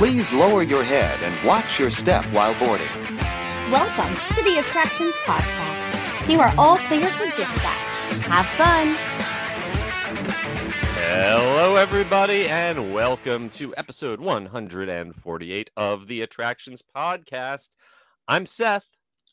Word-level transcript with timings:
Please 0.00 0.32
lower 0.32 0.62
your 0.62 0.82
head 0.82 1.22
and 1.22 1.46
watch 1.46 1.78
your 1.78 1.90
step 1.90 2.24
while 2.32 2.58
boarding. 2.58 2.88
Welcome 3.70 4.16
to 4.34 4.42
the 4.44 4.56
Attractions 4.58 5.14
Podcast. 5.26 6.26
You 6.26 6.40
are 6.40 6.54
all 6.56 6.78
clear 6.78 7.06
for 7.06 7.26
dispatch. 7.36 8.06
Have 8.22 8.46
fun. 8.46 8.94
Hello, 10.94 11.76
everybody, 11.76 12.48
and 12.48 12.94
welcome 12.94 13.50
to 13.50 13.76
episode 13.76 14.20
148 14.22 15.70
of 15.76 16.06
the 16.06 16.22
Attractions 16.22 16.82
Podcast. 16.96 17.68
I'm 18.26 18.46
Seth. 18.46 18.86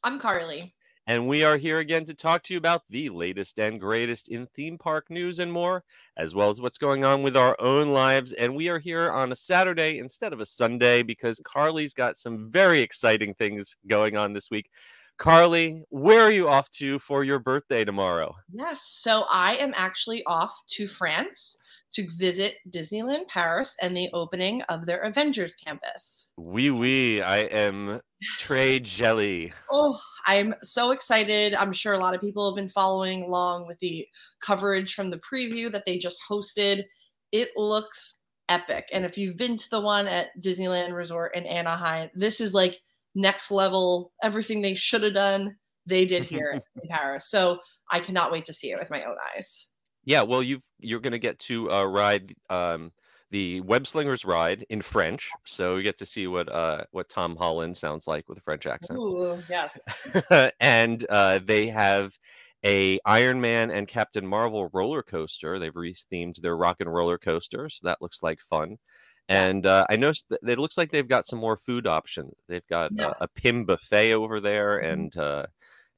I'm 0.03 0.19
Carly. 0.19 0.75
And 1.09 1.25
we 1.25 1.45
are 1.45 1.55
here 1.55 1.79
again 1.79 2.03
to 2.05 2.13
talk 2.13 2.43
to 2.43 2.53
you 2.53 2.57
about 2.57 2.83
the 2.89 3.07
latest 3.07 3.59
and 3.59 3.79
greatest 3.79 4.27
in 4.27 4.45
theme 4.47 4.77
park 4.77 5.09
news 5.09 5.39
and 5.39 5.49
more, 5.49 5.85
as 6.17 6.35
well 6.35 6.49
as 6.49 6.59
what's 6.59 6.77
going 6.77 7.05
on 7.05 7.23
with 7.23 7.37
our 7.37 7.55
own 7.61 7.89
lives. 7.89 8.33
And 8.33 8.53
we 8.53 8.67
are 8.67 8.77
here 8.77 9.09
on 9.09 9.31
a 9.31 9.35
Saturday 9.35 9.99
instead 9.99 10.33
of 10.33 10.41
a 10.41 10.45
Sunday 10.45 11.03
because 11.03 11.39
Carly's 11.45 11.93
got 11.93 12.17
some 12.17 12.51
very 12.51 12.81
exciting 12.81 13.33
things 13.35 13.77
going 13.87 14.17
on 14.17 14.33
this 14.33 14.51
week. 14.51 14.69
Carly, 15.17 15.81
where 15.89 16.21
are 16.21 16.31
you 16.31 16.49
off 16.49 16.69
to 16.71 16.99
for 16.99 17.23
your 17.23 17.39
birthday 17.39 17.85
tomorrow? 17.85 18.35
Yes, 18.51 18.83
so 18.83 19.25
I 19.31 19.55
am 19.55 19.73
actually 19.77 20.25
off 20.25 20.61
to 20.71 20.87
France 20.87 21.55
to 21.93 22.07
visit 22.17 22.55
Disneyland 22.69 23.27
Paris 23.27 23.75
and 23.81 23.95
the 23.95 24.09
opening 24.13 24.61
of 24.63 24.85
their 24.85 24.99
Avengers 25.01 25.55
campus. 25.55 26.33
Oui, 26.37 26.69
oui, 26.69 27.21
I 27.21 27.39
am 27.39 28.01
Trey 28.37 28.79
Jelly. 28.83 29.53
Oh, 29.71 29.97
I'm 30.25 30.53
so 30.63 30.91
excited. 30.91 31.53
I'm 31.55 31.73
sure 31.73 31.93
a 31.93 31.99
lot 31.99 32.13
of 32.13 32.21
people 32.21 32.49
have 32.49 32.55
been 32.55 32.67
following 32.67 33.23
along 33.23 33.67
with 33.67 33.79
the 33.79 34.07
coverage 34.41 34.93
from 34.93 35.09
the 35.09 35.19
preview 35.19 35.71
that 35.71 35.85
they 35.85 35.97
just 35.97 36.19
hosted. 36.29 36.83
It 37.31 37.49
looks 37.55 38.19
epic. 38.49 38.87
And 38.91 39.05
if 39.05 39.17
you've 39.17 39.37
been 39.37 39.57
to 39.57 39.69
the 39.69 39.81
one 39.81 40.07
at 40.07 40.27
Disneyland 40.41 40.93
Resort 40.93 41.35
in 41.35 41.45
Anaheim, 41.45 42.09
this 42.15 42.41
is 42.41 42.53
like 42.53 42.77
next 43.15 43.51
level. 43.51 44.11
Everything 44.23 44.61
they 44.61 44.75
should 44.75 45.03
have 45.03 45.13
done, 45.13 45.55
they 45.85 46.05
did 46.05 46.25
here 46.25 46.51
in 46.81 46.89
Paris. 46.89 47.29
So 47.29 47.59
I 47.91 47.99
cannot 47.99 48.31
wait 48.31 48.45
to 48.45 48.53
see 48.53 48.71
it 48.71 48.79
with 48.79 48.91
my 48.91 49.03
own 49.03 49.15
eyes. 49.35 49.69
Yeah, 50.07 50.21
well, 50.21 50.41
you 50.41 50.61
you're 50.79 51.01
going 51.01 51.11
to 51.11 51.19
get 51.19 51.37
to 51.39 51.69
uh, 51.69 51.83
ride 51.83 52.33
um, 52.49 52.93
the 53.29 53.59
Web 53.59 53.85
Slingers 53.85 54.23
ride 54.23 54.65
in 54.69 54.81
French, 54.81 55.29
so 55.43 55.75
you 55.75 55.83
get 55.83 55.97
to 55.97 56.05
see 56.05 56.27
what 56.27 56.47
uh, 56.47 56.85
what 56.91 57.09
Tom 57.09 57.35
Holland 57.35 57.75
sounds 57.75 58.07
like 58.07 58.29
with 58.29 58.37
a 58.37 58.41
French 58.41 58.65
accent. 58.67 58.97
Ooh, 58.99 59.37
yes. 59.49 59.77
and 60.61 61.05
uh, 61.09 61.39
they 61.43 61.67
have 61.67 62.17
a 62.65 63.01
Iron 63.03 63.41
Man 63.41 63.69
and 63.69 63.85
Captain 63.85 64.25
Marvel 64.25 64.69
roller 64.71 65.03
coaster. 65.03 65.59
They've 65.59 65.75
re-themed 65.75 66.39
their 66.39 66.55
rock 66.55 66.77
and 66.79 66.91
roller 66.91 67.17
coaster, 67.17 67.67
so 67.69 67.85
that 67.85 68.01
looks 68.01 68.23
like 68.23 68.39
fun. 68.39 68.77
And 69.27 69.65
uh, 69.65 69.85
I 69.89 69.97
noticed 69.97 70.29
that 70.29 70.39
it 70.47 70.57
looks 70.57 70.77
like 70.77 70.89
they've 70.89 71.05
got 71.05 71.25
some 71.25 71.39
more 71.39 71.57
food 71.57 71.85
options. 71.85 72.33
They've 72.47 72.65
got 72.69 72.91
Yeah. 72.93 73.07
uh, 73.07 73.13
a 73.19 73.27
Pym 73.27 73.65
buffet 73.65 74.13
over 74.13 74.39
there, 74.39 74.79
Mhm. 74.81 74.93
and 74.93 75.17
uh, 75.17 75.45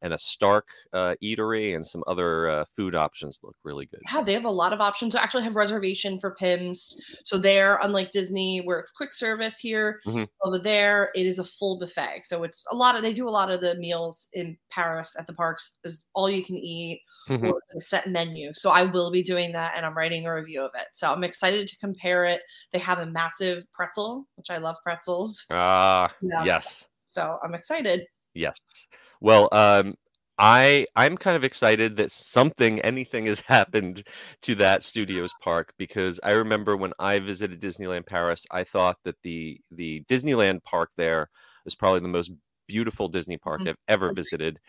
and 0.02 0.14
a 0.14 0.18
Stark 0.18 0.68
uh, 0.94 1.16
eatery, 1.24 1.76
and 1.76 1.86
some 1.86 2.04
other 2.08 2.50
uh, 2.50 2.66
food 2.76 2.96
options 2.96 3.40
look 3.44 3.56
really 3.64 3.86
good. 3.86 4.00
Yeah, 4.14 4.22
they 4.22 4.34
have 4.34 4.46
a 4.46 4.50
lot 4.50 4.74
of 4.74 4.80
options. 4.82 5.16
I 5.16 5.22
actually 5.22 5.44
have 5.44 5.56
reservation 5.56 6.20
for 6.20 6.36
Pym's. 6.36 6.96
So 7.26 7.38
there, 7.38 7.80
unlike 7.84 8.12
Disney, 8.12 8.60
where 8.62 8.80
it's 8.80 8.92
quick 8.92 9.14
service 9.14 9.58
here, 9.60 10.00
Mhm. 10.06 10.28
over 10.44 10.58
there, 10.58 11.12
it 11.16 11.26
is 11.26 11.40
a 11.40 11.44
full 11.44 11.80
buffet. 11.80 12.22
So 12.24 12.44
it's 12.44 12.64
a 12.72 12.76
lot 12.76 12.96
of 12.96 13.02
they 13.02 13.14
do 13.14 13.28
a 13.28 13.32
lot 13.32 13.52
of 13.52 13.62
the 13.62 13.76
meals 13.76 14.28
in 14.34 14.58
Paris 14.72 15.16
at 15.20 15.28
the 15.28 15.34
parks 15.34 15.78
is 15.84 16.06
all 16.14 16.30
you 16.30 16.44
can 16.46 16.56
eat 16.56 17.02
Mhm. 17.28 17.52
or 17.52 17.62
a 17.78 17.82
set 17.82 18.08
menu. 18.08 18.54
So 18.54 18.70
I 18.72 18.84
will 18.84 19.12
be 19.12 19.24
doing 19.24 19.52
that 19.54 19.74
and 19.76 19.86
I'm 19.86 19.96
writing 19.98 20.26
a 20.26 20.34
review 20.34 20.62
of 20.62 20.72
it. 20.76 20.88
So 20.94 21.12
I'm 21.12 21.24
excited 21.24 21.68
to 21.68 21.78
compare 21.78 22.26
it. 22.26 22.42
They 22.72 22.80
have 22.80 23.00
a 23.00 23.06
massive 23.06 23.64
pretzel, 23.74 24.26
which 24.36 24.50
I 24.50 24.58
love 24.58 24.78
pretzels. 24.84 25.46
Ah, 25.52 26.14
Yeah. 26.22 26.44
yes. 26.44 26.88
So 27.08 27.38
I'm 27.44 27.54
excited. 27.56 28.06
Yes. 28.34 28.58
Well, 29.22 29.50
um, 29.52 29.96
I 30.38 30.88
I'm 30.96 31.18
kind 31.18 31.36
of 31.36 31.44
excited 31.44 31.98
that 31.98 32.12
something, 32.12 32.80
anything 32.82 33.26
has 33.26 33.40
happened 33.48 34.04
to 34.42 34.56
that 34.56 34.84
studios 34.84 35.34
park 35.42 35.74
because 35.78 36.20
I 36.24 36.32
remember 36.32 36.78
when 36.78 36.94
I 37.00 37.20
visited 37.20 37.62
Disneyland 37.62 38.08
Paris, 38.08 38.46
I 38.52 38.64
thought 38.64 38.98
that 39.04 39.16
the 39.24 39.60
the 39.72 40.04
Disneyland 40.10 40.64
park 40.64 40.92
there 40.98 41.30
was 41.66 41.76
probably 41.76 42.00
the 42.00 42.08
most 42.08 42.32
beautiful 42.68 43.10
Disney 43.10 43.38
park. 43.38 43.62
I've 43.68 43.76
ever 43.90 44.14
visited. 44.14 44.60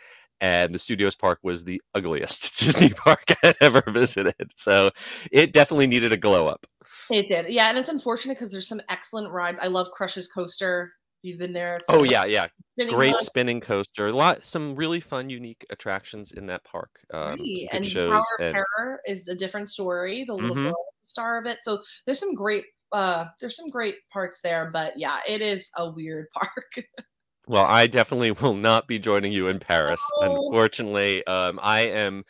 And 0.41 0.74
the 0.74 0.78
studios 0.78 1.14
park 1.14 1.38
was 1.42 1.64
the 1.64 1.80
ugliest 1.94 2.58
Disney 2.64 2.91
park 2.91 3.22
I 3.30 3.36
had 3.48 3.56
ever 3.60 3.82
visited. 3.86 4.34
So 4.56 4.91
it 5.30 5.53
definitely 5.53 5.86
needed 5.86 6.12
a 6.12 6.16
glow 6.16 6.48
up. 6.48 6.66
It 7.10 7.28
did. 7.28 7.53
Yeah, 7.53 7.69
and 7.69 7.78
it's 7.78 7.91
unfortunate 7.91 8.38
because 8.38 8.50
there's 8.50 8.66
some 8.66 8.80
excellent 8.88 9.30
rides. 9.30 9.60
I 9.60 9.66
love 9.66 9.91
Crush's 9.92 10.28
Coaster. 10.28 10.91
You've 11.22 11.38
been 11.38 11.53
there. 11.53 11.78
Oh 11.88 12.03
yeah, 12.04 12.25
yeah. 12.25 12.48
spinning 12.72 12.94
Great 12.94 13.16
spinning 13.19 13.60
coaster. 13.60 14.06
A 14.08 14.12
lot 14.12 14.44
some 14.44 14.75
really 14.75 15.00
fun, 15.00 15.28
unique 15.31 15.66
attractions 15.70 16.32
in 16.32 16.47
that 16.47 16.64
park. 16.64 17.00
Um, 17.12 17.36
and 17.72 17.84
of 17.84 18.14
and 18.42 18.53
Terror 18.53 19.00
is 19.06 19.28
a 19.28 19.34
different 19.34 19.69
story. 19.70 20.25
The 20.25 20.34
little 20.34 20.56
Mhm. 20.56 20.64
girl 20.64 20.84
star 21.03 21.38
of 21.38 21.47
it. 21.47 21.59
So 21.62 21.82
there's 22.06 22.19
some 22.19 22.34
great 22.34 22.64
uh 22.92 23.26
there's 23.41 23.56
some 23.56 23.69
great 23.69 23.97
parts 24.12 24.41
there, 24.42 24.70
but 24.72 24.98
yeah, 24.98 25.19
it 25.28 25.41
is 25.42 25.70
a 25.76 25.91
weird 25.91 26.26
park. 26.34 26.72
Well, 27.46 27.64
I 27.64 27.86
definitely 27.86 28.30
will 28.42 28.54
not 28.54 28.86
be 28.86 28.98
joining 28.98 29.32
you 29.32 29.48
in 29.48 29.58
Paris. 29.58 30.00
No. 30.20 30.46
Unfortunately, 30.46 31.26
um, 31.26 31.58
I 31.62 31.80
am 31.80 32.24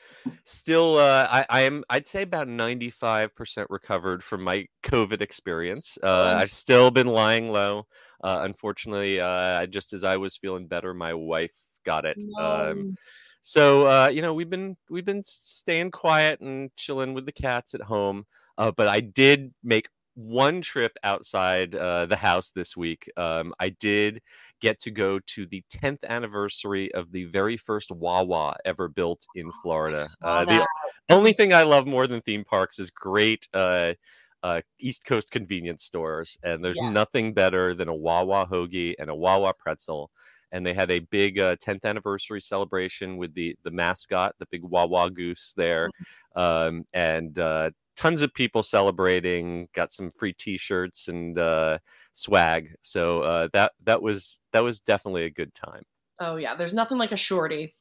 still. 0.45 0.99
Uh, 0.99 1.27
I, 1.31 1.47
I 1.51 1.61
am. 1.63 1.85
I'd 1.91 2.07
say 2.07 2.23
about 2.23 2.49
ninety-five 2.49 3.35
percent 3.35 3.69
recovered 3.71 4.23
from 4.23 4.43
my 4.43 4.67
COVID 4.83 5.21
experience. 5.21 5.99
Uh, 6.03 6.07
Oh. 6.35 6.37
I've 6.39 6.51
still 6.51 6.91
been 6.91 7.07
lying 7.09 7.51
low. 7.51 7.87
Uh, 8.23 8.41
unfortunately, 8.43 9.21
uh, 9.21 9.67
just 9.67 9.93
as 9.93 10.05
I 10.05 10.17
was 10.17 10.37
feeling 10.37 10.67
better, 10.67 10.95
my 10.95 11.15
wife 11.15 11.55
got 11.85 12.05
it. 12.05 12.17
Um, 12.41 12.95
so 13.43 13.87
uh, 13.89 14.09
you 14.09 14.23
know, 14.23 14.35
we've 14.35 14.51
been 14.51 14.77
we've 14.91 15.05
been 15.05 15.23
staying 15.25 15.91
quiet 15.91 16.41
and 16.41 16.71
chilling 16.77 17.15
with 17.15 17.27
the 17.27 17.33
cats 17.33 17.75
at 17.75 17.81
home. 17.83 18.27
Uh, 18.59 18.71
but 18.71 18.89
I 18.89 19.01
did 19.01 19.53
make 19.65 19.89
one 20.15 20.61
trip 20.61 20.93
outside 21.03 21.75
uh, 21.75 22.05
the 22.07 22.17
house 22.17 22.51
this 22.51 22.77
week. 22.77 23.11
Um, 23.17 23.55
I 23.59 23.71
did 23.71 24.21
get 24.61 24.79
to 24.81 24.91
go 24.91 25.19
to 25.27 25.47
the 25.47 25.63
10th 25.71 26.05
anniversary 26.05 26.93
of 26.95 27.11
the 27.13 27.25
very 27.25 27.57
first 27.57 27.91
Wawa 27.91 28.55
ever 28.65 28.89
built 28.89 29.27
in 29.35 29.51
Florida. 29.63 30.05
Uh, 30.23 30.45
the 30.45 30.67
only 31.09 31.33
thing 31.33 31.53
I 31.53 31.63
love 31.63 31.87
more 31.87 32.07
than 32.07 32.21
theme 32.21 32.45
parks 32.45 32.79
is 32.79 32.91
great 32.91 33.49
uh, 33.55 33.95
uh, 34.43 34.61
East 34.79 35.05
Coast 35.05 35.31
convenience 35.31 35.85
stores, 35.85 36.39
and 36.43 36.65
there's 36.65 36.81
Yes. 36.81 36.93
nothing 36.95 37.33
better 37.35 37.75
than 37.75 37.89
a 37.89 37.95
Wawa 37.95 38.47
hoagie 38.51 38.95
and 38.99 39.11
a 39.11 39.15
Wawa 39.15 39.53
pretzel. 39.59 40.11
And 40.53 40.67
they 40.67 40.75
had 40.75 40.91
a 40.91 40.99
big 40.99 41.39
uh, 41.39 41.57
10th 41.57 41.85
anniversary 41.85 42.41
celebration 42.41 43.17
with 43.17 43.33
the 43.35 43.57
the 43.63 43.71
mascot, 43.71 44.35
the 44.39 44.47
big 44.51 44.65
Wawa 44.65 45.11
goose 45.11 45.55
there, 45.57 45.89
um, 46.35 46.85
and 46.93 47.39
uh, 47.39 47.71
tons 47.97 48.23
of 48.23 48.35
people 48.35 48.63
celebrating. 48.65 49.69
Got 49.75 49.93
some 49.93 50.11
free 50.11 50.33
T-shirts 50.33 51.07
and 51.07 51.39
uh, 51.39 51.79
swag. 52.13 52.75
So 52.83 53.23
uh, 53.23 53.49
that 53.53 53.73
that 53.85 54.03
was 54.03 54.41
that 54.53 54.61
was 54.61 54.81
definitely 54.81 55.25
a 55.25 55.31
good 55.31 55.55
time. 55.55 55.83
Oh 56.19 56.37
yeah, 56.37 56.55
there's 56.55 56.75
nothing 56.75 56.99
like 56.99 57.13
a 57.13 57.17
shorty. 57.17 57.73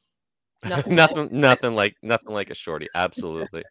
Nothing. 0.68 0.94
nothing 0.94 1.30
nothing 1.32 1.74
like 1.74 1.96
nothing 2.04 2.34
like 2.34 2.50
a 2.50 2.54
shorty 2.54 2.90
absolutely 2.94 3.64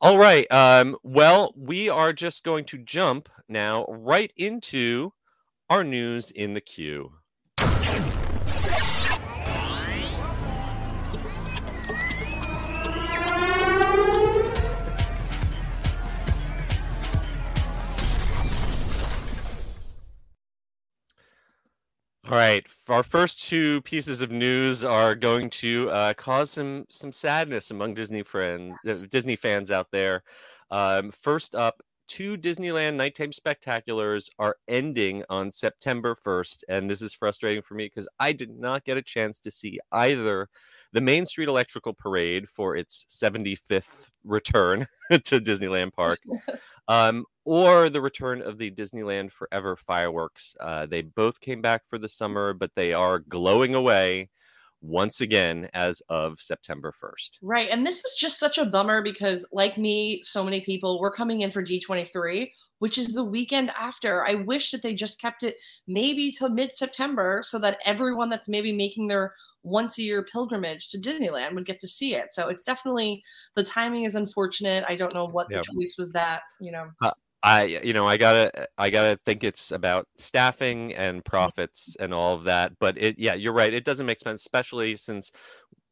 all 0.00 0.16
right 0.16 0.50
um 0.50 0.96
well 1.02 1.52
we 1.54 1.90
are 1.90 2.14
just 2.14 2.44
going 2.44 2.64
to 2.64 2.78
jump 2.78 3.28
now 3.46 3.84
right 3.90 4.32
into 4.38 5.12
our 5.68 5.84
news 5.84 6.30
in 6.30 6.54
the 6.54 6.62
queue 6.62 7.12
All 22.34 22.40
right, 22.40 22.66
our 22.88 23.04
first 23.04 23.44
two 23.44 23.80
pieces 23.82 24.20
of 24.20 24.32
news 24.32 24.84
are 24.84 25.14
going 25.14 25.48
to 25.50 25.88
uh, 25.90 26.14
cause 26.14 26.50
some 26.50 26.84
some 26.88 27.12
sadness 27.12 27.70
among 27.70 27.94
Disney 27.94 28.24
friends, 28.24 28.84
uh, 28.84 28.88
Yes. 28.90 29.02
Disney 29.04 29.36
fans 29.36 29.70
out 29.70 29.86
there. 29.92 30.24
Um, 30.68 31.12
first 31.12 31.54
up, 31.54 31.80
two 32.08 32.36
Disneyland 32.36 32.96
nighttime 32.96 33.30
spectaculars 33.30 34.30
are 34.40 34.56
ending 34.66 35.22
on 35.30 35.52
September 35.52 36.16
1st, 36.26 36.64
and 36.68 36.90
this 36.90 37.02
is 37.02 37.14
frustrating 37.14 37.62
for 37.62 37.74
me 37.74 37.84
because 37.84 38.08
I 38.18 38.32
did 38.32 38.50
not 38.50 38.84
get 38.84 38.96
a 38.96 39.02
chance 39.02 39.38
to 39.38 39.52
see 39.52 39.78
either 39.92 40.48
the 40.92 41.00
Main 41.00 41.26
Street 41.26 41.48
Electrical 41.48 41.94
Parade 41.94 42.48
for 42.48 42.74
its 42.74 43.06
75th 43.10 44.10
return 44.24 44.88
to 45.12 45.40
Disneyland 45.40 45.92
Park, 45.92 46.18
um, 46.88 47.24
or 47.44 47.88
the 47.90 48.00
return 48.00 48.42
of 48.42 48.58
the 48.58 48.70
Disneyland 48.70 49.32
Forever 49.32 49.76
fireworks. 49.76 50.56
Uh, 50.60 50.86
they 50.86 51.02
both 51.02 51.40
came 51.40 51.60
back 51.60 51.82
for 51.88 51.98
the 51.98 52.08
summer, 52.08 52.52
but 52.52 52.70
they 52.74 52.92
are 52.92 53.18
glowing 53.18 53.74
away 53.74 54.30
once 54.84 55.22
again 55.22 55.68
as 55.72 56.02
of 56.08 56.40
September 56.40 56.92
1st. 57.02 57.38
Right. 57.42 57.68
And 57.70 57.86
this 57.86 58.04
is 58.04 58.14
just 58.18 58.38
such 58.38 58.58
a 58.58 58.66
bummer 58.66 59.02
because, 59.02 59.44
like 59.50 59.78
me, 59.78 60.22
so 60.22 60.44
many 60.44 60.60
people 60.60 61.00
were 61.00 61.10
coming 61.10 61.40
in 61.40 61.50
for 61.50 61.62
D23, 61.62 62.50
which 62.80 62.98
is 62.98 63.08
the 63.08 63.24
weekend 63.24 63.72
after. 63.78 64.26
I 64.26 64.34
wish 64.34 64.70
that 64.70 64.82
they 64.82 64.94
just 64.94 65.20
kept 65.20 65.42
it 65.42 65.56
maybe 65.86 66.30
till 66.30 66.50
mid 66.50 66.72
September 66.72 67.42
so 67.44 67.58
that 67.60 67.78
everyone 67.86 68.28
that's 68.28 68.48
maybe 68.48 68.72
making 68.72 69.08
their 69.08 69.32
once 69.62 69.98
a 69.98 70.02
year 70.02 70.22
pilgrimage 70.22 70.90
to 70.90 70.98
Disneyland 70.98 71.54
would 71.54 71.64
get 71.64 71.80
to 71.80 71.88
see 71.88 72.14
it. 72.14 72.34
So 72.34 72.48
it's 72.48 72.62
definitely 72.62 73.22
the 73.54 73.64
timing 73.64 74.04
is 74.04 74.14
unfortunate. 74.14 74.84
I 74.86 74.96
don't 74.96 75.14
know 75.14 75.24
what 75.24 75.48
the 75.48 75.62
choice 75.62 75.94
was 75.98 76.12
that, 76.12 76.42
you 76.60 76.70
know. 76.70 76.90
Uh, 77.00 77.12
I 77.44 77.64
you 77.84 77.92
know 77.92 78.08
I 78.08 78.16
gotta 78.16 78.68
I 78.78 78.88
gotta 78.88 79.18
think 79.24 79.44
it's 79.44 79.70
about 79.70 80.08
staffing 80.16 80.94
and 80.94 81.22
profits 81.24 81.94
and 82.00 82.12
all 82.14 82.34
of 82.34 82.44
that. 82.44 82.72
But 82.80 82.96
it 82.98 83.18
yeah 83.18 83.34
you're 83.34 83.52
right 83.52 83.72
it 83.72 83.84
doesn't 83.84 84.06
make 84.06 84.18
sense 84.18 84.40
especially 84.42 84.96
since 84.96 85.30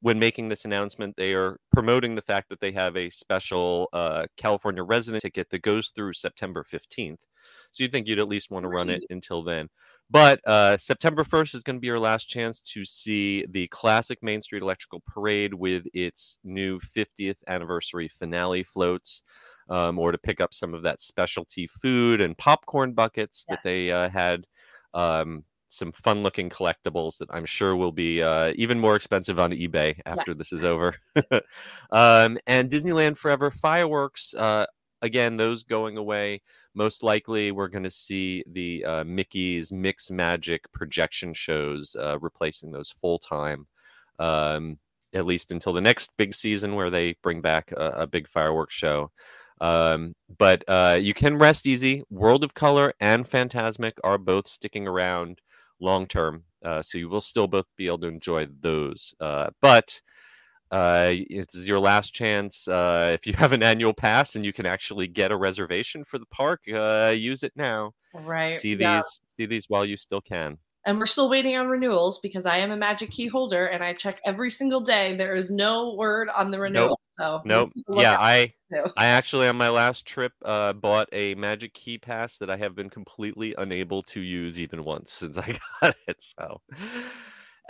when 0.00 0.18
making 0.18 0.48
this 0.48 0.64
announcement 0.64 1.14
they 1.16 1.34
are 1.34 1.58
promoting 1.70 2.14
the 2.14 2.22
fact 2.22 2.48
that 2.48 2.58
they 2.58 2.72
have 2.72 2.96
a 2.96 3.10
special 3.10 3.88
uh, 3.92 4.24
California 4.36 4.82
resident 4.82 5.22
ticket 5.22 5.50
that 5.50 5.62
goes 5.62 5.92
through 5.94 6.14
September 6.14 6.64
15th. 6.64 7.20
So 7.70 7.84
you 7.84 7.88
think 7.88 8.08
you'd 8.08 8.18
at 8.18 8.28
least 8.28 8.50
want 8.50 8.64
to 8.64 8.68
run 8.68 8.90
it 8.90 9.04
until 9.10 9.44
then. 9.44 9.68
But 10.10 10.40
uh, 10.46 10.76
September 10.76 11.22
1st 11.22 11.54
is 11.54 11.62
going 11.62 11.76
to 11.76 11.80
be 11.80 11.86
your 11.86 12.00
last 12.00 12.28
chance 12.28 12.60
to 12.60 12.84
see 12.84 13.46
the 13.48 13.68
classic 13.68 14.18
Main 14.22 14.42
Street 14.42 14.62
Electrical 14.62 15.02
Parade 15.06 15.54
with 15.54 15.84
its 15.94 16.38
new 16.42 16.80
50th 16.80 17.36
anniversary 17.46 18.08
finale 18.08 18.64
floats 18.64 19.22
um, 19.68 19.98
or 19.98 20.12
to 20.12 20.18
pick 20.18 20.40
up 20.40 20.54
some 20.54 20.74
of 20.74 20.82
that 20.82 21.00
specialty 21.00 21.66
food 21.66 22.20
and 22.20 22.36
popcorn 22.38 22.92
buckets 22.92 23.44
that 23.48 23.60
they 23.64 23.90
uh, 23.90 24.08
had. 24.08 24.46
Um, 24.94 25.44
some 25.72 25.90
fun 25.90 26.22
looking 26.22 26.50
collectibles 26.50 27.16
that 27.16 27.30
I'm 27.32 27.46
sure 27.46 27.74
will 27.74 27.92
be 27.92 28.22
uh, 28.22 28.52
even 28.56 28.78
more 28.78 28.94
expensive 28.94 29.40
on 29.40 29.52
eBay 29.52 29.98
after 30.04 30.32
yes. 30.32 30.36
this 30.36 30.52
is 30.52 30.64
over. 30.64 30.94
um, 31.90 32.36
and 32.46 32.70
Disneyland 32.70 33.16
Forever 33.16 33.50
fireworks, 33.50 34.34
uh, 34.34 34.66
again, 35.00 35.38
those 35.38 35.62
going 35.62 35.96
away. 35.96 36.42
Most 36.74 37.02
likely, 37.02 37.52
we're 37.52 37.68
going 37.68 37.84
to 37.84 37.90
see 37.90 38.44
the 38.48 38.84
uh, 38.84 39.04
Mickey's 39.04 39.72
Mix 39.72 40.10
Magic 40.10 40.70
projection 40.72 41.32
shows 41.32 41.96
uh, 41.98 42.18
replacing 42.18 42.70
those 42.70 42.94
full 43.00 43.18
time. 43.18 43.66
Um, 44.18 44.78
at 45.14 45.26
least 45.26 45.52
until 45.52 45.72
the 45.72 45.80
next 45.80 46.16
big 46.16 46.32
season 46.32 46.74
where 46.74 46.90
they 46.90 47.14
bring 47.22 47.40
back 47.40 47.72
a, 47.72 47.88
a 47.88 48.06
big 48.06 48.28
fireworks 48.28 48.74
show. 48.74 49.10
Um, 49.62 50.14
but 50.38 50.64
uh, 50.66 50.98
you 51.00 51.14
can 51.14 51.38
rest 51.38 51.68
easy. 51.68 52.02
World 52.10 52.42
of 52.42 52.52
Color 52.52 52.92
and 53.00 53.24
Fantasmic 53.24 53.92
are 54.02 54.18
both 54.18 54.48
sticking 54.48 54.88
around 54.88 55.40
long 55.80 56.06
term, 56.06 56.42
uh, 56.64 56.82
so 56.82 56.98
you 56.98 57.08
will 57.08 57.20
still 57.20 57.46
both 57.46 57.66
be 57.76 57.86
able 57.86 58.00
to 58.00 58.08
enjoy 58.08 58.48
those. 58.60 59.14
Uh, 59.20 59.50
but 59.60 60.00
uh, 60.72 61.10
it's 61.12 61.54
your 61.54 61.78
last 61.78 62.12
chance. 62.12 62.66
Uh, 62.66 63.10
if 63.14 63.24
you 63.24 63.34
have 63.34 63.52
an 63.52 63.62
annual 63.62 63.94
pass 63.94 64.34
and 64.34 64.44
you 64.44 64.52
can 64.52 64.66
actually 64.66 65.06
get 65.06 65.30
a 65.30 65.36
reservation 65.36 66.04
for 66.04 66.18
the 66.18 66.26
park, 66.26 66.60
uh, 66.74 67.14
use 67.16 67.44
it 67.44 67.52
now. 67.54 67.92
Right. 68.12 68.54
See 68.54 68.74
these. 68.74 68.82
Yeah. 68.82 69.02
See 69.26 69.46
these 69.46 69.70
while 69.70 69.86
you 69.86 69.96
still 69.96 70.20
can 70.20 70.58
and 70.84 70.98
we're 70.98 71.06
still 71.06 71.28
waiting 71.28 71.56
on 71.56 71.68
renewals 71.68 72.18
because 72.18 72.44
I 72.44 72.58
am 72.58 72.72
a 72.72 72.76
magic 72.76 73.10
key 73.10 73.28
holder 73.28 73.66
and 73.66 73.84
I 73.84 73.92
check 73.92 74.20
every 74.24 74.50
single 74.50 74.80
day. 74.80 75.16
There 75.16 75.34
is 75.34 75.50
no 75.50 75.94
word 75.94 76.28
on 76.36 76.50
the 76.50 76.58
renewal. 76.58 76.88
Nope. 76.88 76.98
So 77.18 77.42
nope. 77.44 77.72
Yeah, 77.88 78.16
I 78.18 78.52
I 78.96 79.06
actually 79.06 79.48
on 79.48 79.56
my 79.56 79.68
last 79.68 80.06
trip 80.06 80.32
uh, 80.44 80.72
bought 80.72 81.08
a 81.12 81.34
magic 81.36 81.74
key 81.74 81.98
pass 81.98 82.36
that 82.38 82.50
I 82.50 82.56
have 82.56 82.74
been 82.74 82.90
completely 82.90 83.54
unable 83.58 84.02
to 84.02 84.20
use 84.20 84.58
even 84.58 84.84
once 84.84 85.12
since 85.12 85.38
I 85.38 85.58
got 85.80 85.94
it. 86.08 86.16
So. 86.20 86.60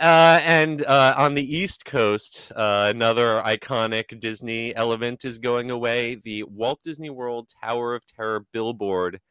Uh, 0.01 0.41
and 0.43 0.83
uh, 0.85 1.13
on 1.15 1.35
the 1.35 1.55
East 1.55 1.85
Coast, 1.85 2.51
uh, 2.55 2.91
another 2.93 3.43
iconic 3.45 4.19
Disney 4.19 4.75
element 4.75 5.23
is 5.23 5.37
going 5.37 5.69
away. 5.69 6.15
The 6.23 6.43
Walt 6.43 6.79
Disney 6.83 7.11
World 7.11 7.49
Tower 7.63 7.93
of 7.93 8.05
Terror 8.07 8.45
billboard 8.51 9.21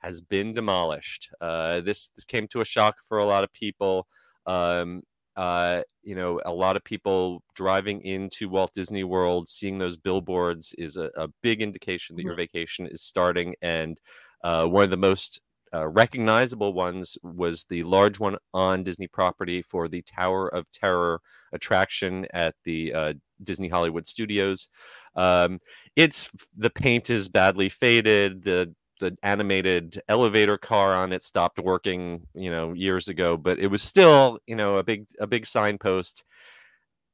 has 0.00 0.20
been 0.20 0.52
demolished. 0.52 1.30
Uh, 1.40 1.80
this 1.80 2.08
this 2.16 2.24
came 2.24 2.48
to 2.48 2.60
a 2.60 2.64
shock 2.64 2.96
for 3.06 3.18
a 3.18 3.24
lot 3.24 3.44
of 3.44 3.52
people. 3.52 4.06
Um, 4.46 5.02
uh, 5.36 5.82
you 6.02 6.14
know, 6.14 6.40
a 6.44 6.52
lot 6.52 6.76
of 6.76 6.84
people 6.84 7.42
driving 7.54 8.02
into 8.02 8.48
Walt 8.48 8.72
Disney 8.74 9.04
World, 9.04 9.48
seeing 9.48 9.78
those 9.78 9.96
billboards 9.96 10.74
is 10.76 10.96
a, 10.96 11.10
a 11.16 11.28
big 11.42 11.62
indication 11.62 12.16
that 12.16 12.22
mm-hmm. 12.22 12.28
your 12.28 12.36
vacation 12.36 12.86
is 12.86 13.02
starting. 13.02 13.54
And 13.62 14.00
uh, 14.42 14.66
one 14.66 14.84
of 14.84 14.90
the 14.90 14.96
most 14.96 15.40
uh, 15.72 15.86
recognizable 15.86 16.72
ones 16.72 17.16
was 17.22 17.64
the 17.64 17.82
large 17.84 18.18
one 18.18 18.36
on 18.52 18.82
Disney 18.82 19.06
property 19.06 19.62
for 19.62 19.88
the 19.88 20.02
Tower 20.02 20.48
of 20.48 20.70
Terror 20.72 21.20
attraction 21.52 22.26
at 22.34 22.54
the 22.64 22.92
uh, 22.92 23.12
Disney 23.44 23.68
Hollywood 23.68 24.06
Studios. 24.06 24.68
Um, 25.14 25.60
it's 25.96 26.30
the 26.56 26.70
paint 26.70 27.10
is 27.10 27.28
badly 27.28 27.68
faded. 27.68 28.42
The 28.42 28.74
the 29.00 29.16
animated 29.22 30.00
elevator 30.08 30.56
car 30.56 30.94
on 30.94 31.12
it 31.12 31.22
stopped 31.22 31.58
working, 31.58 32.26
you 32.34 32.50
know, 32.50 32.72
years 32.72 33.08
ago, 33.08 33.36
but 33.36 33.58
it 33.58 33.66
was 33.66 33.82
still, 33.82 34.38
you 34.46 34.54
know, 34.54 34.76
a 34.76 34.84
big 34.84 35.06
a 35.18 35.26
big 35.26 35.44
signpost. 35.44 36.24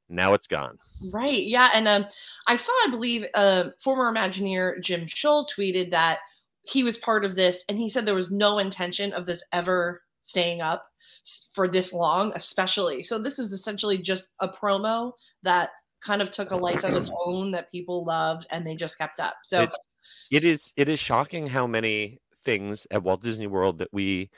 Now 0.09 0.33
it's 0.33 0.47
gone. 0.47 0.77
Right. 1.11 1.43
Yeah. 1.43 1.69
And 1.73 1.87
um, 1.87 2.05
I 2.47 2.55
saw, 2.55 2.71
I 2.85 2.89
believe, 2.91 3.25
uh, 3.33 3.69
former 3.83 4.13
Imagineer 4.13 4.81
Jim 4.81 5.05
Shull 5.07 5.47
tweeted 5.47 5.91
that 5.91 6.19
he 6.61 6.83
was 6.83 6.97
part 6.97 7.25
of 7.25 7.35
this, 7.35 7.63
and 7.67 7.77
he 7.77 7.89
said 7.89 8.05
there 8.05 8.15
was 8.15 8.31
no 8.31 8.59
intention 8.59 9.13
of 9.13 9.25
this 9.25 9.43
ever 9.51 10.01
staying 10.21 10.61
up 10.61 10.85
for 11.53 11.67
this 11.67 11.93
long, 11.93 12.31
especially. 12.35 13.01
So 13.01 13.17
this 13.17 13.37
was 13.37 13.53
essentially 13.53 13.97
just 13.97 14.29
a 14.41 14.47
promo 14.47 15.13
that 15.43 15.71
kind 16.01 16.21
of 16.21 16.31
took 16.31 16.51
a 16.51 16.55
life 16.55 16.83
of 16.83 16.93
its 16.93 17.11
own 17.25 17.51
that 17.51 17.71
people 17.71 18.05
loved, 18.05 18.47
and 18.51 18.65
they 18.65 18.75
just 18.75 18.97
kept 18.97 19.19
up. 19.19 19.35
So. 19.43 19.63
It's- 19.63 19.87
it 20.31 20.45
is 20.45 20.71
it 20.77 20.87
is 20.87 20.99
shocking 20.99 21.47
how 21.47 21.67
many 21.67 22.19
things 22.45 22.87
at 22.91 23.03
Walt 23.03 23.21
Disney 23.21 23.47
World 23.47 23.77
that 23.79 23.89
we 23.91 24.29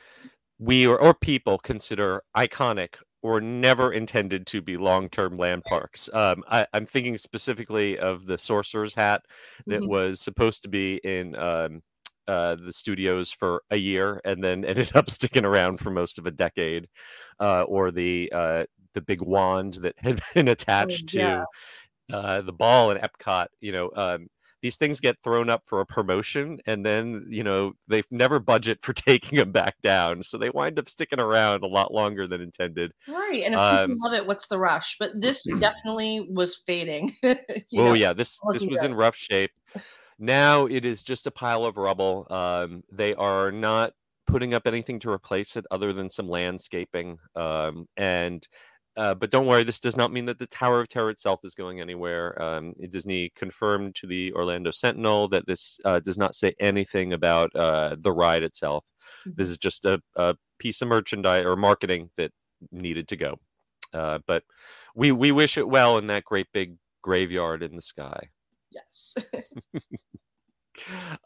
we 0.57 0.87
or, 0.87 0.99
or 0.99 1.13
people 1.13 1.57
consider 1.57 2.23
iconic 2.35 2.95
or 3.21 3.41
never 3.41 3.93
intended 3.93 4.47
to 4.47 4.61
be 4.61 4.77
long-term 4.77 5.35
land 5.35 5.63
parks. 5.65 6.09
Um, 6.13 6.43
I, 6.49 6.65
am 6.73 6.85
thinking 6.85 7.17
specifically 7.17 7.99
of 7.99 8.25
the 8.25 8.37
Sorcerer's 8.37 8.93
Hat 8.93 9.21
that 9.67 9.81
mm-hmm. 9.81 9.89
was 9.89 10.21
supposed 10.21 10.61
to 10.63 10.69
be 10.69 11.01
in 11.03 11.35
um, 11.35 11.81
uh, 12.29 12.55
the 12.55 12.71
studios 12.71 13.31
for 13.31 13.61
a 13.71 13.75
year 13.75 14.21
and 14.23 14.41
then 14.41 14.63
ended 14.65 14.95
up 14.95 15.09
sticking 15.09 15.45
around 15.45 15.79
for 15.79 15.91
most 15.91 16.17
of 16.17 16.27
a 16.27 16.31
decade, 16.31 16.87
uh, 17.41 17.63
or 17.63 17.91
the 17.91 18.31
uh, 18.33 18.63
the 18.93 19.01
big 19.01 19.21
wand 19.21 19.75
that 19.75 19.95
had 19.97 20.21
been 20.33 20.47
attached 20.47 21.13
yeah. 21.13 21.43
to 22.09 22.15
uh, 22.15 22.41
the 22.41 22.53
ball 22.53 22.91
in 22.91 22.97
Epcot. 22.97 23.47
You 23.61 23.71
know, 23.71 23.91
um, 23.95 24.27
these 24.61 24.75
things 24.75 24.99
get 24.99 25.17
thrown 25.23 25.49
up 25.49 25.63
for 25.65 25.79
a 25.79 25.85
promotion 25.85 26.59
and 26.65 26.85
then 26.85 27.25
you 27.29 27.43
know 27.43 27.73
they've 27.87 28.11
never 28.11 28.39
budget 28.39 28.79
for 28.81 28.93
taking 28.93 29.37
them 29.37 29.51
back 29.51 29.75
down. 29.81 30.23
So 30.23 30.37
they 30.37 30.49
wind 30.49 30.79
up 30.79 30.89
sticking 30.89 31.19
around 31.19 31.63
a 31.63 31.67
lot 31.67 31.93
longer 31.93 32.27
than 32.27 32.41
intended. 32.41 32.91
Right 33.07 33.43
and 33.45 33.53
if 33.53 33.59
um, 33.59 33.89
people 33.89 34.09
love 34.09 34.13
it 34.13 34.27
what's 34.27 34.47
the 34.47 34.59
rush? 34.59 34.97
But 34.99 35.19
this 35.19 35.43
definitely 35.59 36.27
was 36.31 36.61
fading 36.65 37.13
oh 37.23 37.35
know, 37.71 37.93
yeah 37.93 38.13
this 38.13 38.39
this 38.53 38.65
was 38.65 38.83
in 38.83 38.93
rough 38.93 39.15
shape. 39.15 39.51
Now 40.17 40.65
it 40.65 40.83
is 40.83 41.01
just 41.01 41.27
a 41.27 41.31
pile 41.31 41.63
of 41.63 41.77
rubble. 41.77 42.27
Um, 42.29 42.83
they 42.91 43.15
are 43.15 43.51
not 43.51 43.93
putting 44.27 44.53
up 44.53 44.67
anything 44.67 44.99
to 44.99 45.09
replace 45.09 45.55
it 45.55 45.65
other 45.71 45.91
than 45.91 46.09
some 46.09 46.29
landscaping 46.29 47.17
um, 47.35 47.87
and 47.97 48.47
uh, 48.97 49.13
but 49.13 49.31
don't 49.31 49.45
worry, 49.45 49.63
this 49.63 49.79
does 49.79 49.95
not 49.95 50.11
mean 50.11 50.25
that 50.25 50.39
the 50.39 50.47
Tower 50.47 50.81
of 50.81 50.89
Terror 50.89 51.09
itself 51.09 51.39
is 51.43 51.55
going 51.55 51.79
anywhere. 51.79 52.39
Um, 52.41 52.73
Disney 52.89 53.31
confirmed 53.35 53.95
to 53.95 54.07
the 54.07 54.33
Orlando 54.33 54.71
Sentinel 54.71 55.27
that 55.29 55.45
this 55.47 55.79
uh, 55.85 55.99
does 55.99 56.17
not 56.17 56.35
say 56.35 56.53
anything 56.59 57.13
about 57.13 57.55
uh, 57.55 57.95
the 57.99 58.11
ride 58.11 58.43
itself. 58.43 58.83
Mm-hmm. 59.21 59.31
This 59.37 59.49
is 59.49 59.57
just 59.57 59.85
a, 59.85 60.01
a, 60.15 60.35
piece 60.59 60.81
of 60.81 60.89
merchandise 60.89 61.45
or 61.45 61.55
marketing 61.55 62.09
that 62.17 62.31
needed 62.71 63.07
to 63.07 63.15
go. 63.15 63.39
Uh, 63.93 64.19
but 64.27 64.43
we 64.93 65.11
we 65.13 65.31
wish 65.31 65.57
it 65.57 65.67
well 65.67 65.97
in 65.97 66.07
that 66.07 66.25
great 66.25 66.47
big 66.53 66.75
graveyard 67.01 67.63
in 67.63 67.75
the 67.75 67.81
sky. 67.81 68.29
Yes. 68.71 69.15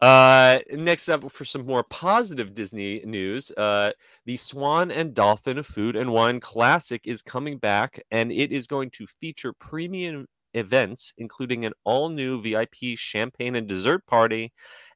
Uh, 0.02 0.60
next 0.72 1.10
up, 1.10 1.30
for 1.32 1.46
some 1.46 1.66
more 1.66 1.84
positive 1.84 2.54
Disney 2.54 3.02
news, 3.06 3.52
uh, 3.52 3.92
the 4.26 4.38
Swan 4.38 4.92
and 4.92 5.14
Dolphin 5.14 5.58
of 5.58 5.68
Food 5.68 5.96
and 5.96 6.12
Wine 6.12 6.40
Classic 6.40 7.02
is 7.06 7.22
coming 7.22 7.58
back, 7.58 8.02
and 8.12 8.32
it 8.32 8.52
is 8.52 8.68
going 8.68 8.90
to 8.92 9.08
feature 9.20 9.54
premium 9.54 10.26
events, 10.54 11.14
including 11.18 11.66
an 11.66 11.74
all 11.84 12.10
new 12.10 12.42
VIP 12.42 12.98
champagne 12.98 13.56
and 13.56 13.68
dessert 13.68 14.06
party, 14.06 14.54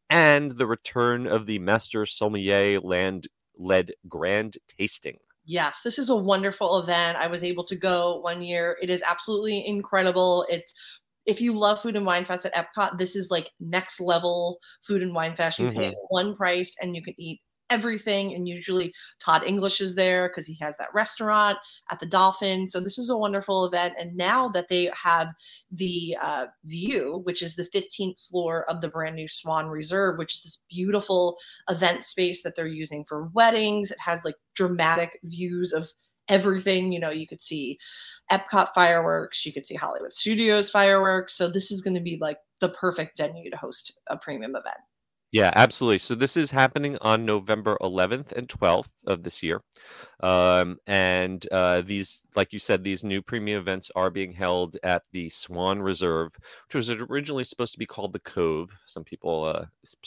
and 0.09 0.51
the 0.51 0.67
return 0.67 1.27
of 1.27 1.45
the 1.45 1.59
Master 1.59 2.05
Sommelier 2.05 2.79
land 2.79 3.27
led 3.57 3.91
grand 4.07 4.57
tasting. 4.77 5.17
Yes, 5.45 5.81
this 5.81 5.97
is 5.97 6.09
a 6.09 6.15
wonderful 6.15 6.79
event. 6.79 7.17
I 7.17 7.27
was 7.27 7.43
able 7.43 7.63
to 7.65 7.75
go 7.75 8.19
one 8.19 8.41
year. 8.41 8.77
It 8.81 8.89
is 8.89 9.01
absolutely 9.01 9.65
incredible. 9.65 10.45
It's 10.49 10.73
if 11.27 11.41
you 11.41 11.53
love 11.53 11.79
food 11.79 11.96
and 11.96 12.05
wine 12.05 12.25
fest 12.25 12.46
at 12.46 12.55
Epcot, 12.55 12.98
this 12.98 13.15
is 13.15 13.29
like 13.29 13.51
next 13.60 14.00
level 14.00 14.60
food 14.81 15.03
and 15.03 15.13
wine 15.13 15.36
fest. 15.36 15.60
You 15.60 15.67
mm-hmm. 15.67 15.79
pay 15.79 15.96
one 16.07 16.36
price 16.36 16.74
and 16.81 16.96
you 16.96 17.03
can 17.03 17.13
eat 17.17 17.41
everything. 17.69 18.34
And 18.34 18.48
usually 18.48 18.93
Todd 19.19 19.43
English 19.46 19.81
is 19.81 19.93
there 19.96 20.29
because 20.29 20.48
he 20.48 20.57
has 20.62 20.77
that 20.77 20.93
restaurant 20.93 21.57
at 21.91 22.00
the 22.00 22.05
Dolphin. 22.05 22.67
So 22.67 22.79
this 22.79 22.98
is 22.98 23.10
a 23.10 23.17
wonderful 23.17 23.65
event. 23.65 23.96
And 24.00 24.15
now 24.15 24.48
that 24.50 24.69
they 24.69 24.89
have 24.96 25.27
the 25.69 26.17
uh, 26.22 26.46
view, 26.63 27.22
which 27.25 27.41
is 27.41 27.55
the 27.55 27.67
15th 27.75 28.25
floor 28.29 28.65
of 28.69 28.79
the 28.79 28.88
brand 28.88 29.17
new 29.17 29.27
Swan 29.27 29.67
Reserve, 29.67 30.17
which 30.17 30.36
is 30.36 30.43
this 30.43 30.60
beautiful 30.69 31.38
event 31.69 32.03
space 32.03 32.41
that 32.43 32.55
they're 32.55 32.67
using 32.67 33.03
for 33.03 33.29
weddings. 33.34 33.91
It 33.91 34.00
has 34.00 34.24
like 34.24 34.36
dramatic 34.55 35.19
views 35.24 35.74
of 35.74 35.89
everything. 36.29 36.91
You 36.91 37.00
know, 37.00 37.10
you 37.10 37.27
could 37.27 37.41
see 37.41 37.79
Epcot 38.31 38.69
fireworks, 38.74 39.46
you 39.46 39.53
could 39.53 39.65
see 39.65 39.75
Hollywood 39.75 40.13
Studios 40.13 40.69
fireworks. 40.69 41.36
So 41.36 41.48
this 41.48 41.72
is 41.72 41.81
going 41.81 41.96
to 41.96 42.01
be 42.01 42.17
like 42.19 42.38
the 42.60 42.69
perfect 42.69 43.17
venue 43.17 43.50
to 43.50 43.57
host 43.57 44.00
a 44.07 44.17
premium 44.17 44.55
event. 44.55 44.77
Yeah, 45.34 45.51
absolutely. 45.55 45.98
So 45.98 46.15
this 46.15 46.38
is 46.38 46.51
happening 46.51 46.98
on 47.01 47.25
November 47.25 47.77
11th 47.81 48.31
and 48.31 48.48
12th 48.48 48.88
of 49.05 49.24
this 49.24 49.43
year. 49.43 49.62
Um, 50.22 50.77
and 50.88 51.46
uh, 51.51 51.81
these, 51.81 52.25
like 52.36 52.53
you 52.53 52.60
said, 52.60 52.81
these 52.84 53.03
new 53.03 53.22
premium 53.22 53.60
events 53.60 53.91
are 53.93 54.10
being 54.10 54.31
held 54.31 54.77
at 54.84 55.03
the 55.12 55.29
Swan 55.29 55.81
Reserve, 55.81 56.31
which 56.67 56.75
was 56.75 56.89
originally 56.89 57.43
supposed 57.43 57.74
to 57.74 57.79
be 57.79 57.86
called 57.86 58.13
the 58.13 58.19
Cove. 58.19 58.72
Some 58.86 59.03
people 59.03 59.43
uh, 59.43 59.65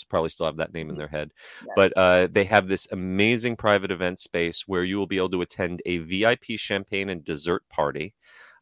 probably 0.09 0.31
still 0.31 0.47
have 0.47 0.57
that 0.57 0.73
name 0.73 0.89
in 0.89 0.97
their 0.97 1.09
head. 1.09 1.33
Yes. 1.61 1.73
But 1.77 1.93
uh, 1.97 2.29
they 2.33 2.45
have 2.45 2.67
this 2.67 2.89
amazing 2.91 3.57
private 3.57 3.91
event 3.91 4.21
space 4.21 4.65
where 4.67 4.85
you 4.85 4.97
will 4.97 5.07
be 5.07 5.19
able 5.19 5.31
to 5.31 5.43
attend 5.43 5.83
a 5.85 5.99
VIP 5.99 6.45
champagne 6.57 7.11
and 7.11 7.23
dessert 7.25 7.63
party. 7.69 8.15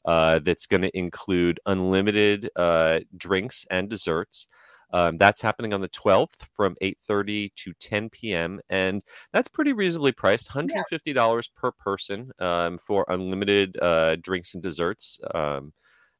Uh, 0.05 0.39
that's 0.39 0.67
going 0.67 0.81
to 0.81 0.97
include 0.97 1.61
unlimited 1.67 2.49
uh, 2.57 3.01
drinks 3.17 3.67
and 3.71 3.91
desserts. 3.91 4.47
Um, 4.93 5.19
that's 5.19 5.41
happening 5.41 5.75
on 5.75 5.81
the 5.81 5.89
12th 5.91 6.47
from 6.55 6.77
8:30 6.83 7.51
to 7.57 7.73
10 7.81 8.11
p.m. 8.11 8.61
and 8.71 9.03
that's 9.33 9.49
pretty 9.49 9.73
reasonably 9.73 10.13
priced, 10.13 10.51
$150 10.51 11.05
yeah. 11.07 11.41
per 11.57 11.73
person 11.73 12.31
um, 12.39 12.79
for 12.79 13.05
unlimited 13.09 13.77
uh, 13.83 14.17
drinks 14.17 14.55
and 14.55 14.63
desserts 14.63 15.19
um, 15.35 15.73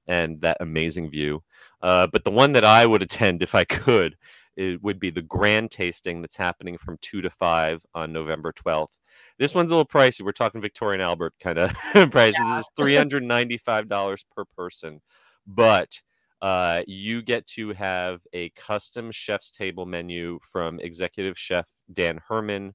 and 0.07 0.41
that 0.43 0.59
amazing 0.61 1.11
view. 1.11 1.43
Uh, 1.83 2.07
but 2.07 2.25
the 2.25 2.31
one 2.31 2.53
that 2.53 2.65
I 2.65 2.85
would 2.87 3.03
attend 3.09 3.43
if 3.43 3.55
I 3.55 3.65
could 3.65 4.17
it 4.59 4.83
would 4.83 4.99
be 4.99 5.11
the 5.11 5.23
grand 5.23 5.71
tasting 5.71 6.21
that's 6.21 6.37
happening 6.37 6.77
from 6.77 6.99
2 7.01 7.23
to 7.23 7.31
5 7.31 7.81
on 7.95 8.13
November 8.13 8.53
12th. 8.53 8.89
This 9.39 9.55
one's 9.55 9.71
a 9.71 9.77
little 9.77 9.87
pricey. 9.87 10.23
We're 10.23 10.33
talking 10.33 10.61
Victorian 10.61 11.01
Albert 11.01 11.35
kind 11.41 11.59
of 11.59 11.73
price. 12.11 12.35
Yeah. 12.37 12.57
This 12.57 12.67
is 12.67 12.71
$395 12.77 14.25
per 14.35 14.45
person. 14.57 15.01
But 15.47 16.03
uh, 16.41 16.83
you 16.87 17.23
get 17.23 17.47
to 17.47 17.73
have 17.73 18.21
a 18.33 18.51
custom 18.51 19.11
chef's 19.11 19.51
table 19.51 19.87
menu 19.87 20.39
from 20.43 20.79
executive 20.81 21.39
chef 21.39 21.67
Dan 21.93 22.21
Herman, 22.29 22.75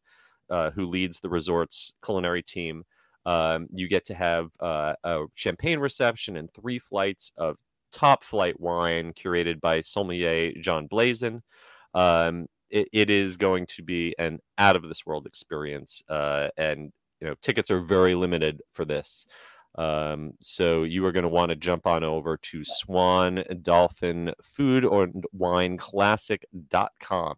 uh, 0.50 0.72
who 0.72 0.86
leads 0.86 1.20
the 1.20 1.29
resort's 1.29 1.93
culinary 2.03 2.43
team. 2.43 2.84
Um, 3.25 3.67
you 3.74 3.88
get 3.88 4.05
to 4.05 4.13
have 4.13 4.51
uh, 4.60 4.96
a 5.03 5.25
champagne 5.36 5.79
reception 5.79 6.36
and 6.38 6.53
three 6.53 6.79
flights 6.79 7.32
of 7.38 7.58
top 7.91 8.24
flight 8.24 8.60
wine 8.60 9.13
curated 9.13 9.62
by 9.62 9.79
sommelier 9.79 10.51
John 10.60 10.88
Blazin. 10.88 11.41
Um, 11.93 12.48
it, 12.70 12.89
it 12.91 13.10
is 13.10 13.38
going 13.38 13.67
to 13.67 13.84
be 13.84 14.15
an 14.17 14.39
out 14.58 14.75
of 14.75 14.82
this 14.84 15.05
world 15.05 15.25
experience, 15.25 16.03
uh, 16.10 16.50
and 16.58 16.91
you 17.22 17.27
know 17.27 17.36
tickets 17.41 17.72
are 17.72 17.79
very 17.79 18.15
limited 18.15 18.62
for 18.74 18.84
this. 18.84 19.25
Um, 19.75 20.34
so 20.39 20.84
you 20.84 21.06
are 21.06 21.12
going 21.12 21.24
to 21.24 21.30
want 21.30 21.50
to 21.50 21.56
jump 21.56 21.88
on 21.88 22.03
over 22.03 22.38
to 22.38 22.63
Swan 22.63 23.44
Dolphin 23.62 24.34
Food 24.44 24.86
or 24.86 25.10
Wine 25.32 25.77
Classic.com 25.77 27.36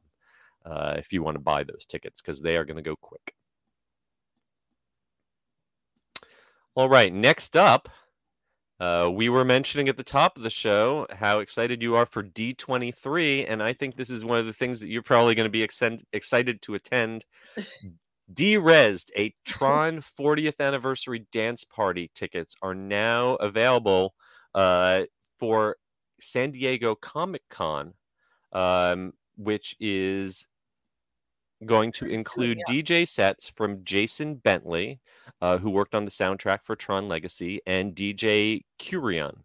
uh, 0.65 0.95
if 0.97 1.13
you 1.13 1.23
want 1.23 1.35
to 1.35 1.41
buy 1.41 1.63
those 1.63 1.85
tickets 1.85 2.21
because 2.21 2.41
they 2.41 2.57
are 2.57 2.65
going 2.65 2.77
to 2.77 2.83
go 2.83 2.95
quick. 2.95 3.33
All 6.75 6.89
right, 6.89 7.13
next 7.13 7.55
up, 7.55 7.87
uh, 8.81 9.09
we 9.13 9.29
were 9.29 9.45
mentioning 9.45 9.87
at 9.87 9.95
the 9.95 10.03
top 10.03 10.35
of 10.35 10.43
the 10.43 10.49
show 10.49 11.07
how 11.09 11.39
excited 11.39 11.81
you 11.81 11.95
are 11.95 12.05
for 12.05 12.21
D23, 12.21 13.45
and 13.47 13.63
I 13.63 13.71
think 13.71 13.95
this 13.95 14.09
is 14.09 14.25
one 14.25 14.39
of 14.39 14.45
the 14.45 14.51
things 14.51 14.81
that 14.81 14.89
you're 14.89 15.01
probably 15.01 15.35
going 15.35 15.45
to 15.45 15.49
be 15.49 15.63
ex- 15.63 15.81
excited 16.11 16.61
to 16.63 16.75
attend. 16.75 17.23
Derezzed, 18.31 19.11
a 19.17 19.33
Tron 19.45 20.01
40th 20.19 20.59
anniversary 20.59 21.25
dance 21.31 21.63
party 21.63 22.11
tickets 22.15 22.55
are 22.61 22.75
now 22.75 23.35
available 23.35 24.13
uh, 24.53 25.03
for 25.37 25.77
San 26.19 26.51
Diego 26.51 26.95
Comic 26.95 27.43
Con, 27.49 27.93
um, 28.53 29.13
which 29.37 29.75
is 29.79 30.47
going 31.65 31.91
to 31.93 32.05
include 32.05 32.59
yeah. 32.67 32.73
DJ 32.73 33.07
sets 33.07 33.49
from 33.49 33.83
Jason 33.83 34.35
Bentley, 34.35 34.99
uh, 35.41 35.57
who 35.57 35.69
worked 35.69 35.95
on 35.95 36.05
the 36.05 36.11
soundtrack 36.11 36.59
for 36.63 36.75
Tron 36.75 37.07
Legacy, 37.07 37.61
and 37.65 37.95
DJ 37.95 38.61
Curion. 38.79 39.35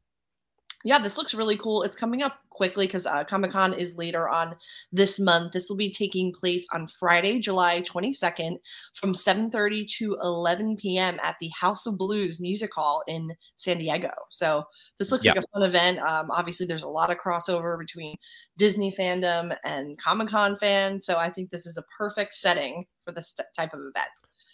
Yeah, 0.83 0.99
this 0.99 1.19
looks 1.19 1.35
really 1.35 1.57
cool. 1.57 1.83
It's 1.83 1.97
coming 1.97 2.23
up 2.23 2.39
quickly 2.49 2.87
because 2.87 3.07
uh, 3.07 3.23
Comic 3.25 3.51
Con 3.51 3.75
is 3.75 3.97
later 3.97 4.31
on 4.31 4.57
this 4.93 5.19
month. 5.19 5.53
This 5.53 5.69
will 5.69 5.77
be 5.77 5.93
taking 5.93 6.33
place 6.33 6.67
on 6.73 6.87
Friday, 6.87 7.39
July 7.39 7.83
22nd, 7.83 8.57
from 8.95 9.13
7:30 9.13 9.87
to 9.99 10.17
11 10.23 10.77
p.m. 10.79 11.19
at 11.23 11.37
the 11.39 11.51
House 11.59 11.85
of 11.87 11.99
Blues 11.99 12.41
Music 12.41 12.71
Hall 12.75 13.03
in 13.07 13.31
San 13.57 13.77
Diego. 13.77 14.11
So 14.31 14.65
this 14.99 15.13
looks 15.13 15.27
like 15.27 15.37
a 15.37 15.43
fun 15.53 15.65
event. 15.69 15.99
Um, 15.99 16.31
obviously, 16.31 16.65
there's 16.65 16.83
a 16.83 16.89
lot 16.89 17.11
of 17.11 17.19
crossover 17.19 17.79
between 17.79 18.17
Disney 18.57 18.91
fandom 18.91 19.55
and 19.65 19.99
Comic 19.99 20.29
Con 20.29 20.57
fans, 20.57 21.05
so 21.05 21.17
I 21.19 21.29
think 21.29 21.51
this 21.51 21.67
is 21.67 21.77
a 21.77 21.85
perfect 21.99 22.33
setting 22.33 22.87
for 23.05 23.13
this 23.13 23.35
type 23.55 23.75
of 23.75 23.81
event. 23.81 24.09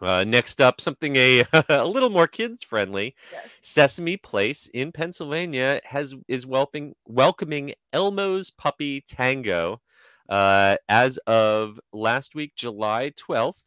Uh, 0.00 0.24
next 0.24 0.60
up, 0.60 0.80
something 0.80 1.16
a, 1.16 1.44
a 1.68 1.86
little 1.86 2.10
more 2.10 2.26
kids 2.26 2.62
friendly. 2.62 3.14
Yes. 3.32 3.48
Sesame 3.62 4.16
Place 4.16 4.68
in 4.74 4.92
Pennsylvania 4.92 5.80
has 5.84 6.14
is 6.28 6.46
welcoming 6.46 6.94
welcoming 7.06 7.74
Elmo's 7.92 8.50
Puppy 8.50 9.02
Tango. 9.02 9.80
Uh, 10.28 10.76
as 10.88 11.18
of 11.26 11.78
last 11.92 12.34
week, 12.34 12.52
July 12.56 13.12
12th, 13.16 13.62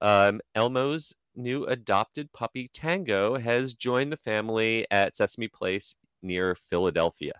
um, 0.00 0.40
Elmo's 0.54 1.14
new 1.34 1.64
adopted 1.66 2.32
puppy 2.32 2.70
Tango 2.72 3.36
has 3.36 3.74
joined 3.74 4.12
the 4.12 4.16
family 4.16 4.86
at 4.90 5.14
Sesame 5.14 5.48
Place 5.48 5.96
near 6.22 6.54
Philadelphia. 6.54 7.34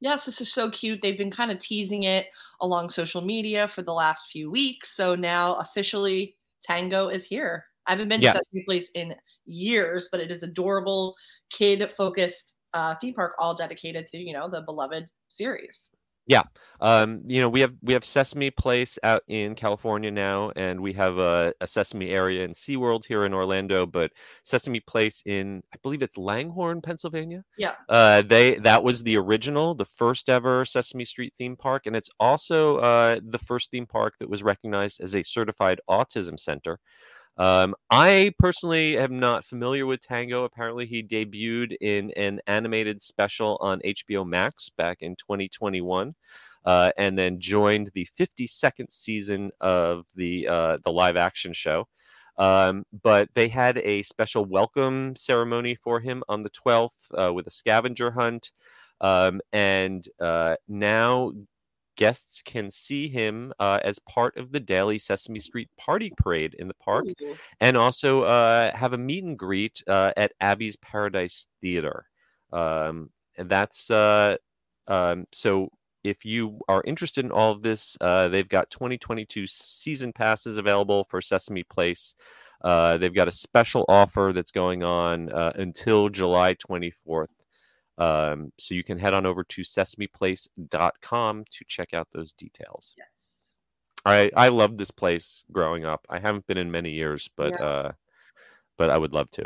Yes, 0.00 0.26
this 0.26 0.40
is 0.40 0.52
so 0.52 0.70
cute. 0.70 1.00
They've 1.00 1.18
been 1.18 1.30
kind 1.30 1.50
of 1.50 1.58
teasing 1.58 2.02
it 2.04 2.28
along 2.60 2.90
social 2.90 3.22
media 3.22 3.68
for 3.68 3.82
the 3.82 3.92
last 3.92 4.30
few 4.30 4.50
weeks. 4.50 4.90
So 4.90 5.14
now 5.14 5.54
officially 5.56 6.36
Tango 6.62 7.08
is 7.08 7.26
here. 7.26 7.66
I 7.86 7.92
haven't 7.92 8.08
been 8.08 8.20
Yeah. 8.20 8.32
to 8.32 8.38
Sesame 8.38 8.64
Place 8.66 8.90
in 8.94 9.14
years, 9.44 10.08
but 10.10 10.20
it 10.20 10.30
is 10.30 10.42
adorable, 10.42 11.14
kid 11.50 11.90
focused 11.92 12.54
uh, 12.72 12.94
theme 12.96 13.14
park, 13.14 13.34
all 13.38 13.54
dedicated 13.54 14.06
to, 14.08 14.18
you 14.18 14.32
know, 14.32 14.48
the 14.48 14.62
beloved 14.62 15.06
series. 15.28 15.90
Yeah, 16.26 16.42
um, 16.80 17.20
you 17.26 17.42
know, 17.42 17.50
we 17.50 17.60
have 17.60 17.74
we 17.82 17.92
have 17.92 18.02
Sesame 18.02 18.50
Place 18.50 18.98
out 19.02 19.22
in 19.28 19.54
California 19.54 20.10
now, 20.10 20.52
and 20.56 20.80
we 20.80 20.94
have 20.94 21.18
a, 21.18 21.52
a 21.60 21.66
Sesame 21.66 22.10
area 22.12 22.44
in 22.44 22.52
SeaWorld 22.52 23.04
here 23.04 23.26
in 23.26 23.34
Orlando, 23.34 23.84
but 23.84 24.10
Sesame 24.42 24.80
Place 24.80 25.22
in 25.26 25.62
I 25.74 25.76
believe 25.82 26.00
it's 26.00 26.16
Langhorne, 26.16 26.80
Pennsylvania. 26.80 27.44
Yeah. 27.58 27.74
Uh, 27.90 28.22
they 28.22 28.54
that 28.60 28.82
was 28.82 29.02
the 29.02 29.18
original, 29.18 29.74
the 29.74 29.84
first 29.84 30.30
ever 30.30 30.64
Sesame 30.64 31.04
Street 31.04 31.34
theme 31.36 31.56
park, 31.56 31.84
and 31.84 31.94
it's 31.94 32.10
also 32.18 32.78
uh, 32.78 33.20
the 33.22 33.38
first 33.38 33.70
theme 33.70 33.86
park 33.86 34.14
that 34.18 34.30
was 34.30 34.42
recognized 34.42 35.02
as 35.02 35.14
a 35.14 35.22
certified 35.22 35.78
autism 35.90 36.40
center. 36.40 36.78
Um, 37.36 37.74
I 37.90 38.32
personally 38.38 38.96
am 38.96 39.18
not 39.18 39.44
familiar 39.44 39.86
with 39.86 40.00
Tango. 40.00 40.44
Apparently, 40.44 40.86
he 40.86 41.02
debuted 41.02 41.76
in 41.80 42.12
an 42.16 42.40
animated 42.46 43.02
special 43.02 43.58
on 43.60 43.80
HBO 43.84 44.24
Max 44.26 44.70
back 44.70 44.98
in 45.00 45.16
2021, 45.16 46.14
uh, 46.64 46.92
and 46.96 47.18
then 47.18 47.40
joined 47.40 47.90
the 47.94 48.06
52nd 48.16 48.92
season 48.92 49.50
of 49.60 50.06
the 50.14 50.46
uh, 50.46 50.78
the 50.84 50.92
live 50.92 51.16
action 51.16 51.52
show. 51.52 51.88
Um, 52.38 52.84
but 53.02 53.28
they 53.34 53.48
had 53.48 53.78
a 53.78 54.02
special 54.02 54.44
welcome 54.44 55.14
ceremony 55.16 55.76
for 55.76 56.00
him 56.00 56.22
on 56.28 56.42
the 56.42 56.50
12th 56.50 56.90
uh, 57.16 57.32
with 57.32 57.46
a 57.46 57.50
scavenger 57.50 58.10
hunt. 58.10 58.50
Um, 59.00 59.40
and 59.52 60.06
uh, 60.20 60.56
now 60.68 61.32
guests 61.96 62.42
can 62.42 62.70
see 62.70 63.08
him 63.08 63.52
uh, 63.58 63.80
as 63.84 63.98
part 64.00 64.36
of 64.36 64.52
the 64.52 64.60
daily 64.60 64.98
Sesame 64.98 65.38
Street 65.38 65.68
party 65.76 66.12
parade 66.16 66.54
in 66.58 66.68
the 66.68 66.74
park 66.74 67.06
Ooh. 67.22 67.36
and 67.60 67.76
also 67.76 68.22
uh, 68.22 68.74
have 68.76 68.92
a 68.92 68.98
meet 68.98 69.24
and 69.24 69.38
greet 69.38 69.82
uh, 69.86 70.12
at 70.16 70.32
Abby's 70.40 70.76
Paradise 70.76 71.46
Theater. 71.60 72.06
Um, 72.52 73.10
and 73.36 73.48
that's 73.48 73.90
uh, 73.90 74.36
um, 74.88 75.26
so. 75.32 75.68
If 76.04 76.26
you 76.26 76.60
are 76.68 76.82
interested 76.84 77.24
in 77.24 77.30
all 77.30 77.50
of 77.50 77.62
this, 77.62 77.96
uh, 77.98 78.28
they've 78.28 78.46
got 78.46 78.68
2022 78.68 79.46
season 79.46 80.12
passes 80.12 80.58
available 80.58 81.06
for 81.08 81.22
Sesame 81.22 81.62
Place. 81.62 82.14
Uh, 82.62 82.96
they've 82.96 83.14
got 83.14 83.28
a 83.28 83.30
special 83.30 83.84
offer 83.88 84.32
that's 84.34 84.50
going 84.50 84.82
on 84.82 85.30
uh, 85.32 85.52
until 85.56 86.10
July 86.10 86.56
24th. 86.56 87.28
Um, 87.98 88.52
so 88.58 88.74
you 88.74 88.82
can 88.84 88.98
head 88.98 89.14
on 89.14 89.24
over 89.26 89.44
to 89.44 89.62
sesameplace.com 89.62 91.44
to 91.50 91.64
check 91.66 91.94
out 91.94 92.08
those 92.12 92.32
details. 92.32 92.94
Yes. 92.96 93.52
I 94.04 94.30
I 94.36 94.48
loved 94.48 94.78
this 94.78 94.90
place 94.90 95.44
growing 95.52 95.84
up. 95.84 96.06
I 96.10 96.18
haven't 96.18 96.46
been 96.46 96.58
in 96.58 96.70
many 96.70 96.90
years, 96.90 97.28
but 97.36 97.52
Yeah. 97.52 97.64
uh, 97.64 97.92
but 98.76 98.90
I 98.90 98.98
would 98.98 99.12
love 99.12 99.30
to. 99.32 99.44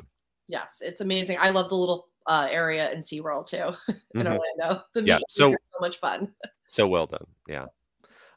Yes, 0.48 0.80
it's 0.84 1.00
amazing. 1.02 1.36
I 1.40 1.50
love 1.50 1.68
the 1.68 1.76
little 1.76 2.08
uh, 2.26 2.48
area 2.50 2.90
in 2.92 3.00
SeaWorld 3.02 3.46
too 3.46 3.72
in 4.14 4.22
Mhm. 4.26 4.38
Orlando. 4.38 4.82
The 4.94 5.02
Yeah, 5.02 5.18
so- 5.28 5.52
so 5.62 5.78
much 5.80 5.98
fun. 5.98 6.34
So 6.70 6.86
well 6.86 7.06
done. 7.06 7.26
Yeah. 7.46 7.64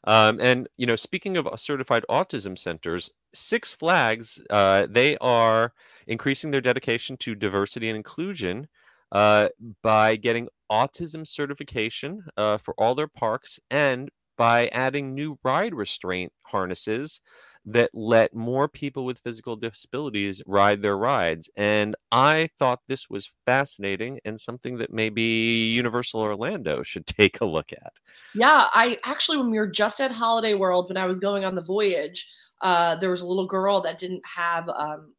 Um, 0.04 0.40
and 0.40 0.66
you 0.78 0.86
know, 0.86 0.96
speaking 0.96 1.36
of 1.36 1.46
certified 1.60 2.02
autism 2.08 2.56
centers, 2.58 3.10
Six 3.34 3.74
Flags, 3.74 4.40
uh, 4.48 4.86
they 4.88 5.18
are 5.18 5.74
increasing 6.06 6.50
their 6.50 6.62
dedication 6.62 7.18
to 7.18 7.34
diversity 7.34 7.88
and 7.90 7.96
inclusion 7.96 8.68
uh, 9.12 9.48
by 9.82 10.16
getting 10.16 10.48
autism 10.70 11.26
certification 11.26 12.24
uh, 12.36 12.56
for 12.56 12.74
all 12.78 12.94
their 12.94 13.08
parks 13.08 13.60
and 13.70 14.10
by 14.38 14.68
adding 14.68 15.14
new 15.14 15.38
ride 15.44 15.74
restraint 15.74 16.32
harnesses 16.42 17.20
that 17.64 17.90
let 17.94 18.34
more 18.34 18.66
people 18.66 19.04
with 19.04 19.18
physical 19.18 19.54
disabilities 19.54 20.42
ride 20.46 20.82
their 20.82 20.96
rides. 20.96 21.48
And 21.56 21.94
I 22.10 22.48
thought 22.58 22.80
this 22.88 23.08
was 23.08 23.30
fascinating 23.46 24.18
and 24.24 24.40
something 24.40 24.78
that 24.78 24.92
maybe 24.92 25.22
Universal 25.22 26.22
Orlando 26.22 26.82
should 26.82 27.06
take 27.06 27.40
a 27.40 27.44
look 27.44 27.72
at. 27.72 27.92
Yeah, 28.34 28.66
I 28.72 28.98
actually, 29.04 29.38
when 29.38 29.50
we 29.50 29.58
were 29.58 29.70
just 29.70 30.00
at 30.00 30.10
Holiday 30.10 30.54
World, 30.54 30.88
when 30.88 30.96
I 30.96 31.06
was 31.06 31.18
going 31.18 31.44
on 31.44 31.54
the 31.54 31.62
voyage, 31.62 32.28
uh, 32.62 32.96
there 32.96 33.10
was 33.10 33.20
a 33.20 33.26
little 33.26 33.46
girl 33.46 33.80
that 33.82 33.98
didn't 33.98 34.22
have 34.24 34.68
um, 34.68 35.14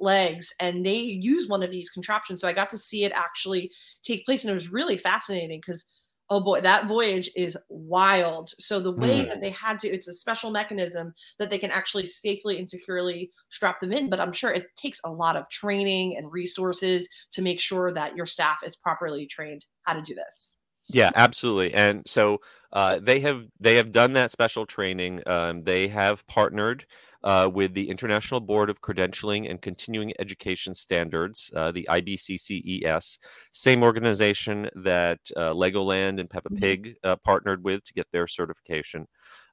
legs, 0.00 0.52
and 0.60 0.84
they 0.84 0.98
use 0.98 1.48
one 1.48 1.62
of 1.62 1.70
these 1.70 1.90
contraptions. 1.90 2.40
So 2.40 2.48
I 2.48 2.52
got 2.52 2.70
to 2.70 2.78
see 2.78 3.04
it 3.04 3.12
actually 3.12 3.70
take 4.02 4.24
place, 4.26 4.44
and 4.44 4.50
it 4.50 4.54
was 4.54 4.72
really 4.72 4.96
fascinating 4.96 5.60
because, 5.60 5.84
oh 6.28 6.40
boy, 6.40 6.60
that 6.60 6.86
voyage 6.86 7.30
is 7.36 7.56
wild. 7.68 8.50
So 8.58 8.80
the 8.80 8.92
way 8.92 9.24
Mm. 9.24 9.28
that 9.28 9.40
they 9.40 9.50
had 9.50 9.78
to, 9.80 9.88
it's 9.88 10.08
a 10.08 10.12
special 10.12 10.50
mechanism 10.50 11.14
that 11.38 11.50
they 11.50 11.58
can 11.58 11.70
actually 11.70 12.06
safely 12.06 12.58
and 12.58 12.68
securely 12.68 13.30
strap 13.48 13.80
them 13.80 13.92
in. 13.92 14.10
But 14.10 14.20
I'm 14.20 14.32
sure 14.32 14.50
it 14.52 14.74
takes 14.76 15.00
a 15.04 15.10
lot 15.12 15.36
of 15.36 15.48
training 15.50 16.16
and 16.16 16.32
resources 16.32 17.08
to 17.32 17.42
make 17.42 17.60
sure 17.60 17.92
that 17.92 18.16
your 18.16 18.26
staff 18.26 18.58
is 18.64 18.76
properly 18.76 19.26
trained 19.26 19.66
how 19.82 19.94
to 19.94 20.02
do 20.02 20.14
this. 20.14 20.56
Yeah, 20.88 21.10
absolutely. 21.16 21.74
And 21.74 22.02
so 22.06 22.40
uh, 22.72 23.00
they 23.02 23.18
have 23.20 23.46
they 23.58 23.74
have 23.76 23.90
done 23.90 24.12
that 24.12 24.30
special 24.30 24.66
training. 24.66 25.20
Um, 25.26 25.64
they 25.64 25.88
have 25.88 26.24
partnered 26.28 26.86
uh, 27.26 27.50
with 27.52 27.74
the 27.74 27.90
International 27.90 28.40
Board 28.40 28.70
of 28.70 28.80
Credentialing 28.80 29.50
and 29.50 29.60
Continuing 29.62 30.14
Education 30.20 30.74
Standards, 30.74 31.50
uh, 31.56 31.72
the 31.72 31.86
IBCCES, 31.90 33.18
same 33.52 33.82
organization 33.82 34.70
that 34.84 35.20
uh, 35.36 35.52
Legoland 35.52 36.20
and 36.20 36.30
Peppa 36.30 36.50
Mhm. 36.50 36.60
Pig 36.60 36.96
uh, 37.04 37.16
partnered 37.24 37.64
with 37.64 37.84
to 37.84 37.94
get 37.94 38.06
their 38.12 38.28
certification. 38.28 39.06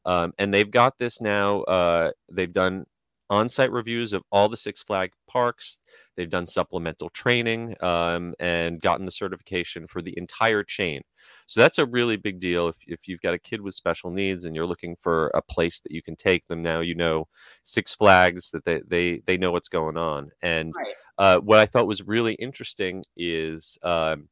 Um, 0.05 0.33
and 0.39 0.53
they've 0.53 0.71
got 0.71 0.97
this 0.97 1.21
now. 1.21 1.61
Uh, 1.63 2.11
they've 2.31 2.53
done 2.53 2.85
on-site 3.33 3.71
reviews 3.71 4.13
of 4.13 4.23
all 4.31 4.47
the 4.47 4.57
Six 4.57 4.81
Flag 4.83 5.11
parks. 5.27 5.79
They've 6.15 6.29
done 6.29 6.45
supplemental 6.47 7.09
training 7.09 7.75
um, 7.81 8.33
and 8.39 8.79
gotten 8.81 9.05
the 9.05 9.11
certification 9.11 9.87
for 9.87 10.01
the 10.01 10.13
entire 10.17 10.63
chain. 10.63 11.01
So 11.47 11.59
that's 11.61 11.79
a 11.79 11.85
really 11.85 12.17
big 12.17 12.39
deal. 12.39 12.67
If, 12.67 12.77
if 12.87 13.07
you've 13.07 13.21
got 13.21 13.33
a 13.33 13.39
kid 13.39 13.61
with 13.61 13.73
special 13.73 14.11
needs 14.11 14.45
and 14.45 14.55
you're 14.55 14.65
looking 14.65 14.95
for 14.95 15.27
a 15.33 15.41
place 15.41 15.79
that 15.81 15.91
you 15.91 16.01
can 16.03 16.15
take 16.15 16.45
them, 16.47 16.61
now 16.61 16.81
you 16.81 16.95
know 16.95 17.27
Six 17.63 17.95
Flags 17.95 18.51
that 18.51 18.63
they 18.65 18.81
they 18.87 19.21
they 19.25 19.37
know 19.37 19.51
what's 19.51 19.69
going 19.69 19.97
on. 19.97 20.29
And 20.41 20.73
Right. 20.75 20.93
uh, 21.17 21.39
what 21.39 21.59
I 21.59 21.65
thought 21.65 21.87
was 21.87 22.07
really 22.07 22.35
interesting 22.35 23.03
is 23.17 23.77
um, 23.83 24.29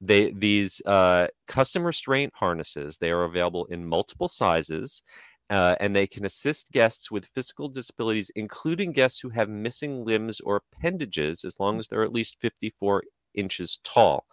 they 0.00 0.32
these 0.32 0.80
uh, 0.86 1.26
custom 1.46 1.84
restraint 1.84 2.32
harnesses. 2.34 2.96
They 2.96 3.10
are 3.10 3.24
available 3.24 3.66
in 3.66 3.84
multiple 3.86 4.28
sizes. 4.28 5.02
Uh, 5.50 5.74
and 5.80 5.94
they 5.96 6.06
can 6.06 6.24
assist 6.24 6.70
guests 6.72 7.10
with 7.10 7.26
physical 7.34 7.68
disabilities, 7.68 8.30
including 8.36 8.92
guests 8.92 9.18
who 9.20 9.28
have 9.30 9.48
missing 9.48 10.04
limbs 10.04 10.40
or 10.40 10.56
appendages, 10.74 11.44
as 11.44 11.58
long 11.60 11.78
as 11.78 11.88
they're 11.88 12.04
at 12.04 12.12
least 12.12 12.40
54 12.40 13.02
inches 13.34 13.78
tall. 13.84 14.26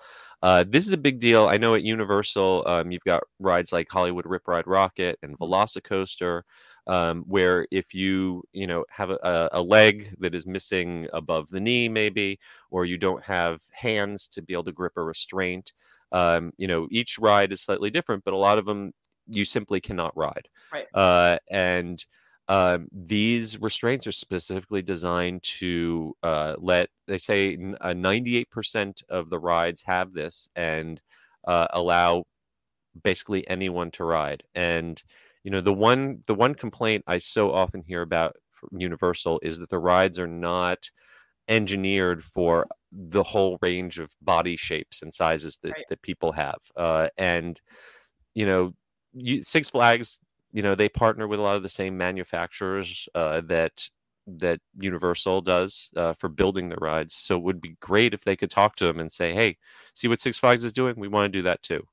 Uh, 0.43 0.63
this 0.67 0.85
is 0.85 0.93
a 0.93 0.97
big 0.97 1.19
deal. 1.19 1.47
I 1.47 1.57
know 1.57 1.73
at 1.73 1.83
Universal, 1.83 2.63
um, 2.67 2.91
you've 2.91 3.03
got 3.03 3.23
rides 3.39 3.73
like 3.73 3.87
Hollywood 3.91 4.25
Rip 4.27 4.47
Ride 4.47 4.65
Rockit 4.65 5.15
and 5.23 5.37
Velocicoaster, 5.39 6.43
um, 6.85 7.23
where 7.27 7.67
if 7.71 7.93
you 7.93 8.43
you 8.53 8.67
know 8.67 8.85
have 8.91 9.09
a, 9.09 9.17
a 9.23 9.49
a 9.59 9.61
leg 9.61 10.15
that 10.19 10.35
is 10.35 10.45
missing 10.47 11.07
above 11.13 11.49
the 11.49 11.59
knee, 11.59 11.89
maybe, 11.89 12.39
or 12.71 12.85
you 12.85 12.97
don't 12.97 13.23
have 13.23 13.61
hands 13.71 14.27
to 14.29 14.41
be 14.41 14.53
able 14.53 14.63
to 14.65 14.71
grip 14.71 14.93
a 14.97 15.01
restraint, 15.03 15.73
um, 16.11 16.51
you 16.57 16.67
know 16.67 16.87
each 16.91 17.17
ride 17.19 17.51
is 17.51 17.61
slightly 17.61 17.89
different, 17.89 18.23
but 18.23 18.33
a 18.33 18.37
lot 18.37 18.57
of 18.59 18.65
them 18.65 18.93
you 19.29 19.45
simply 19.45 19.81
cannot 19.81 20.15
ride. 20.17 20.47
Right. 20.71 20.87
Uh, 20.93 21.37
and 21.49 22.05
um, 22.47 22.87
these 22.91 23.59
restraints 23.59 24.07
are 24.07 24.11
specifically 24.13 24.81
designed 24.81 25.43
to 25.43 26.15
uh, 26.23 26.55
let 26.59 26.89
they 27.07 27.17
say 27.17 27.53
n- 27.53 27.75
uh, 27.81 27.93
98% 27.93 29.03
of 29.09 29.29
the 29.29 29.39
rides 29.39 29.83
have 29.85 30.13
this 30.13 30.47
and 30.55 31.01
uh, 31.45 31.67
allow 31.71 32.23
basically 33.03 33.47
anyone 33.47 33.91
to 33.91 34.03
ride 34.03 34.43
and 34.55 35.03
you 35.43 35.51
know 35.51 35.61
the 35.61 35.73
one 35.73 36.23
the 36.25 36.33
one 36.33 36.55
complaint 36.55 37.03
i 37.05 37.17
so 37.17 37.51
often 37.53 37.83
hear 37.83 38.01
about 38.01 38.35
from 38.49 38.69
universal 38.79 39.39
is 39.43 39.59
that 39.59 39.69
the 39.69 39.77
rides 39.77 40.17
are 40.17 40.25
not 40.27 40.89
engineered 41.47 42.23
for 42.23 42.67
the 42.91 43.23
whole 43.23 43.57
range 43.61 43.99
of 43.99 44.15
body 44.21 44.57
shapes 44.57 45.01
and 45.01 45.13
sizes 45.13 45.59
that, 45.63 45.73
Right. 45.73 45.85
that 45.89 46.01
people 46.01 46.31
have 46.31 46.59
uh, 46.75 47.09
and 47.17 47.61
you 48.35 48.45
know 48.45 48.73
you, 49.13 49.43
six 49.43 49.69
flags 49.69 50.19
you 50.53 50.61
know 50.61 50.75
they 50.75 50.89
partner 50.89 51.27
with 51.27 51.39
a 51.39 51.43
lot 51.43 51.55
of 51.55 51.63
the 51.63 51.69
same 51.69 51.97
manufacturers 51.97 53.07
uh, 53.15 53.41
that 53.41 53.89
that 54.27 54.59
universal 54.79 55.41
does 55.41 55.89
uh, 55.95 56.13
for 56.13 56.27
building 56.29 56.67
the 56.67 56.75
rides 56.77 57.15
so 57.15 57.35
it 57.35 57.43
would 57.43 57.61
be 57.61 57.75
great 57.79 58.13
if 58.13 58.23
they 58.23 58.35
could 58.35 58.49
talk 58.49 58.75
to 58.75 58.85
them 58.85 58.99
and 58.99 59.11
say 59.11 59.33
hey 59.33 59.57
see 59.93 60.07
what 60.07 60.19
six 60.19 60.37
flags 60.37 60.63
is 60.63 60.73
doing 60.73 60.93
we 60.97 61.07
want 61.07 61.31
to 61.31 61.37
do 61.37 61.43
that 61.43 61.61
too 61.63 61.85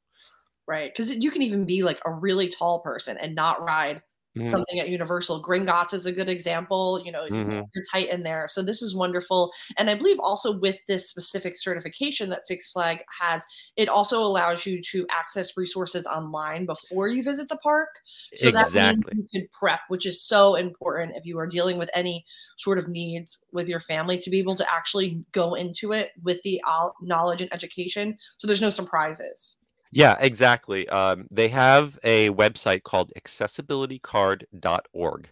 Right. 0.66 0.90
Because 0.92 1.14
you 1.14 1.30
can 1.30 1.42
even 1.42 1.64
be 1.64 1.82
like 1.82 2.00
a 2.06 2.12
really 2.12 2.48
tall 2.48 2.80
person 2.80 3.18
and 3.18 3.34
not 3.34 3.62
ride 3.62 4.02
Mhm. 4.36 4.48
something 4.48 4.80
at 4.80 4.88
Universal. 4.88 5.42
Gringotts 5.42 5.94
is 5.94 6.06
a 6.06 6.12
good 6.12 6.28
example. 6.28 7.00
You 7.04 7.12
know, 7.12 7.28
Mhm. 7.30 7.68
you're 7.74 7.84
tight 7.92 8.08
in 8.10 8.22
there. 8.22 8.48
So 8.48 8.62
this 8.62 8.82
is 8.82 8.94
wonderful. 8.94 9.52
And 9.78 9.88
I 9.90 9.94
believe 9.94 10.18
also 10.20 10.58
with 10.58 10.76
this 10.88 11.08
specific 11.08 11.56
certification 11.56 12.30
that 12.30 12.46
Six 12.46 12.72
Flag 12.72 13.02
has, 13.20 13.44
it 13.76 13.88
also 13.88 14.22
allows 14.22 14.66
you 14.66 14.82
to 14.82 15.06
access 15.10 15.56
resources 15.56 16.06
online 16.06 16.66
before 16.66 17.08
you 17.08 17.22
visit 17.22 17.48
the 17.48 17.56
park. 17.58 17.88
So 18.34 18.50
that 18.50 18.72
means 18.72 19.04
you 19.12 19.26
could 19.32 19.50
prep, 19.52 19.80
which 19.88 20.06
is 20.06 20.22
so 20.22 20.54
important 20.56 21.16
if 21.16 21.24
you 21.26 21.38
are 21.38 21.46
dealing 21.46 21.78
with 21.78 21.90
any 21.94 22.24
sort 22.56 22.78
of 22.78 22.88
needs 22.88 23.38
with 23.52 23.68
your 23.68 23.80
family 23.80 24.18
to 24.18 24.30
be 24.30 24.38
able 24.38 24.56
to 24.56 24.72
actually 24.72 25.24
go 25.32 25.54
into 25.54 25.92
it 25.92 26.12
with 26.22 26.42
the 26.42 26.60
knowledge 27.00 27.40
and 27.40 27.52
education. 27.52 28.16
So 28.38 28.46
there's 28.46 28.60
no 28.60 28.70
surprises. 28.70 29.56
Yeah, 29.96 30.16
exactly. 30.18 30.88
Um, 30.88 31.28
they 31.30 31.48
have 31.50 31.98
a 32.02 32.28
website 32.30 32.82
called 32.82 33.12
accessibilitycard.org, 33.16 35.28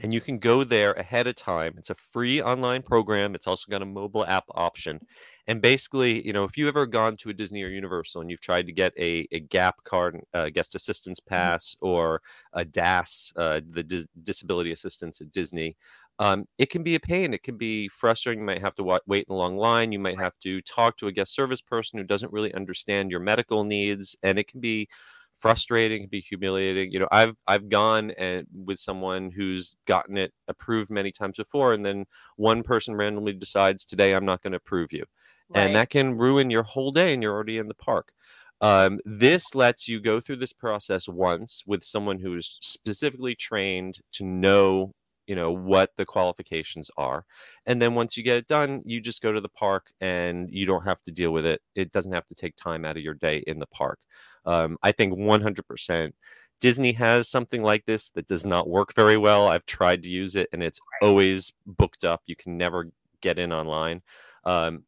and 0.00 0.12
you 0.12 0.20
can 0.20 0.38
go 0.38 0.64
there 0.64 0.92
ahead 0.94 1.28
of 1.28 1.36
time. 1.36 1.74
It's 1.78 1.90
a 1.90 1.94
free 1.94 2.42
online 2.42 2.82
program. 2.82 3.36
It's 3.36 3.46
also 3.46 3.70
got 3.70 3.82
a 3.82 3.86
mobile 3.86 4.26
app 4.26 4.44
option. 4.50 4.98
And 5.46 5.62
basically, 5.62 6.26
you 6.26 6.32
know, 6.32 6.42
if 6.44 6.56
you've 6.58 6.66
ever 6.68 6.86
gone 6.86 7.16
to 7.18 7.30
a 7.30 7.34
Disney 7.34 7.62
or 7.62 7.68
Universal 7.68 8.22
and 8.22 8.30
you've 8.30 8.40
tried 8.40 8.66
to 8.66 8.72
get 8.72 8.92
a, 8.98 9.28
a 9.30 9.40
GAP 9.40 9.82
card, 9.84 10.20
uh, 10.34 10.48
guest 10.50 10.74
assistance 10.74 11.20
pass, 11.20 11.76
or 11.80 12.20
a 12.52 12.64
DAS, 12.64 13.32
uh, 13.36 13.60
the 13.70 13.82
dis- 13.84 14.06
disability 14.24 14.72
assistance 14.72 15.20
at 15.20 15.30
Disney, 15.30 15.76
um, 16.20 16.46
it 16.58 16.70
can 16.70 16.84
be 16.84 16.94
a 16.94 17.00
pain. 17.00 17.34
It 17.34 17.42
can 17.42 17.58
be 17.58 17.88
frustrating. 17.88 18.40
You 18.42 18.46
might 18.46 18.62
have 18.62 18.74
to 18.76 18.84
wa- 18.84 19.00
wait 19.06 19.26
in 19.28 19.34
a 19.34 19.38
long 19.38 19.56
line. 19.58 19.92
You 19.92 19.98
might 20.00 20.18
have 20.20 20.38
to 20.40 20.62
talk 20.62 20.96
to 20.98 21.08
a 21.08 21.12
guest 21.12 21.34
service 21.34 21.62
person 21.62 21.98
who 21.98 22.04
doesn't 22.06 22.32
really 22.32 22.54
understand 22.54 23.10
your 23.10 23.20
medical 23.20 23.64
needs, 23.64 24.16
and 24.22 24.38
it 24.38 24.48
can 24.48 24.60
be 24.60 24.88
frustrating. 25.34 25.98
It 25.98 26.04
can 26.04 26.10
be 26.10 26.20
humiliating. 26.20 26.92
You 26.92 27.00
know, 27.00 27.08
I've 27.10 27.36
I've 27.48 27.68
gone 27.70 28.12
and 28.12 28.46
with 28.66 28.78
someone 28.78 29.30
who's 29.30 29.76
gotten 29.86 30.18
it 30.18 30.32
approved 30.48 30.90
many 30.90 31.12
times 31.12 31.38
before, 31.38 31.72
and 31.72 31.84
then 31.84 32.04
one 32.36 32.62
person 32.62 32.94
randomly 32.96 33.32
decides 33.32 33.84
today 33.86 34.14
I'm 34.14 34.26
not 34.26 34.42
going 34.42 34.52
to 34.52 34.58
approve 34.58 34.92
you, 34.92 35.04
Right. 35.48 35.50
and 35.54 35.74
that 35.74 35.90
can 35.90 36.16
ruin 36.18 36.50
your 36.50 36.62
whole 36.64 36.90
day, 36.92 37.12
and 37.14 37.22
you're 37.22 37.34
already 37.34 37.58
in 37.58 37.68
the 37.68 37.74
park. 37.74 38.12
Um, 38.60 39.00
this 39.06 39.54
lets 39.54 39.88
you 39.88 40.00
go 40.00 40.20
through 40.20 40.36
this 40.36 40.52
process 40.52 41.08
once 41.08 41.62
with 41.66 41.82
someone 41.82 42.18
who 42.18 42.36
is 42.36 42.58
specifically 42.60 43.34
trained 43.34 44.00
to 44.12 44.24
know 44.24 44.92
you 45.30 45.36
know 45.36 45.52
what 45.52 45.90
the 45.96 46.04
qualifications 46.04 46.90
are 46.96 47.24
and 47.66 47.80
then 47.80 47.94
once 47.94 48.16
you 48.16 48.24
get 48.24 48.36
it 48.36 48.48
done 48.48 48.82
you 48.84 49.00
just 49.00 49.22
go 49.22 49.30
to 49.30 49.40
the 49.40 49.48
park 49.64 49.92
and 50.00 50.50
you 50.50 50.66
don't 50.66 50.84
have 50.84 51.00
to 51.04 51.12
deal 51.12 51.30
with 51.30 51.46
it. 51.46 51.60
It 51.76 51.92
doesn't 51.92 52.12
have 52.18 52.26
to 52.26 52.34
take 52.34 52.56
time 52.56 52.84
out 52.84 52.96
of 52.96 53.04
your 53.04 53.14
day 53.14 53.44
in 53.46 53.60
the 53.60 53.66
park. 53.66 54.00
Um, 54.44 54.76
i 54.82 54.90
think 54.90 55.14
100% 55.14 56.12
disney 56.60 56.92
has 56.92 57.28
something 57.28 57.62
like 57.62 57.84
this 57.86 58.10
that 58.10 58.26
does 58.26 58.44
not 58.44 58.68
work 58.68 58.94
very 58.94 59.16
well. 59.16 59.48
I've 59.48 59.66
tried 59.66 60.02
to 60.02 60.10
use 60.10 60.34
it 60.34 60.48
and 60.52 60.62
it's 60.62 60.80
always 61.00 61.52
booked 61.66 62.04
up. 62.04 62.22
You 62.26 62.36
can 62.36 62.56
never 62.56 62.90
get 63.20 63.38
in 63.38 63.52
online. 63.52 64.02
Um, 64.44 64.84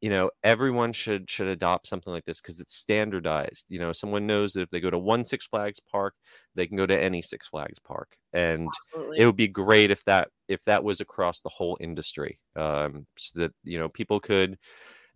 you 0.00 0.10
know 0.10 0.30
everyone 0.44 0.92
should 0.92 1.28
should 1.28 1.48
adopt 1.48 1.86
something 1.86 2.12
like 2.12 2.24
this 2.24 2.40
because 2.40 2.60
it's 2.60 2.74
standardized 2.74 3.64
you 3.68 3.78
know 3.78 3.92
someone 3.92 4.26
knows 4.26 4.52
that 4.52 4.62
if 4.62 4.70
they 4.70 4.80
go 4.80 4.90
to 4.90 4.98
one 4.98 5.24
six 5.24 5.46
flags 5.46 5.80
park 5.80 6.14
they 6.54 6.66
can 6.66 6.76
go 6.76 6.86
to 6.86 7.00
any 7.00 7.20
six 7.20 7.48
flags 7.48 7.78
park 7.80 8.16
and 8.32 8.68
Absolutely. 8.92 9.18
it 9.18 9.26
would 9.26 9.36
be 9.36 9.48
great 9.48 9.90
if 9.90 10.04
that 10.04 10.28
if 10.48 10.62
that 10.64 10.82
was 10.82 11.00
across 11.00 11.40
the 11.40 11.48
whole 11.48 11.76
industry 11.80 12.38
um, 12.56 13.06
so 13.16 13.40
that 13.40 13.52
you 13.64 13.78
know 13.78 13.88
people 13.88 14.20
could 14.20 14.56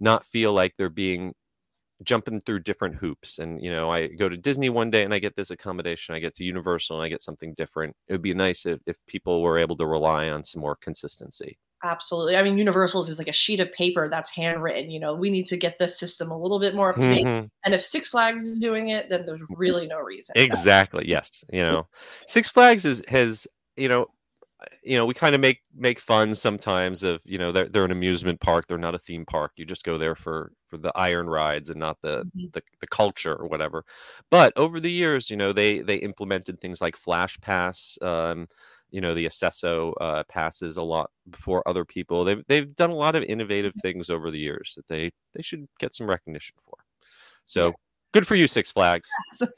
not 0.00 0.24
feel 0.26 0.52
like 0.52 0.74
they're 0.76 0.88
being 0.88 1.32
jumping 2.02 2.40
through 2.40 2.58
different 2.58 2.96
hoops 2.96 3.38
and 3.38 3.62
you 3.62 3.70
know 3.70 3.88
i 3.88 4.08
go 4.08 4.28
to 4.28 4.36
disney 4.36 4.68
one 4.68 4.90
day 4.90 5.04
and 5.04 5.14
i 5.14 5.20
get 5.20 5.36
this 5.36 5.52
accommodation 5.52 6.14
i 6.14 6.18
get 6.18 6.34
to 6.34 6.42
universal 6.42 6.96
and 6.96 7.04
i 7.04 7.08
get 7.08 7.22
something 7.22 7.54
different 7.54 7.94
it 8.08 8.12
would 8.12 8.22
be 8.22 8.34
nice 8.34 8.66
if, 8.66 8.80
if 8.86 8.96
people 9.06 9.40
were 9.40 9.56
able 9.56 9.76
to 9.76 9.86
rely 9.86 10.30
on 10.30 10.42
some 10.42 10.60
more 10.60 10.74
consistency 10.76 11.56
Absolutely. 11.84 12.36
I 12.36 12.42
mean, 12.42 12.56
Universal's 12.58 13.08
is 13.08 13.18
like 13.18 13.28
a 13.28 13.32
sheet 13.32 13.58
of 13.60 13.72
paper 13.72 14.08
that's 14.08 14.30
handwritten. 14.30 14.90
You 14.90 15.00
know, 15.00 15.14
we 15.16 15.30
need 15.30 15.46
to 15.46 15.56
get 15.56 15.78
this 15.78 15.98
system 15.98 16.30
a 16.30 16.38
little 16.38 16.60
bit 16.60 16.74
more 16.76 16.90
up 16.90 16.96
to 16.96 17.08
date. 17.08 17.24
Mhm. 17.26 17.48
And 17.64 17.74
if 17.74 17.82
Six 17.82 18.10
Flags 18.10 18.44
is 18.44 18.60
doing 18.60 18.90
it, 18.90 19.08
then 19.08 19.26
there's 19.26 19.40
really 19.56 19.86
no 19.88 19.98
reason. 19.98 20.32
exactly 20.36 21.06
yes 21.08 21.44
you 21.52 21.62
know 21.62 21.86
six 22.26 22.48
flags 22.48 22.84
is 22.84 23.02
has 23.08 23.46
you 23.76 23.88
know 23.88 24.06
you 24.84 24.96
know 24.96 25.04
we 25.04 25.14
kind 25.14 25.34
of 25.34 25.40
make 25.40 25.60
make 25.74 25.98
fun 25.98 26.34
sometimes 26.34 27.02
of 27.02 27.20
you 27.24 27.36
know 27.38 27.50
they're, 27.50 27.68
they're 27.68 27.84
an 27.84 27.90
amusement 27.90 28.40
park 28.40 28.66
they're 28.66 28.78
not 28.78 28.94
a 28.94 28.98
theme 28.98 29.24
park 29.26 29.52
you 29.56 29.64
just 29.64 29.84
go 29.84 29.98
there 29.98 30.14
for 30.14 30.52
for 30.66 30.78
the 30.78 30.92
iron 30.96 31.28
rides 31.28 31.68
and 31.70 31.78
not 31.80 32.00
the 32.02 32.24
Mhm. 32.36 32.52
the, 32.52 32.62
the 32.80 32.86
culture 32.86 33.34
or 33.34 33.48
whatever 33.48 33.84
but 34.30 34.52
over 34.56 34.78
the 34.80 34.90
years 34.90 35.30
you 35.30 35.36
know 35.36 35.52
they 35.52 35.80
they 35.80 35.96
implemented 35.96 36.60
things 36.60 36.80
like 36.80 36.96
flash 36.96 37.38
pass 37.40 37.98
um 38.02 38.46
you 38.92 39.00
know 39.00 39.14
the 39.14 39.26
Acesso 39.26 39.92
uh, 40.00 40.22
passes 40.28 40.76
a 40.76 40.82
lot 40.82 41.10
before 41.30 41.66
other 41.66 41.84
people. 41.84 42.24
They've, 42.24 42.42
they've 42.46 42.74
done 42.76 42.90
a 42.90 42.94
lot 42.94 43.16
of 43.16 43.24
innovative 43.24 43.72
things 43.82 44.10
over 44.10 44.30
the 44.30 44.38
years 44.38 44.74
that 44.76 44.86
they 44.86 45.10
they 45.34 45.42
should 45.42 45.66
get 45.80 45.94
some 45.94 46.08
recognition 46.08 46.54
for. 46.64 46.74
So 47.44 47.66
Yes. 47.66 47.74
good 48.12 48.26
for 48.26 48.36
you 48.36 48.46
six 48.46 48.70
flags. 48.70 49.08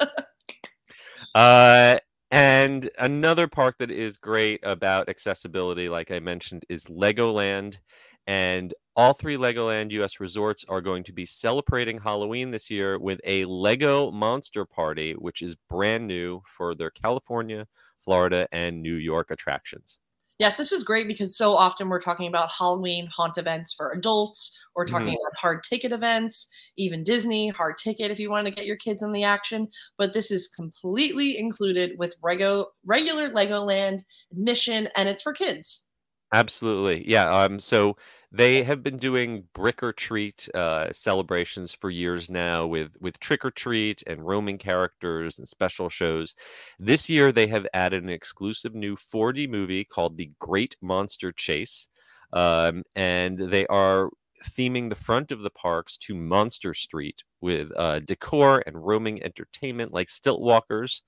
Uh, 1.35 1.99
and 2.31 2.91
another 2.99 3.47
park 3.47 3.77
that 3.79 3.91
is 3.91 4.17
great 4.17 4.61
about 4.63 5.09
accessibility, 5.09 5.89
like 5.89 6.11
I 6.11 6.19
mentioned, 6.19 6.65
is 6.69 6.85
Legoland. 6.87 7.79
And 8.27 8.73
all 8.97 9.13
three 9.13 9.37
Legoland 9.37 9.93
US 9.93 10.21
resorts 10.21 10.65
are 10.69 10.81
going 10.81 11.05
to 11.05 11.13
be 11.13 11.27
celebrating 11.27 11.99
Halloween 11.99 12.51
this 12.51 12.71
year 12.71 12.99
with 12.99 13.21
a 13.25 13.45
Lego 13.45 14.11
Monster 14.11 14.65
Party, 14.65 15.13
which 15.13 15.43
is 15.43 15.57
brand 15.69 16.07
new 16.07 16.41
for 16.47 16.75
their 16.75 16.91
California, 16.91 17.67
Florida, 18.05 18.47
and 18.53 18.83
New 18.83 18.97
York 18.97 19.31
attractions. 19.31 19.99
Yes, 20.41 20.57
this 20.57 20.73
is 20.73 20.83
great 20.83 21.07
because 21.07 21.37
so 21.37 21.55
often 21.55 21.89
we're 21.89 22.01
talking 22.01 22.27
about 22.27 22.51
Halloween 22.51 23.07
haunt 23.07 23.39
events 23.39 23.73
for 23.73 23.91
adults, 23.93 24.51
or 24.75 24.85
talking 24.85 25.15
Mhm. 25.15 25.21
about 25.21 25.37
hard 25.39 25.63
ticket 25.63 25.93
events, 25.93 26.49
even 26.77 27.05
Disney 27.05 27.49
hard 27.51 27.79
ticket 27.79 28.11
if 28.11 28.19
you 28.19 28.31
want 28.31 28.47
to 28.47 28.51
get 28.51 28.67
your 28.67 28.77
kids 28.77 29.01
in 29.03 29.13
the 29.13 29.23
action. 29.23 29.69
But 29.97 30.13
this 30.13 30.33
is 30.33 30.49
completely 30.49 31.39
included 31.39 31.97
with 31.99 32.21
rego- 32.21 32.67
regular 32.85 33.31
Legoland 33.31 34.05
admission, 34.33 34.89
and 34.97 35.09
it's 35.09 35.23
for 35.23 35.33
kids. 35.33 35.85
Absolutely. 36.33 37.09
Yeah. 37.09 37.31
Um, 37.31 37.61
so 37.61 37.97
they 38.35 38.65
have 38.65 38.83
been 38.83 38.97
doing 38.97 39.45
brick 39.55 39.81
or 39.81 39.93
treat 39.93 40.49
uh, 40.55 40.93
celebrations 40.93 41.73
for 41.73 41.89
years 41.89 42.29
now 42.29 42.67
with 42.67 42.97
with 43.01 43.21
trick 43.21 43.45
or 43.45 43.51
treat 43.53 44.03
and 44.09 44.27
roaming 44.27 44.59
characters 44.59 45.39
and 45.39 45.47
special 45.47 45.89
shows. 45.89 46.35
This 46.81 47.09
year 47.09 47.31
they 47.31 47.47
have 47.47 47.65
added 47.73 48.03
an 48.03 48.11
exclusive 48.11 48.75
new 48.75 48.97
4D 48.97 49.49
movie 49.49 49.85
called 49.85 50.17
The 50.17 50.33
Great 50.41 50.77
Monster 50.83 51.31
Chase. 51.31 51.87
Um, 52.33 52.83
and 52.97 53.39
they 53.39 53.69
are 53.69 54.11
theming 54.59 54.89
the 54.89 54.97
front 54.97 55.31
of 55.31 55.43
the 55.43 55.51
parks 55.51 55.97
to 55.99 56.15
Monster 56.17 56.75
Street 56.75 57.23
with 57.41 57.71
uh, 57.77 58.01
decor 58.01 58.65
and 58.67 58.85
roaming 58.85 59.23
entertainment 59.23 59.93
like 59.93 60.09
stilt 60.09 60.41
walkers. 60.41 61.03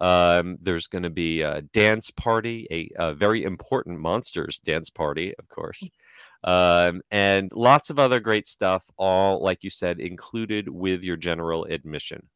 Um, 0.00 0.58
there's 0.60 0.86
going 0.86 1.02
to 1.02 1.10
be 1.10 1.40
a 1.42 1.62
dance 1.62 2.10
party, 2.10 2.66
a, 2.70 2.90
a 3.08 3.14
very 3.14 3.42
important 3.42 3.98
monsters 3.98 4.58
dance 4.58 4.90
party, 4.90 5.34
of 5.38 5.48
course, 5.48 5.90
um, 6.44 7.02
and 7.10 7.50
lots 7.54 7.90
of 7.90 7.98
other 7.98 8.20
great 8.20 8.46
stuff. 8.46 8.84
All, 8.96 9.42
like 9.42 9.62
you 9.62 9.70
said, 9.70 10.00
included 10.00 10.68
with 10.68 11.02
your 11.02 11.16
general 11.16 11.64
admission. 11.64 12.28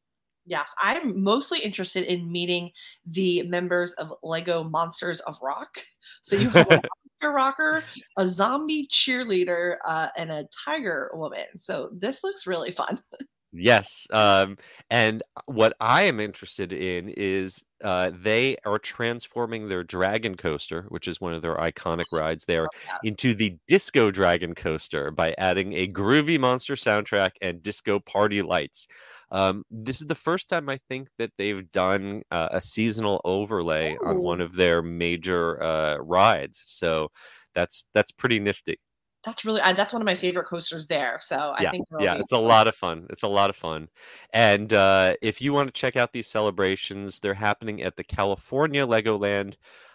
Yes, 0.45 0.75
I'm 0.81 1.23
mostly 1.23 1.61
interested 1.61 2.05
in 2.05 2.31
meeting 2.31 2.73
the 3.07 3.43
members 3.43 3.93
of 3.93 4.13
Lego 4.25 4.65
Monsters 4.65 5.21
of 5.21 5.39
Rock. 5.41 5.79
So 6.21 6.35
you 6.35 6.51
have 6.51 6.67
a 6.67 6.83
monster 7.23 7.33
rocker, 7.35 7.85
a 8.17 8.27
zombie 8.27 8.89
cheerleader, 8.89 9.77
uh, 9.87 10.09
and 10.17 10.33
a 10.33 10.49
tiger 10.65 11.11
woman. 11.15 11.47
So 11.59 11.91
this 11.93 12.25
looks 12.25 12.47
really 12.47 12.73
fun. 12.73 13.01
Yes. 13.53 14.07
Um, 14.11 14.57
and 14.91 15.23
what 15.45 15.77
I 15.79 16.03
am 16.03 16.21
interested 16.21 16.73
in 16.73 17.11
is 17.11 17.63
uh, 17.85 18.11
they 18.15 18.57
are 18.65 18.79
transforming 18.79 19.69
their 19.69 19.85
Dragon 19.85 20.37
Coaster, 20.37 20.87
which 20.89 21.07
is 21.07 21.21
one 21.21 21.35
of 21.35 21.43
their 21.43 21.57
iconic 21.57 22.05
rides 22.13 22.47
there, 22.47 22.67
into 23.05 23.35
the 23.35 23.57
Disco 23.69 24.11
Dragon 24.11 24.55
Coaster 24.55 25.11
by 25.11 25.35
adding 25.37 25.75
a 25.75 25.87
groovy 25.87 26.41
monster 26.41 26.75
soundtrack 26.75 27.33
and 27.43 27.63
disco 27.63 27.99
party 28.01 28.41
lights. 28.41 28.89
Um, 29.31 29.65
this 29.71 30.01
is 30.01 30.07
the 30.07 30.15
first 30.15 30.49
time 30.49 30.69
I 30.69 30.79
think 30.89 31.09
that 31.19 31.33
they've 31.37 31.71
done 31.73 32.23
uh, 32.31 32.49
a 32.53 32.61
seasonal 32.61 33.21
overlay 33.25 33.97
on 34.05 34.19
one 34.19 34.41
of 34.41 34.55
their 34.55 34.83
major 34.83 35.63
uh, 35.63 35.97
rides. 35.97 36.63
So 36.67 37.11
that's 37.55 37.85
that's 37.93 38.13
pretty 38.13 38.41
nifty. 38.41 38.79
That's 39.25 39.45
really 39.45 39.61
I, 39.61 39.73
that's 39.73 39.93
one 39.93 40.03
of 40.03 40.07
my 40.07 40.15
favorite 40.15 40.47
coasters 40.47 40.87
there. 40.87 41.19
So 41.21 41.37
I 41.37 41.63
yeah, 41.63 41.71
think 41.71 41.87
yeah, 42.01 42.15
it's 42.15 42.33
a 42.33 42.39
lot 42.39 42.67
of 42.67 42.75
fun. 42.75 43.07
It's 43.11 43.23
a 43.23 43.29
lot 43.29 43.51
of 43.51 43.57
fun. 43.57 43.89
And 44.33 44.73
uh, 44.73 45.15
if 45.23 45.41
you 45.41 45.53
want 45.53 45.69
to 45.69 45.73
check 45.73 45.97
out 45.97 46.13
these 46.13 46.27
celebrations, 46.27 47.21
they're 47.21 47.35
happening 47.35 47.83
at 47.83 47.97
the 47.97 48.05
California 48.05 48.87
Legoland 48.87 49.55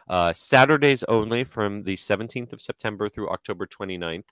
uh, 0.09 0.33
Saturdays 0.33 1.03
only 1.03 1.43
from 1.43 1.83
the 1.83 1.95
17th 1.95 2.53
of 2.53 2.61
September 2.61 3.09
through 3.09 3.29
October 3.29 3.67
29th. 3.67 4.23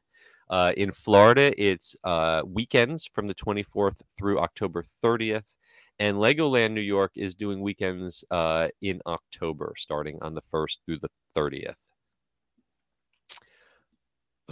Uh, 0.49 0.71
in 0.77 0.91
Florida, 0.91 1.53
it's 1.61 1.95
uh, 2.03 2.41
weekends 2.45 3.09
from 3.13 3.27
the 3.27 3.35
24th 3.35 4.01
through 4.17 4.39
October 4.39 4.83
30th. 5.03 5.55
And 5.99 6.17
Legoland 6.17 6.73
New 6.73 6.81
York 6.81 7.11
is 7.15 7.35
doing 7.35 7.61
weekends 7.61 8.23
uh, 8.29 8.67
in 8.81 9.01
October, 9.05 9.73
starting 9.77 10.17
on 10.21 10.35
the 10.35 10.41
1st 10.53 10.77
through 10.85 10.99
the 10.99 11.09
30th. 11.35 11.75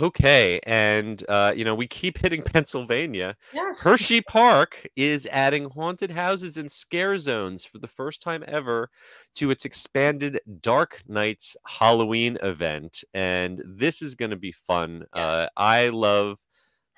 Okay, 0.02 0.60
and 0.66 1.24
uh, 1.30 1.54
you 1.56 1.64
know 1.64 1.76
we 1.76 1.88
keep 1.88 2.18
hitting 2.18 2.42
Pennsylvania. 2.44 3.36
Yes. 3.52 3.78
Hersheypark 3.80 4.88
is 4.96 5.28
adding 5.28 5.70
haunted 5.70 6.10
houses 6.10 6.58
and 6.58 6.72
scare 6.72 7.16
zones 7.18 7.64
for 7.64 7.78
the 7.78 7.88
first 7.88 8.22
time 8.22 8.44
ever 8.48 8.90
to 9.36 9.52
its 9.52 9.66
expanded 9.66 10.40
Dark 10.62 11.04
Nights 11.08 11.56
Halloween 11.68 12.38
event, 12.42 13.04
and 13.14 13.62
this 13.66 14.02
is 14.02 14.16
going 14.16 14.32
to 14.32 14.38
be 14.38 14.52
fun. 14.52 15.06
Uh, 15.14 15.48
I 15.58 15.90
love 15.90 16.40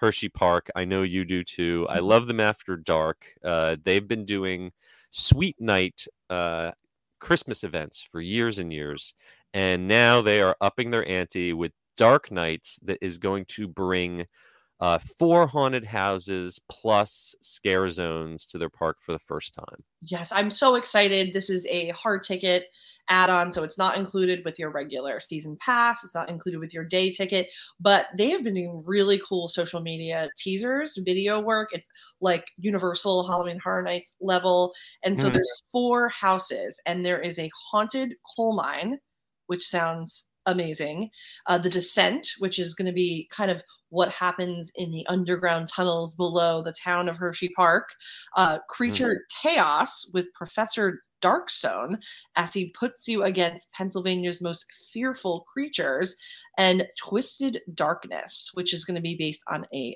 Hersheypark. 0.02 0.70
I 0.76 0.86
know 0.86 1.04
you 1.04 1.26
do 1.26 1.44
too. 1.44 1.86
I 1.90 2.00
Mhm. 2.00 2.02
love 2.02 2.28
them 2.28 2.40
after 2.40 2.78
dark. 2.78 3.26
Uh, 3.44 3.78
they've 3.84 4.08
been 4.08 4.26
doing 4.26 4.72
Sweet 5.10 5.60
Night 5.60 6.06
uh, 6.30 6.72
Christmas 7.20 7.64
events 7.64 8.04
for 8.04 8.22
years 8.22 8.60
and 8.60 8.72
years, 8.72 9.14
and 9.54 9.88
now 9.88 10.22
they 10.22 10.42
are 10.42 10.56
upping 10.62 10.92
their 10.92 11.08
ante 11.08 11.54
with 11.54 11.72
Dark 11.98 12.32
Nights 12.32 12.80
that 12.84 12.98
is 13.02 13.18
going 13.18 13.46
to 13.46 13.68
bring 13.68 14.26
uh, 14.82 15.00
four 15.18 15.48
haunted 15.48 15.86
houses 15.86 16.60
plus 16.68 17.34
scare 17.42 17.88
zones 17.88 18.46
to 18.46 18.58
their 18.58 18.70
park 18.70 18.98
for 19.02 19.14
the 19.14 19.20
first 19.20 19.54
time. 19.54 19.84
Yes, 20.02 20.34
I'm 20.34 20.52
so 20.52 20.76
excited. 20.76 21.32
This 21.32 21.50
is 21.50 21.66
a 21.68 21.90
hard 21.90 22.24
ticket 22.24 22.66
add 23.08 23.30
on, 23.30 23.52
so 23.52 23.64
it's 23.64 23.78
not 23.78 23.98
included 23.98 24.44
with 24.44 24.60
your 24.60 24.70
regular 24.72 25.20
season 25.20 25.58
pass. 25.62 26.04
It's 26.04 26.14
not 26.14 26.30
included 26.30 26.60
with 26.60 26.74
your 26.74 26.84
day 26.84 27.10
ticket, 27.10 27.52
but 27.80 28.08
they 28.18 28.30
have 28.32 28.44
been 28.44 28.56
doing 28.56 28.84
really 28.86 29.22
cool 29.28 29.48
social 29.48 29.80
media 29.80 30.30
teasers, 30.38 31.00
video 31.06 31.40
work. 31.40 31.70
It's 31.72 31.88
like 32.20 32.46
Universal 32.58 33.28
Halloween 33.28 33.60
Horror 33.64 33.84
Nights 33.84 34.12
level. 34.20 34.74
And 35.04 35.18
so 35.18 35.30
Mm. 35.30 35.34
there's 35.34 35.64
four 35.72 36.10
houses, 36.10 36.82
and 36.86 37.06
there 37.06 37.22
is 37.22 37.40
a 37.40 37.50
haunted 37.72 38.16
coal 38.36 38.56
mine, 38.56 39.00
which 39.48 39.66
sounds 39.66 40.26
amazing. 40.46 41.10
Uh, 41.48 41.58
the 41.58 41.70
Descent, 41.70 42.28
which 42.40 42.60
is 42.60 42.76
going 42.76 42.86
to 42.86 42.94
be 42.94 43.28
kind 43.32 43.52
of 43.52 43.64
what 43.90 44.10
happens 44.10 44.72
in 44.76 44.92
the 44.92 45.06
underground 45.08 45.70
tunnels 45.70 46.16
below 46.16 46.62
the 46.62 46.74
town 46.74 47.08
of 47.08 47.18
Hersheypark 47.18 47.84
uh, 48.36 48.60
creature 48.70 49.26
chaos 49.42 50.06
with 50.14 50.26
Professor 50.34 51.00
Darkstone 51.22 51.98
as 52.36 52.54
he 52.54 52.72
puts 52.72 53.08
you 53.08 53.24
against 53.24 53.72
Pennsylvania's 53.72 54.42
most 54.42 54.66
fearful 54.92 55.46
creatures, 55.52 56.16
and 56.58 56.88
Twisted 57.00 57.62
Darkness, 57.74 58.52
which 58.54 58.74
is 58.74 58.86
going 58.86 58.96
to 58.96 59.02
be 59.02 59.16
based 59.18 59.44
on 59.48 59.66
a 59.74 59.96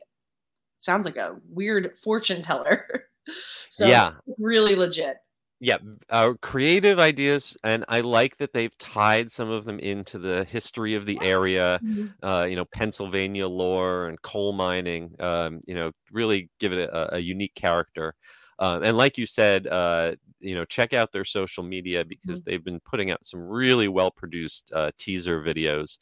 sounds 0.79 1.05
like 1.05 1.17
a 1.17 1.35
weird 1.49 1.91
fortune 2.01 2.41
teller. 2.41 2.85
so 3.69 3.85
Yeah. 3.85 4.13
really 4.37 4.75
legit. 4.75 5.17
Yeah, 5.61 5.77
uh, 6.09 6.35
creative 6.41 6.99
ideas, 6.99 7.57
and 7.65 7.83
I 7.89 7.99
like 7.99 8.37
that 8.37 8.53
they've 8.53 8.77
tied 8.77 9.29
some 9.29 9.49
of 9.49 9.65
them 9.65 9.77
into 9.79 10.17
the 10.17 10.45
history 10.45 10.95
of 10.95 11.05
the 11.05 11.21
Yes. 11.21 11.21
area. 11.21 11.81
Mhm. 11.81 12.15
uh, 12.23 12.45
you 12.49 12.55
know, 12.55 12.65
Pennsylvania 12.65 13.47
lore 13.47 14.07
and 14.07 14.21
coal 14.21 14.51
mining, 14.53 15.15
um, 15.21 15.61
you 15.67 15.73
know, 15.75 15.91
really 16.11 16.49
give 16.59 16.71
it 16.73 16.79
a, 16.89 17.15
a 17.15 17.19
unique 17.19 17.55
character. 17.55 18.13
Uh, 18.59 18.79
and 18.83 18.97
like 18.97 19.17
you 19.17 19.25
said, 19.25 19.67
uh, 19.67 20.15
you 20.39 20.53
know, 20.55 20.65
check 20.65 20.93
out 20.93 21.11
their 21.13 21.23
social 21.25 21.63
media 21.63 22.03
because 22.05 22.41
they've 22.41 22.63
been 22.63 22.79
putting 22.81 23.09
out 23.11 23.25
some 23.25 23.39
really 23.41 23.87
well 23.87 24.11
produced 24.11 24.71
uh, 24.75 24.91
teaser 24.97 25.41
videos. 25.41 25.97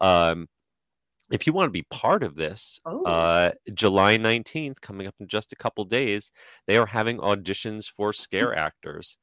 Um, 0.00 0.48
if 1.30 1.46
you 1.46 1.52
want 1.52 1.68
to 1.68 1.72
be 1.72 1.82
part 1.90 2.22
of 2.22 2.34
this, 2.36 2.80
Oh. 2.84 3.06
uh, 3.06 3.52
July 3.74 4.16
19th, 4.16 4.80
coming 4.80 5.06
up 5.06 5.14
in 5.20 5.28
just 5.28 5.52
a 5.52 5.56
couple 5.56 5.84
days, 5.84 6.32
they 6.66 6.76
are 6.76 6.86
having 6.86 7.18
auditions 7.18 7.88
for 7.90 8.12
scare 8.12 8.54
actors. 8.54 9.16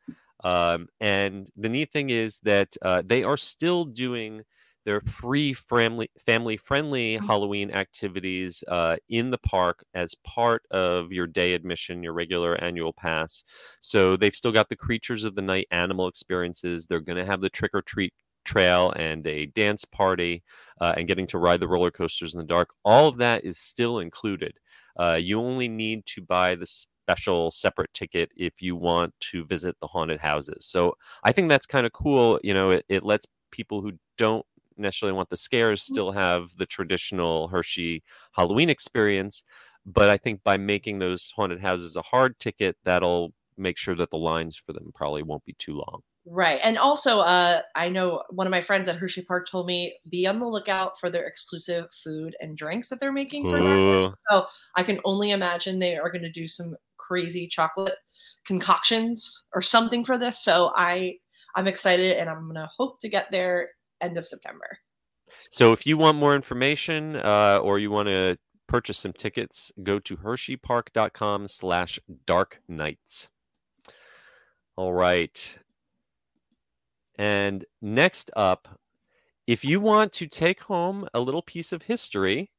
Um, 0.44 0.88
and 1.00 1.50
the 1.56 1.70
neat 1.70 1.92
thing 1.92 2.10
is 2.10 2.40
that 2.42 2.76
uh, 2.82 3.02
they 3.06 3.24
are 3.24 3.38
still 3.38 3.86
doing 3.86 4.44
their 4.86 5.02
free 5.02 5.54
family 5.54 6.10
family 6.26 6.56
friendly 6.56 7.18
Mhm. 7.20 7.28
Halloween 7.28 7.72
activities 7.72 8.64
uh, 8.70 8.96
in 9.10 9.32
the 9.32 9.38
park 9.40 9.84
as 9.94 10.16
part 10.24 10.64
of 10.72 11.12
your 11.12 11.28
day 11.28 11.54
admission, 11.54 12.04
your 12.04 12.14
regular 12.14 12.56
annual 12.64 12.94
pass. 12.94 13.44
So 13.82 14.16
they've 14.16 14.36
still 14.36 14.54
got 14.54 14.70
the 14.70 14.78
creatures 14.78 15.24
of 15.26 15.36
the 15.36 15.42
night 15.42 15.68
animal 15.72 16.08
experiences. 16.08 16.86
They're 16.86 17.02
going 17.02 17.18
to 17.18 17.26
have 17.26 17.42
the 17.42 17.50
trick 17.50 17.72
or 17.74 17.82
treat 17.82 18.14
trail 18.48 18.92
and 18.96 19.28
a 19.28 19.46
dance 19.48 19.86
party 19.86 20.44
uh, 20.82 20.94
and 20.98 21.08
getting 21.08 21.28
to 21.28 21.38
ride 21.38 21.60
the 21.60 21.68
roller 21.68 21.92
coasters 21.92 22.34
in 22.34 22.40
the 22.40 22.46
dark. 22.46 22.70
All 22.84 23.08
of 23.08 23.18
that 23.18 23.44
is 23.46 23.60
still 23.60 24.00
included. 24.00 24.54
Uh, 24.98 25.20
you 25.22 25.40
only 25.40 25.68
need 25.68 26.06
to 26.08 26.22
buy 26.22 26.56
the 26.56 26.66
special 26.66 27.52
separate 27.52 27.94
ticket 27.94 28.32
if 28.36 28.54
you 28.62 28.76
want 28.76 29.14
to 29.20 29.46
visit 29.46 29.76
the 29.80 29.88
haunted 29.88 30.20
houses. 30.20 30.66
So 30.66 30.96
I 31.24 31.32
think 31.32 31.50
that's 31.50 31.66
kind 31.66 31.86
of 31.86 31.94
cool. 31.94 32.40
You 32.44 32.54
know, 32.54 32.72
it, 32.72 32.86
it 32.90 33.04
lets 33.04 33.28
people 33.52 33.82
who 33.82 33.92
don't 34.18 34.46
necessarily 34.78 35.16
want 35.16 35.30
the 35.30 35.38
scares 35.38 35.84
still 35.84 36.12
have 36.12 36.50
the 36.58 36.66
traditional 36.66 37.48
Hershey 37.48 38.04
Halloween 38.34 38.70
experience. 38.70 39.44
But 39.86 40.10
I 40.10 40.18
think 40.18 40.44
by 40.44 40.58
making 40.58 41.00
those 41.00 41.32
haunted 41.36 41.62
houses 41.62 41.96
a 41.96 42.02
hard 42.02 42.38
ticket, 42.40 42.76
that'll 42.84 43.34
make 43.58 43.78
sure 43.78 43.96
that 43.96 44.12
the 44.12 44.18
lines 44.18 44.56
for 44.56 44.74
them 44.74 44.92
probably 44.94 45.24
won't 45.24 45.46
be 45.46 45.56
too 45.58 45.76
long. 45.76 46.02
Right. 46.30 46.60
And 46.62 46.78
also, 46.78 47.20
uh, 47.20 47.62
I 47.76 47.88
know 47.88 48.22
one 48.30 48.48
of 48.48 48.52
my 48.52 48.60
friends 48.60 48.90
at 48.90 48.98
Hersheypark 48.98 49.50
told 49.50 49.66
me 49.66 49.98
be 50.10 50.28
on 50.28 50.40
the 50.40 50.48
lookout 50.48 51.00
for 51.00 51.10
their 51.10 51.26
exclusive 51.26 51.86
food 52.04 52.36
and 52.42 52.58
drinks 52.58 52.90
that 52.90 53.00
they're 53.00 53.14
making 53.14 53.50
for. 53.50 53.58
Ooh. 53.58 54.14
So 54.30 54.46
I 54.76 54.84
can 54.84 55.00
only 55.06 55.32
imagine 55.32 55.80
they 55.80 55.96
are 55.96 56.12
going 56.12 56.24
to 56.24 56.32
do 56.32 56.48
some 56.48 56.76
crazy 56.98 57.48
chocolate 57.48 57.96
concoctions 58.46 59.46
or 59.54 59.62
something 59.62 60.04
for 60.04 60.18
this. 60.18 60.44
So 60.44 60.74
I 60.76 61.16
I'm 61.56 61.68
excited 61.68 62.18
and 62.18 62.30
I'm 62.30 62.44
going 62.44 62.56
to 62.56 62.70
hope 62.78 63.00
to 63.02 63.10
get 63.10 63.32
there 63.32 63.70
end 64.02 64.18
of 64.18 64.28
September. 64.28 64.78
So 65.50 65.72
if 65.72 65.88
you 65.88 65.98
want 65.98 66.18
more 66.18 66.36
information 66.36 67.16
uh, 67.18 67.60
or 67.64 67.80
you 67.80 67.90
want 67.90 68.10
to 68.10 68.38
purchase 68.68 68.98
some 68.98 69.14
tickets, 69.14 69.72
go 69.84 69.98
to 70.00 70.18
hersheypark.com 70.18 71.48
slash 71.48 72.00
dark 72.26 72.60
nights. 72.68 73.30
All 74.76 74.94
right. 74.94 75.58
And 77.20 77.64
next 77.82 78.32
up, 78.36 78.80
if 79.48 79.66
you 79.66 79.80
want 79.82 80.14
to 80.14 80.28
take 80.28 80.62
home 80.62 81.08
a 81.14 81.20
little 81.22 81.42
piece 81.44 81.72
of 81.74 81.84
history 81.84 82.52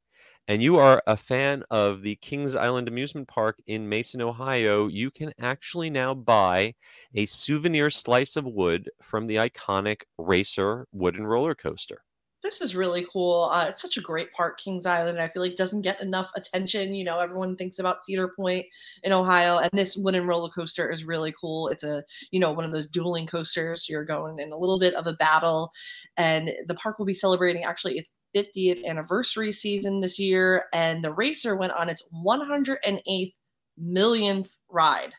and 0.49 0.63
you 0.63 0.77
are 0.79 1.03
a 1.07 1.17
fan 1.17 1.65
of 1.71 2.03
the 2.03 2.17
Kings 2.17 2.57
Island 2.57 2.89
Amusement 2.89 3.29
Park 3.29 3.61
in 3.67 3.89
Mason, 3.89 4.23
Ohio, 4.23 4.89
you 4.89 5.11
can 5.11 5.33
actually 5.41 5.91
now 5.91 6.15
buy 6.15 6.75
a 7.15 7.27
souvenir 7.27 7.91
slice 7.91 8.37
of 8.37 8.47
wood 8.47 8.91
from 9.03 9.27
the 9.29 9.37
iconic 9.37 10.05
Racer 10.19 10.89
wooden 10.93 11.27
roller 11.27 11.55
coaster. 11.55 12.05
This 12.49 12.63
is 12.63 12.75
really 12.75 13.07
cool. 13.13 13.51
Uh, 13.53 13.67
it's 13.69 13.83
such 13.83 13.99
a 13.99 14.01
great 14.01 14.33
park, 14.33 14.59
Kings 14.59 14.87
Island. 14.87 15.21
I 15.21 15.29
feel 15.29 15.43
like 15.43 15.57
doesn't 15.57 15.83
get 15.83 16.01
enough 16.01 16.31
attention. 16.35 16.95
You 16.95 17.05
know, 17.05 17.19
everyone 17.19 17.57
thinks 17.57 17.79
about 17.79 18.03
Cedar 18.03 18.33
Point 18.35 18.65
in 19.03 19.13
Ohio, 19.13 19.59
and 19.59 19.69
this 19.75 19.99
wooden 19.99 20.27
roller 20.27 20.49
coaster 20.49 20.91
is 20.91 21.05
really 21.05 21.31
cool. 21.39 21.69
It's 21.69 21.85
a, 21.85 22.03
you 22.31 22.41
know, 22.41 22.51
one 22.51 22.65
of 22.65 22.73
those 22.73 22.87
dueling 22.87 23.27
coasters. 23.27 23.87
You're 23.87 24.07
going 24.07 24.39
in 24.39 24.51
a 24.51 24.57
little 24.57 24.79
bit 24.81 24.95
of 24.95 25.07
a 25.07 25.13
battle, 25.13 25.71
and 26.17 26.51
the 26.67 26.75
park 26.77 26.99
will 26.99 27.05
be 27.05 27.13
celebrating 27.13 27.65
actually 27.65 27.99
its 27.99 28.11
50th 28.35 28.83
anniversary 28.87 29.53
season 29.53 30.01
this 30.01 30.19
year, 30.19 30.65
and 30.73 31.05
the 31.05 31.13
racer 31.13 31.55
went 31.55 31.73
on 31.73 31.91
its 31.91 32.03
108th 32.15 33.35
millionth 33.77 34.49
ride. 34.71 35.13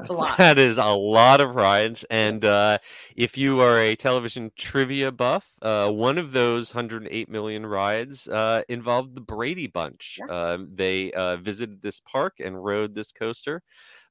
That's 0.00 0.10
a 0.10 0.14
lot. 0.14 0.38
That 0.38 0.58
is 0.58 0.78
a 0.78 0.86
lot 0.86 1.40
of 1.40 1.54
rides. 1.56 2.04
And 2.10 2.44
uh, 2.44 2.78
if 3.16 3.36
you 3.36 3.60
are 3.60 3.78
a 3.80 3.94
television 3.96 4.50
trivia 4.56 5.12
buff, 5.12 5.52
uh, 5.62 5.90
one 5.90 6.16
of 6.18 6.32
those 6.32 6.74
108 6.74 7.28
million 7.28 7.66
rides 7.66 8.26
uh, 8.28 8.62
involved 8.68 9.14
the 9.14 9.20
Brady 9.20 9.66
Bunch. 9.66 10.18
Yes. 10.18 10.30
Um, 10.30 10.68
they 10.74 11.12
uh, 11.12 11.36
visited 11.36 11.82
this 11.82 12.00
park 12.00 12.34
and 12.40 12.62
rode 12.62 12.94
this 12.94 13.12
coaster 13.12 13.62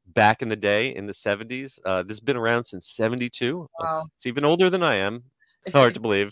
back 0.08 0.42
in 0.42 0.50
the 0.50 0.56
day 0.56 0.96
in 0.96 1.08
the 1.08 1.14
70s. 1.14 1.80
Uh, 1.86 2.04
this 2.04 2.16
has 2.18 2.22
been 2.22 2.38
around 2.38 2.66
since 2.66 2.88
72. 2.88 3.68
It's, 3.80 3.92
Wow. 3.92 4.04
it's 4.16 4.26
even 4.28 4.46
older 4.46 4.70
than 4.70 4.84
I 4.84 4.96
am. 4.96 5.24
Hard 5.74 5.96
to 5.96 6.00
believe. 6.00 6.32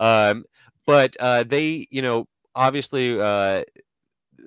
Um, 0.00 0.44
but 0.86 1.16
uh, 1.20 1.44
they, 1.44 1.86
you 1.90 2.02
know, 2.02 2.26
obviously. 2.54 3.20
Uh, 3.20 3.64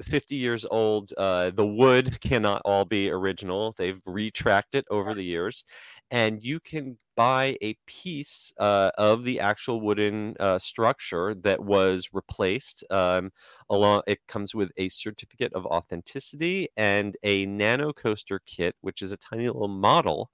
50 0.04 0.36
years 0.36 0.66
old. 0.66 1.12
Uh, 1.18 1.52
the 1.52 1.66
wood 1.66 2.20
cannot 2.22 2.62
all 2.66 2.86
be 2.86 3.10
original. 3.10 3.74
They've 3.78 4.02
retracked 4.08 4.76
it 4.76 4.86
over 4.90 5.14
the 5.14 5.24
years, 5.24 5.66
and 6.12 6.44
you 6.44 6.60
can 6.60 6.98
buy 7.16 7.58
a 7.62 7.76
piece 7.88 8.54
uh, 8.60 8.92
of 8.98 9.24
the 9.24 9.40
actual 9.40 9.82
wooden 9.82 10.36
uh, 10.40 10.60
structure 10.60 11.34
that 11.36 11.64
was 11.64 12.10
replaced. 12.14 12.84
Um, 12.92 13.32
along, 13.70 14.04
it 14.08 14.20
comes 14.28 14.54
with 14.56 14.72
a 14.78 14.90
certificate 14.90 15.54
of 15.54 15.66
authenticity 15.66 16.70
and 16.78 17.18
a 17.24 17.46
nano 17.48 17.92
coaster 17.94 18.40
kit, 18.46 18.76
which 18.82 19.02
is 19.02 19.12
a 19.12 19.18
tiny 19.18 19.48
little 19.48 19.68
model. 19.68 20.30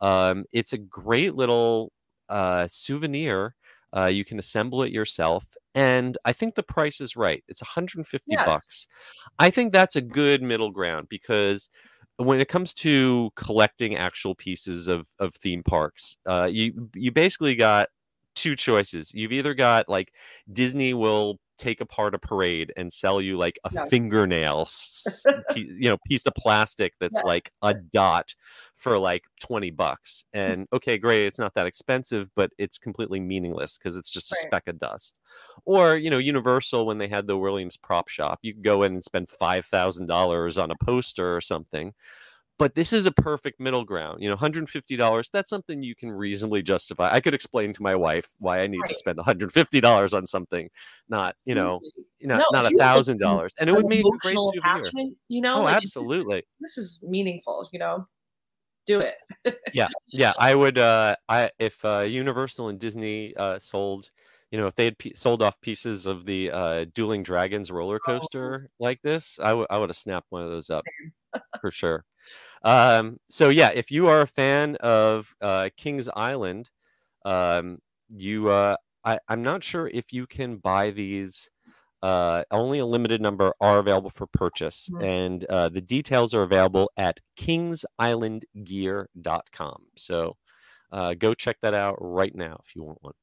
Um, 0.00 0.44
it's 0.52 0.72
a 0.72 0.78
great 0.78 1.34
little 1.34 1.92
uh, 2.28 2.68
souvenir. 2.70 3.54
Uh, 3.96 4.06
you 4.06 4.24
can 4.24 4.38
assemble 4.38 4.82
it 4.82 4.92
yourself, 4.92 5.46
and 5.74 6.18
I 6.24 6.32
think 6.32 6.54
the 6.54 6.62
price 6.62 7.00
is 7.00 7.16
right. 7.16 7.42
It's 7.48 7.62
150 7.62 8.24
Yes. 8.32 8.44
bucks. 8.44 8.88
I 9.38 9.50
think 9.50 9.72
that's 9.72 9.96
a 9.96 10.00
good 10.02 10.42
middle 10.42 10.70
ground 10.70 11.08
because 11.08 11.68
when 12.18 12.40
it 12.40 12.48
comes 12.48 12.72
to 12.74 13.30
collecting 13.36 13.96
actual 13.96 14.34
pieces 14.34 14.88
of 14.88 15.06
of 15.18 15.34
theme 15.36 15.62
parks, 15.62 16.16
uh, 16.26 16.48
you 16.50 16.90
you 16.94 17.12
basically 17.12 17.54
got 17.54 17.88
two 18.34 18.54
choices. 18.56 19.12
You've 19.14 19.32
either 19.32 19.54
got 19.54 19.88
like 19.88 20.12
Disney 20.52 20.94
will 20.94 21.38
take 21.58 21.80
apart 21.80 22.14
a 22.14 22.18
parade 22.18 22.72
and 22.76 22.92
sell 22.92 23.20
you 23.20 23.36
like 23.38 23.58
a 23.64 23.70
Yeah. 23.70 23.84
fingernail, 23.86 24.68
you 25.56 25.88
know, 25.90 25.96
piece 26.06 26.26
of 26.26 26.34
plastic 26.34 26.94
that's 27.00 27.16
Yeah. 27.16 27.22
like 27.22 27.50
a 27.62 27.74
dot 27.74 28.34
for 28.76 28.98
like 28.98 29.24
20 29.40 29.70
bucks. 29.70 30.24
Mm. 30.46 30.52
And 30.52 30.68
okay, 30.72 30.98
great, 30.98 31.26
it's 31.26 31.38
not 31.38 31.54
that 31.54 31.66
expensive, 31.66 32.30
but 32.34 32.50
it's 32.58 32.78
completely 32.78 33.20
meaningless 33.20 33.78
because 33.78 33.96
it's 33.96 34.10
just 34.10 34.32
a 34.32 34.34
Right. 34.34 34.40
speck 34.46 34.68
of 34.68 34.78
dust. 34.78 35.16
Or, 35.64 35.96
you 35.96 36.10
know, 36.10 36.18
Universal 36.18 36.86
when 36.86 36.98
they 36.98 37.08
had 37.08 37.26
the 37.26 37.38
Williams 37.38 37.76
prop 37.76 38.08
shop, 38.08 38.38
you 38.42 38.54
could 38.54 38.64
go 38.64 38.82
in 38.82 38.94
and 38.94 39.04
spend 39.04 39.28
$5,000 39.30 40.58
on 40.58 40.70
a 40.70 40.76
poster 40.76 41.34
or 41.36 41.40
something. 41.40 41.94
But 42.58 42.74
this 42.74 42.92
is 42.92 43.04
a 43.06 43.12
perfect 43.12 43.60
middle 43.60 43.84
ground. 43.84 44.22
You 44.22 44.28
know, 44.30 44.34
$150, 44.34 45.28
that's 45.30 45.50
something 45.50 45.82
you 45.82 45.94
can 45.94 46.10
reasonably 46.10 46.62
justify. 46.62 47.10
I 47.12 47.20
could 47.20 47.34
explain 47.34 47.72
to 47.74 47.82
my 47.82 47.94
wife 47.94 48.32
why 48.38 48.60
I 48.60 48.66
need 48.66 48.88
to 48.88 48.94
spend 48.94 49.18
$150 49.18 50.14
on 50.14 50.26
something, 50.26 50.70
not, 51.08 51.36
you 51.44 51.54
know, 51.54 51.82
you 52.18 52.28
know, 52.28 52.42
No, 52.42 52.44
not 52.48 52.64
a 52.66 52.70
you 52.70 52.78
have, 52.80 52.90
like, 52.94 53.04
thousand 53.04 53.18
dollars. 53.18 53.52
And 53.58 53.68
it 53.68 53.74
would 53.74 53.86
An 53.86 53.86
make 53.86 54.08
a 54.12 54.18
great 54.18 54.42
souvenir. 54.42 54.94
attachment, 54.94 55.16
you 55.28 55.40
know, 55.42 55.60
Oh, 55.60 55.62
like, 55.62 55.78
absolutely. 55.78 56.46
this 56.60 56.78
is 56.78 57.00
meaningful. 57.02 57.68
You 57.72 57.78
know, 57.80 58.08
do 58.86 59.00
it. 59.00 59.16
Yeah. 59.72 59.88
Yeah 60.12 60.32
i 60.38 60.54
would 60.54 60.78
uh 60.78 61.16
i 61.28 61.50
if 61.58 61.84
uh 61.84 62.00
universal 62.00 62.68
and 62.68 62.78
disney 62.78 63.34
uh 63.36 63.58
sold 63.58 64.10
you 64.50 64.58
know 64.58 64.66
if 64.66 64.74
they 64.76 64.84
had 64.86 64.98
pe- 64.98 65.12
sold 65.14 65.42
off 65.42 65.60
pieces 65.60 66.06
of 66.06 66.24
the 66.26 66.50
uh 66.50 66.84
dueling 66.94 67.22
dragons 67.22 67.70
roller 67.70 68.00
Oh. 68.06 68.18
coaster 68.18 68.68
like 68.80 69.00
this 69.02 69.38
i 69.42 69.52
would 69.52 69.66
have 69.70 69.96
snapped 69.96 70.26
one 70.30 70.42
of 70.42 70.50
those 70.50 70.70
up 70.70 70.84
for 71.60 71.70
sure 71.70 72.04
um 72.64 73.18
so 73.28 73.48
yeah 73.48 73.70
if 73.70 73.90
you 73.90 74.08
are 74.08 74.20
a 74.22 74.26
fan 74.26 74.76
of 74.76 75.32
uh 75.40 75.68
kings 75.76 76.08
island 76.16 76.70
um 77.24 77.78
you 78.08 78.48
uh 78.48 78.76
I, 79.04 79.18
i'm 79.28 79.42
not 79.42 79.62
sure 79.64 79.88
if 79.88 80.12
you 80.12 80.26
can 80.26 80.56
buy 80.58 80.90
these 80.90 81.50
uh, 82.02 82.44
only 82.52 82.78
a 82.78 82.86
limited 82.86 83.20
number 83.20 83.52
are 83.60 83.78
available 83.78 84.10
for 84.10 84.26
purchase, 84.28 84.88
Mhm. 84.92 85.02
and 85.04 85.44
uh, 85.46 85.68
the 85.70 85.80
details 85.80 86.34
are 86.34 86.42
available 86.42 86.88
at 86.96 87.18
kingsislandgear.com. 87.36 89.86
So 89.96 90.36
uh, 90.92 91.14
go 91.14 91.34
check 91.34 91.56
that 91.62 91.74
out 91.74 91.96
right 92.00 92.34
now 92.34 92.60
if 92.64 92.76
you 92.76 92.84
want 92.84 93.02
one. 93.02 93.14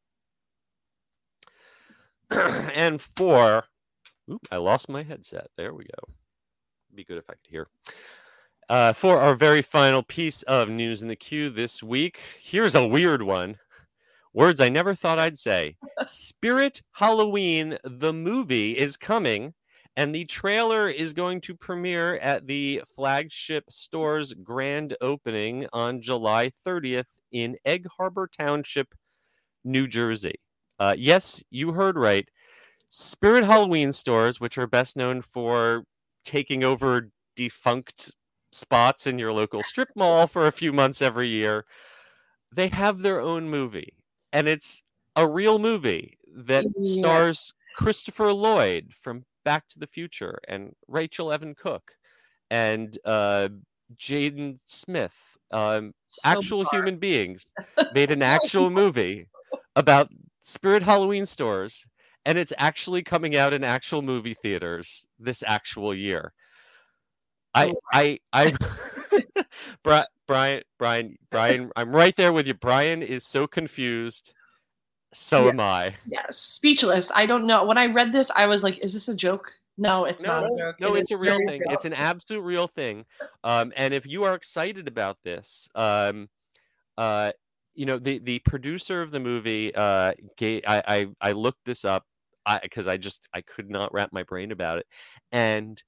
and 2.73 3.01
for, 3.15 3.63
oop, 4.31 4.47
I 4.51 4.57
lost 4.57 4.89
my 4.89 5.03
headset. 5.03 5.47
There 5.57 5.73
we 5.73 5.83
go. 5.83 6.13
Be 6.95 7.03
good 7.03 7.17
if 7.17 7.29
I 7.29 7.33
could 7.33 7.49
hear. 7.49 7.67
Uh, 8.69 8.93
for 8.93 9.19
our 9.19 9.35
very 9.35 9.61
final 9.61 10.01
piece 10.03 10.41
of 10.43 10.69
news 10.69 11.01
in 11.01 11.07
the 11.07 11.15
queue 11.15 11.49
this 11.49 11.83
week, 11.83 12.19
here's 12.41 12.75
a 12.75 12.87
weird 12.87 13.21
one. 13.21 13.57
Words 14.33 14.61
I 14.61 14.69
never 14.69 14.95
thought 14.95 15.19
I'd 15.19 15.37
say. 15.37 15.75
Spirit 16.07 16.81
Halloween, 16.91 17.77
the 17.83 18.13
movie, 18.13 18.77
is 18.77 18.97
coming, 18.97 19.53
and 19.95 20.13
the 20.13 20.25
trailer 20.25 20.89
is 20.89 21.13
going 21.13 21.41
to 21.41 21.55
premiere 21.55 22.15
at 22.17 22.47
the 22.47 22.81
flagship 22.95 23.65
store's 23.69 24.33
grand 24.33 24.95
opening 25.01 25.67
on 25.71 26.01
July 26.01 26.51
30th 26.65 27.05
in 27.31 27.57
Egg 27.65 27.85
Harbor 27.95 28.27
Township, 28.39 28.87
New 29.63 29.87
Jersey. 29.87 30.35
Uh, 30.83 30.93
yes, 30.97 31.41
you 31.49 31.71
heard 31.71 31.97
right. 31.97 32.27
Spirit 32.89 33.45
Halloween 33.45 33.93
stores, 33.93 34.41
which 34.41 34.57
are 34.57 34.67
best 34.67 34.97
known 34.97 35.21
for 35.21 35.85
taking 36.25 36.63
over 36.63 37.09
defunct 37.37 38.13
spots 38.51 39.07
in 39.07 39.17
your 39.17 39.31
local 39.31 39.63
strip 39.63 39.89
mall 39.95 40.27
for 40.33 40.45
a 40.45 40.51
few 40.51 40.73
months 40.73 41.01
every 41.01 41.29
year, 41.29 41.65
they 42.53 42.67
have 42.67 42.99
their 42.99 43.21
own 43.21 43.49
movie. 43.49 43.93
And 44.33 44.47
it's 44.47 44.83
a 45.15 45.25
real 45.27 45.57
movie 45.57 46.17
that 46.35 46.67
Yeah. 46.75 46.83
stars 46.83 47.53
Christopher 47.73 48.33
Lloyd 48.33 48.93
from 49.01 49.23
Back 49.45 49.67
to 49.69 49.79
the 49.79 49.87
Future 49.87 50.37
and 50.49 50.75
Rachel 50.89 51.31
Evan 51.31 51.55
Cook 51.55 51.95
and 52.51 52.97
uh, 53.05 53.47
Jaden 53.95 54.59
Smith. 54.65 55.15
Um, 55.51 55.93
So 56.05 56.29
actual 56.29 56.63
human 56.63 56.97
beings 56.97 57.53
made 57.91 58.11
an 58.11 58.21
actual 58.21 58.69
movie 58.69 59.27
about 59.75 60.09
Spirit 60.43 60.83
Halloween 60.83 61.25
stores, 61.25 61.87
and 62.25 62.37
it's 62.37 62.53
actually 62.57 63.01
coming 63.01 63.35
out 63.35 63.53
in 63.53 63.63
actual 63.63 64.01
movie 64.01 64.33
theaters 64.35 65.07
this 65.17 65.41
actual 65.47 65.95
year. 65.95 66.33
I, 67.55 67.69
Oh, 67.69 67.79
I, 67.91 68.19
I, 68.33 68.53
Bri- 69.83 70.03
Brian, 70.27 70.63
Brian, 70.77 71.17
Brian, 71.31 71.71
I'm 71.75 71.95
right 71.95 72.15
there 72.15 72.33
with 72.33 72.45
you. 72.45 72.53
Brian 72.55 73.01
is 73.01 73.25
so 73.25 73.47
confused. 73.47 74.33
So 75.13 75.45
Yeah. 75.45 75.51
am 75.51 75.59
I. 75.59 75.93
Yeah, 76.07 76.25
speechless. 76.31 77.11
I 77.15 77.25
don't 77.25 77.47
know. 77.47 77.63
When 77.65 77.77
I 77.77 77.85
read 77.85 78.11
this, 78.11 78.29
I 78.35 78.47
was 78.47 78.63
like, 78.63 78.79
"Is 78.79 78.93
this 78.93 79.07
a 79.07 79.15
joke?" 79.15 79.49
No, 79.77 80.05
it's 80.05 80.23
not 80.23 80.43
a 80.43 80.47
No, 80.47 80.57
joke. 80.57 80.75
no, 80.79 80.95
It 80.95 81.01
it's 81.01 81.11
a 81.11 81.17
real 81.17 81.37
thing. 81.47 81.61
It's 81.65 81.85
an 81.85 81.93
absolute 81.93 82.41
real 82.41 82.67
thing. 82.67 83.05
Um, 83.43 83.71
and 83.77 83.93
if 83.93 84.05
you 84.05 84.23
are 84.23 84.33
excited 84.35 84.87
about 84.87 85.17
this, 85.23 85.69
um, 85.75 86.29
uh, 86.97 87.31
you 87.75 87.85
know, 87.85 87.99
the 87.99 88.19
the 88.19 88.39
producer 88.39 89.01
of 89.01 89.11
the 89.11 89.19
movie, 89.19 89.73
uh, 89.75 90.13
gave, 90.37 90.63
I, 90.67 90.83
I 90.87 91.29
I 91.29 91.31
looked 91.33 91.65
this 91.65 91.85
up, 91.85 92.05
I 92.45 92.59
because 92.61 92.87
I 92.87 92.97
just 92.97 93.27
I 93.33 93.41
could 93.41 93.69
not 93.69 93.93
wrap 93.93 94.11
my 94.13 94.23
brain 94.23 94.51
about 94.51 94.79
it, 94.79 94.87
and 95.31 95.81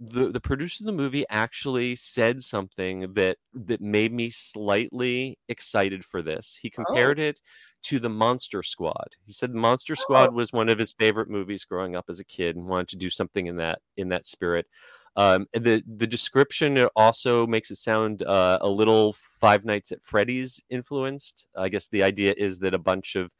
the 0.00 0.30
the 0.30 0.40
producer 0.40 0.82
of 0.82 0.86
the 0.86 0.92
movie 0.92 1.24
actually 1.30 1.96
said 1.96 2.42
something 2.42 3.12
that 3.14 3.36
that 3.54 3.80
made 3.80 4.12
me 4.12 4.30
slightly 4.30 5.38
excited 5.48 6.04
for 6.04 6.22
this. 6.22 6.58
He 6.60 6.70
compared 6.70 7.18
it 7.18 7.40
to 7.84 7.98
the 7.98 8.08
Monster 8.08 8.62
Squad. 8.62 9.08
He 9.26 9.32
said 9.32 9.52
the 9.52 9.58
Monster 9.58 9.94
Squad 9.96 10.32
was 10.32 10.52
one 10.52 10.68
of 10.68 10.78
his 10.78 10.94
favorite 10.98 11.28
movies 11.28 11.64
growing 11.64 11.96
up 11.96 12.06
as 12.08 12.20
a 12.20 12.24
kid 12.24 12.56
and 12.56 12.66
wanted 12.66 12.88
to 12.88 12.96
do 12.96 13.10
something 13.10 13.46
in 13.46 13.56
that 13.56 13.80
in 13.96 14.08
that 14.08 14.26
spirit. 14.26 14.66
Um, 15.16 15.46
the 15.52 15.82
the 15.96 16.06
description 16.06 16.88
also 16.96 17.46
makes 17.46 17.70
it 17.70 17.76
sound 17.76 18.22
uh, 18.22 18.58
a 18.60 18.68
little 18.68 19.14
Five 19.40 19.64
Nights 19.64 19.92
at 19.92 20.04
Freddy's 20.04 20.62
influenced. 20.70 21.48
I 21.56 21.68
guess 21.68 21.88
the 21.88 22.02
idea 22.02 22.34
is 22.36 22.58
that 22.60 22.74
a 22.74 22.78
bunch 22.78 23.16
of 23.16 23.30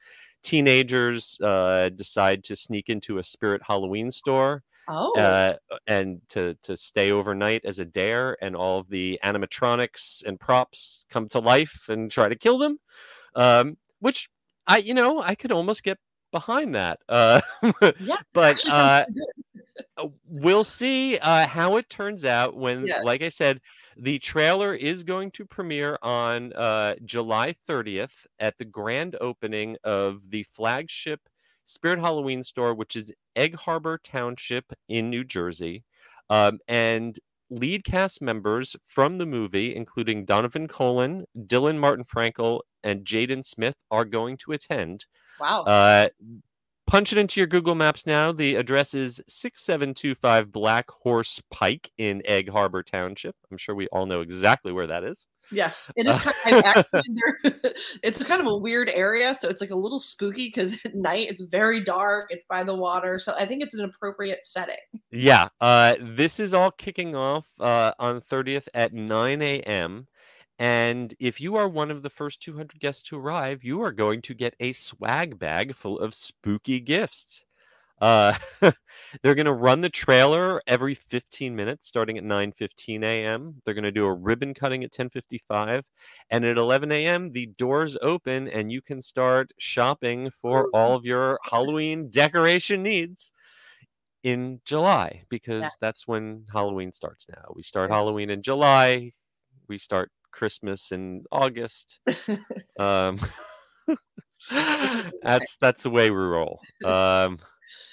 teenagers 0.42 1.38
uh, 1.40 1.88
decide 1.90 2.44
to 2.44 2.56
sneak 2.56 2.88
into 2.88 3.18
a 3.18 3.22
spirit 3.22 3.62
Halloween 3.64 4.11
store 4.11 4.62
Oh, 4.88 5.12
uh, 5.16 5.54
and 5.87 6.20
to 6.30 6.56
to 6.64 6.76
stay 6.76 7.12
overnight 7.12 7.64
as 7.64 7.78
a 7.78 7.85
dare, 7.85 8.37
and 8.42 8.56
all 8.56 8.80
of 8.80 8.88
the 8.88 9.18
animatronics 9.24 10.24
and 10.24 10.40
props 10.40 11.06
come 11.08 11.28
to 11.28 11.38
life 11.38 11.87
and 11.88 12.11
try 12.11 12.28
to 12.28 12.35
kill 12.35 12.58
them. 12.58 12.78
Um, 13.37 13.76
which 14.00 14.28
I, 14.66 14.78
you 14.78 14.94
know, 14.94 15.22
I 15.22 15.37
could 15.37 15.52
almost 15.52 15.85
get 15.85 15.98
behind 16.32 16.74
that. 16.74 16.98
Uh, 17.08 17.40
yeah. 18.00 18.16
but 18.32 18.64
uh, 18.66 19.04
sounds 19.04 19.06
pretty 19.06 19.20
good. 19.76 19.84
uh, 19.98 20.08
we'll 20.28 20.64
see 20.64 21.18
uh, 21.18 21.46
how 21.46 21.76
it 21.76 21.88
turns 21.88 22.24
out 22.24 22.56
when, 22.56 22.86
Yes. 22.86 23.04
like 23.04 23.22
I 23.22 23.28
said, 23.28 23.60
the 23.96 24.18
trailer 24.18 24.74
is 24.74 25.04
going 25.04 25.30
to 25.32 25.44
premiere 25.46 25.98
on 26.02 26.52
uh, 26.54 26.96
July 27.04 27.54
30th 27.68 28.26
at 28.40 28.58
the 28.58 28.64
grand 28.64 29.16
opening 29.20 29.76
of 29.84 30.20
the 30.30 30.42
flagship 30.44 31.20
Spirit 31.64 32.00
Halloween 32.00 32.42
store, 32.42 32.74
which 32.74 32.96
is 32.96 33.12
Egg 33.36 33.54
Harbor 33.54 34.00
Township 34.02 34.64
in 34.88 35.10
New 35.10 35.22
Jersey. 35.22 35.84
Um, 36.28 36.58
and 36.66 37.16
lead 37.50 37.84
cast 37.84 38.20
members 38.22 38.74
from 38.86 39.18
the 39.18 39.26
movie, 39.26 39.76
including 39.76 40.24
Donovan 40.24 40.66
Colan, 40.66 41.24
Dylan 41.46 41.78
Martin 41.78 42.04
Frankel, 42.04 42.60
and 42.84 43.04
Jaden 43.04 43.44
Smith, 43.44 43.74
are 43.90 44.04
going 44.04 44.36
to 44.38 44.52
attend. 44.52 45.06
Wow. 45.40 45.62
Uh, 45.62 46.08
punch 46.86 47.12
it 47.12 47.18
into 47.18 47.40
your 47.40 47.46
Google 47.46 47.74
Maps 47.74 48.06
now. 48.06 48.32
The 48.32 48.56
address 48.56 48.94
is 48.94 49.20
6725 49.28 50.52
Black 50.52 50.90
Horse 50.90 51.40
Pike 51.50 51.90
in 51.98 52.22
Egg 52.24 52.50
Harbor 52.50 52.82
Township. 52.82 53.34
I'm 53.50 53.56
sure 53.56 53.74
we 53.74 53.88
all 53.88 54.06
know 54.06 54.20
exactly 54.20 54.72
where 54.72 54.86
that 54.86 55.04
is. 55.04 55.26
Yes, 55.50 55.90
it 55.96 56.06
is 56.06 56.18
kind 56.18 56.56
of 56.56 56.64
actually. 56.64 57.02
It's 58.02 58.20
a 58.20 58.24
kind 58.24 58.40
of 58.40 58.46
a 58.46 58.56
weird 58.56 58.90
area, 58.90 59.34
so 59.34 59.48
it's 59.48 59.60
like 59.60 59.70
a 59.70 59.76
little 59.76 60.00
spooky 60.00 60.48
because 60.48 60.76
at 60.84 60.94
night 60.94 61.28
it's 61.30 61.40
very 61.42 61.82
dark. 61.82 62.26
It's 62.30 62.44
by 62.48 62.62
the 62.62 62.74
water, 62.74 63.18
so 63.18 63.34
I 63.36 63.46
think 63.46 63.62
it's 63.62 63.74
an 63.74 63.84
appropriate 63.84 64.46
setting. 64.46 64.76
Yeah, 65.10 65.48
uh, 65.60 65.94
this 66.00 66.40
is 66.40 66.54
all 66.54 66.70
kicking 66.72 67.16
off 67.16 67.46
uh, 67.60 67.92
on 67.98 68.20
30th 68.20 68.68
at 68.74 68.92
9 68.92 69.42
a.m. 69.42 70.06
And 70.59 71.15
if 71.19 71.40
you 71.40 71.57
are 71.57 71.69
one 71.69 71.90
of 71.90 72.03
the 72.03 72.11
first 72.11 72.42
200 72.42 72.81
guests 72.81 73.03
to 73.05 73.19
arrive, 73.19 73.65
you 73.65 73.83
are 73.83 73.92
going 73.92 74.23
to 74.23 74.35
get 74.35 74.55
a 74.61 74.73
swag 74.73 75.38
bag 75.38 75.75
full 75.75 75.98
of 75.98 76.15
spooky 76.15 76.81
gifts. 76.81 77.44
Uh, 78.00 78.37
they're 79.23 79.35
going 79.37 79.46
to 79.46 79.53
run 79.53 79.81
the 79.81 79.88
trailer 79.90 80.61
every 80.67 80.94
15 80.94 81.55
minutes, 81.57 81.87
starting 81.88 82.19
at 82.19 82.25
9:15 82.25 83.05
a.m. 83.05 83.63
They're 83.65 83.75
going 83.75 83.85
to 83.85 83.92
do 83.92 84.07
a 84.07 84.15
ribbon 84.15 84.55
cutting 84.55 84.85
at 84.85 84.92
10:55, 84.92 85.85
and 86.31 86.44
at 86.44 86.59
11 86.59 87.07
a.m. 87.07 87.33
the 87.33 87.46
doors 87.46 87.96
open 88.03 88.48
and 88.48 88.73
you 88.73 88.83
can 88.83 89.00
start 89.03 89.53
shopping 89.59 90.31
for 90.31 90.69
all 90.73 90.96
of 90.96 91.05
your 91.07 91.38
Halloween 91.44 92.11
decoration 92.11 92.83
needs 92.83 93.33
in 94.23 94.61
July 94.65 95.25
because 95.29 95.63
Yes. 95.63 95.81
that's 95.81 96.07
when 96.07 96.46
Halloween 96.53 96.92
starts 96.92 97.29
now. 97.29 97.53
We 97.55 97.63
start 97.63 97.90
Yes. 97.90 97.90
Halloween 97.90 98.31
in 98.31 98.42
July. 98.42 99.11
We 99.69 99.79
start 99.79 100.11
Christmas 100.33 100.92
in 100.92 101.24
August. 101.30 102.00
Um, 102.78 103.20
that's 105.22 105.56
that's 105.56 105.83
the 105.83 105.90
way 105.90 106.10
we 106.10 106.16
roll. 106.16 106.58
Um, 106.85 107.38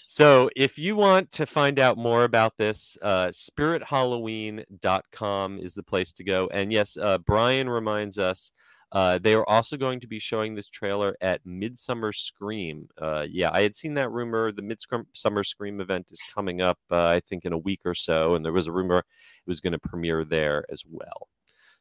so 0.07 0.49
if 0.55 0.79
you 0.79 0.95
want 0.95 1.31
to 1.33 1.45
find 1.45 1.77
out 1.79 1.97
more 1.97 2.23
about 2.23 2.57
this, 2.57 2.97
uh, 3.01 3.27
spirithalloween.com 3.27 5.59
is 5.59 5.75
the 5.75 5.83
place 5.83 6.11
to 6.13 6.23
go. 6.23 6.49
And 6.51 6.73
yes, 6.73 6.97
uh, 6.97 7.19
Brian 7.19 7.69
reminds 7.69 8.17
us 8.17 8.51
uh, 8.91 9.19
they 9.19 9.35
are 9.35 9.47
also 9.47 9.77
going 9.77 9.99
to 9.99 10.07
be 10.07 10.19
showing 10.19 10.55
this 10.55 10.67
trailer 10.67 11.15
at 11.21 11.45
Midsummer 11.45 12.11
Scream. 12.11 12.89
Uh, 12.99 13.27
yeah, 13.29 13.51
I 13.53 13.61
had 13.61 13.75
seen 13.75 13.93
that 13.95 14.09
rumor. 14.09 14.51
The 14.51 14.63
Midsummer 14.63 15.43
Scream 15.43 15.79
event 15.79 16.07
is 16.11 16.21
coming 16.33 16.61
up, 16.61 16.79
uh, 16.91 17.05
I 17.05 17.19
think, 17.19 17.45
in 17.45 17.53
a 17.53 17.57
week 17.57 17.81
or 17.85 17.93
so. 17.93 18.33
And 18.33 18.43
there 18.43 18.53
was 18.53 18.67
a 18.67 18.71
rumor 18.71 18.97
it 18.97 19.05
was 19.45 19.61
going 19.61 19.73
to 19.73 19.79
premiere 19.79 20.25
there 20.25 20.65
as 20.71 20.83
well. 20.89 21.27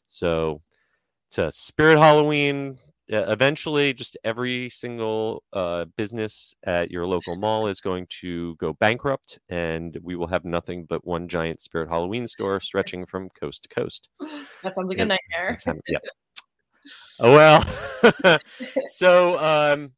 So 0.09 0.63
to 1.33 1.53
Spirit 1.53 1.99
Halloween. 1.99 2.79
Eventually, 3.11 3.95
just 3.95 4.19
every 4.23 4.69
single 4.69 5.43
uh, 5.55 5.87
business 5.97 6.55
at 6.65 6.91
your 6.91 7.07
local 7.07 7.37
mall 7.37 7.67
is 7.67 7.81
going 7.81 8.07
to 8.21 8.55
go 8.57 8.75
bankrupt, 8.75 9.39
and 9.49 9.97
we 10.03 10.15
will 10.15 10.27
have 10.27 10.45
nothing 10.45 10.85
but 10.85 11.07
one 11.07 11.27
giant 11.27 11.63
Spirit 11.63 11.89
Halloween 11.89 12.29
store 12.29 12.61
stretching 12.61 13.07
from 13.07 13.31
coast 13.31 13.63
to 13.63 13.69
coast. 13.71 14.11
That 14.63 14.75
sounds 14.75 14.89
like 14.89 14.99
Yeah, 14.99 15.05
a 15.05 15.07
nightmare. 15.07 15.81
Yeah. 15.87 15.99
Oh 17.21 17.33
well. 17.33 18.39
so 18.87 19.39
um, 19.39 19.93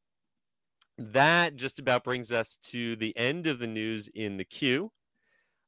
that 0.98 1.56
just 1.56 1.80
about 1.80 2.04
brings 2.04 2.30
us 2.30 2.58
to 2.64 2.94
the 2.96 3.16
end 3.16 3.46
of 3.46 3.58
the 3.58 3.66
news 3.66 4.08
in 4.14 4.36
the 4.36 4.44
queue. 4.44 4.92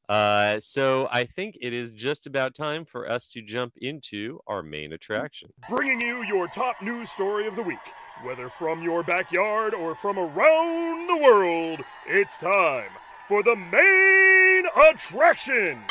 Uh, 0.09 0.59
so 0.61 1.09
I 1.11 1.24
think 1.24 1.57
it 1.61 1.72
is 1.72 1.92
just 1.92 2.26
about 2.26 2.55
time 2.55 2.84
for 2.84 3.09
us 3.09 3.26
to 3.28 3.42
jump 3.42 3.74
into 3.80 4.40
our 4.46 4.62
main 4.62 4.92
attraction. 4.92 5.53
Bringing 5.68 6.00
you 6.00 6.24
your 6.24 6.48
top 6.48 6.82
news 6.82 7.11
story 7.11 7.46
of 7.46 7.57
the 7.57 7.62
week. 7.62 7.78
Whether 8.22 8.48
from 8.48 8.82
your 8.82 9.03
backyard 9.03 9.74
or 9.74 9.94
from 9.94 10.18
around 10.18 11.09
the 11.09 11.16
world, 11.16 11.80
it's 12.07 12.36
time 12.36 12.90
for 13.26 13.42
the 13.42 13.57
main 13.57 14.64
attraction. 14.90 15.82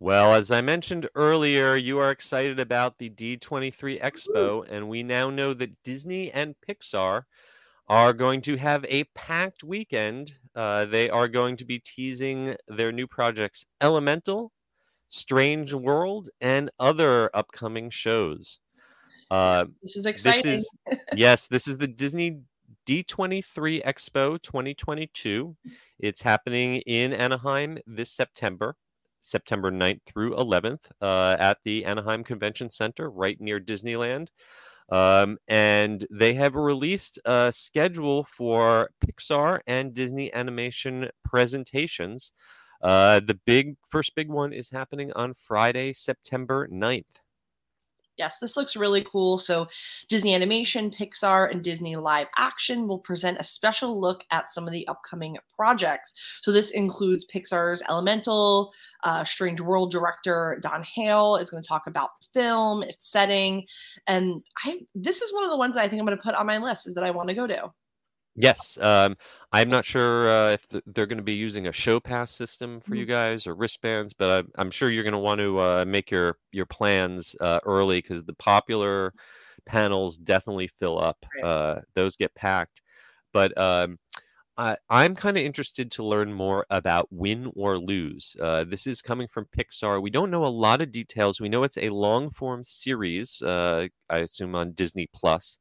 Well, 0.00 0.34
as 0.34 0.52
I 0.52 0.60
mentioned 0.60 1.08
earlier, 1.16 1.74
you 1.74 1.98
are 1.98 2.12
excited 2.12 2.60
about 2.60 2.98
the 2.98 3.10
D23 3.10 4.00
Expo, 4.00 4.64
and 4.70 4.88
we 4.88 5.02
now 5.02 5.28
know 5.28 5.52
that 5.54 5.82
Disney 5.82 6.30
and 6.30 6.54
Pixar 6.66 7.24
are 7.88 8.12
going 8.12 8.40
to 8.42 8.56
have 8.56 8.84
a 8.88 9.04
packed 9.14 9.64
weekend. 9.64 10.32
Uh, 10.54 10.84
they 10.84 11.08
are 11.08 11.28
going 11.28 11.56
to 11.56 11.64
be 11.64 11.78
teasing 11.78 12.56
their 12.68 12.92
new 12.92 13.06
projects 13.06 13.64
Elemental, 13.80 14.52
Strange 15.08 15.72
World, 15.72 16.28
and 16.40 16.70
other 16.78 17.30
upcoming 17.34 17.90
shows. 17.90 18.58
Uh, 19.30 19.66
this 19.82 19.96
is 19.96 20.04
this 20.04 20.10
exciting. 20.10 20.52
is 20.52 20.70
yes, 21.14 21.48
this 21.48 21.68
is 21.68 21.76
the 21.76 21.86
Disney 21.86 22.40
D23 22.86 23.84
Expo 23.84 24.40
2022. 24.40 25.56
It's 25.98 26.22
happening 26.22 26.76
in 26.86 27.12
Anaheim 27.12 27.78
this 27.86 28.10
September, 28.10 28.76
September 29.22 29.70
9th 29.70 30.00
through 30.06 30.34
11th, 30.36 30.90
uh, 31.00 31.36
at 31.38 31.58
the 31.64 31.84
Anaheim 31.84 32.24
Convention 32.24 32.70
Center, 32.70 33.10
right 33.10 33.38
near 33.40 33.60
Disneyland. 33.60 34.28
Um, 34.90 35.36
and 35.48 36.06
they 36.10 36.34
have 36.34 36.54
released 36.54 37.18
a 37.24 37.52
schedule 37.52 38.24
for 38.24 38.90
Pixar 39.04 39.60
and 39.66 39.92
Disney 39.92 40.32
animation 40.32 41.10
presentations. 41.24 42.32
Uh, 42.82 43.20
the 43.20 43.38
big 43.44 43.76
first 43.86 44.14
big 44.14 44.28
one 44.28 44.52
is 44.52 44.70
happening 44.70 45.12
on 45.12 45.34
Friday, 45.34 45.92
September 45.92 46.68
9th. 46.68 47.04
Yes, 48.18 48.38
this 48.40 48.56
looks 48.56 48.76
really 48.76 49.04
cool. 49.04 49.38
So, 49.38 49.68
Disney 50.08 50.34
Animation, 50.34 50.90
Pixar, 50.90 51.50
and 51.50 51.62
Disney 51.62 51.96
Live 51.96 52.26
Action 52.36 52.88
will 52.88 52.98
present 52.98 53.38
a 53.38 53.44
special 53.44 54.00
look 54.00 54.24
at 54.32 54.52
some 54.52 54.66
of 54.66 54.72
the 54.72 54.86
upcoming 54.88 55.36
projects. 55.54 56.40
So, 56.42 56.50
this 56.50 56.70
includes 56.70 57.24
Pixar's 57.32 57.82
Elemental, 57.88 58.72
uh, 59.04 59.24
Strange 59.24 59.60
World 59.60 59.92
director 59.92 60.58
Don 60.62 60.82
Hall 60.82 61.36
is 61.36 61.48
going 61.48 61.62
to 61.62 61.68
talk 61.68 61.86
about 61.86 62.10
the 62.20 62.40
film, 62.40 62.82
its 62.82 63.10
setting, 63.10 63.64
and 64.06 64.42
I. 64.64 64.80
This 64.94 65.22
is 65.22 65.32
one 65.32 65.44
of 65.44 65.50
the 65.50 65.56
ones 65.56 65.74
that 65.76 65.82
I 65.82 65.88
think 65.88 66.00
I'm 66.00 66.06
going 66.06 66.18
to 66.18 66.22
put 66.22 66.34
on 66.34 66.46
my 66.46 66.58
list 66.58 66.88
is 66.88 66.94
that 66.94 67.04
I 67.04 67.12
want 67.12 67.28
to 67.28 67.34
go 67.34 67.46
to. 67.46 67.72
Yes, 68.40 68.78
um, 68.80 69.16
I'm 69.52 69.68
not 69.68 69.84
sure 69.84 70.30
uh, 70.30 70.50
if 70.52 70.68
th- 70.68 70.84
they're 70.86 71.06
going 71.06 71.18
to 71.18 71.24
be 71.24 71.32
using 71.32 71.66
a 71.66 71.72
show 71.72 71.98
pass 71.98 72.30
system 72.30 72.78
for 72.80 72.94
you 72.94 73.04
Mhm. 73.04 73.06
guys 73.06 73.46
or 73.48 73.54
wristbands, 73.54 74.12
but 74.14 74.28
I'm, 74.30 74.50
I'm 74.56 74.70
sure 74.70 74.90
you're 74.90 75.02
going 75.02 75.12
to 75.12 75.18
want 75.18 75.40
to 75.40 75.58
uh, 75.58 75.84
make 75.86 76.10
your 76.10 76.38
your 76.52 76.66
plans 76.66 77.34
uh, 77.40 77.58
early 77.64 77.98
because 78.00 78.22
the 78.24 78.34
popular 78.34 79.12
panels 79.66 80.16
definitely 80.16 80.68
fill 80.68 81.00
up. 81.00 81.26
Right. 81.34 81.44
Uh, 81.44 81.80
those 81.94 82.16
get 82.16 82.32
packed, 82.36 82.80
but 83.32 83.56
um, 83.58 83.98
I, 84.58 84.76
I'm 84.90 85.14
kind 85.14 85.36
of 85.36 85.44
interested 85.44 85.92
to 85.92 86.04
learn 86.04 86.32
more 86.32 86.66
about 86.68 87.06
Win 87.12 87.52
or 87.54 87.78
Lose. 87.78 88.36
Uh, 88.40 88.64
this 88.64 88.88
is 88.88 89.00
coming 89.00 89.28
from 89.28 89.46
Pixar. 89.56 90.02
We 90.02 90.10
don't 90.10 90.32
know 90.32 90.44
a 90.44 90.48
lot 90.48 90.80
of 90.80 90.90
details. 90.90 91.40
We 91.40 91.48
know 91.48 91.62
it's 91.62 91.78
a 91.78 91.90
long 91.90 92.28
form 92.30 92.64
series, 92.64 93.40
uh, 93.40 93.86
I 94.10 94.18
assume 94.18 94.56
on 94.56 94.72
Disney 94.72 95.08
Plus, 95.14 95.58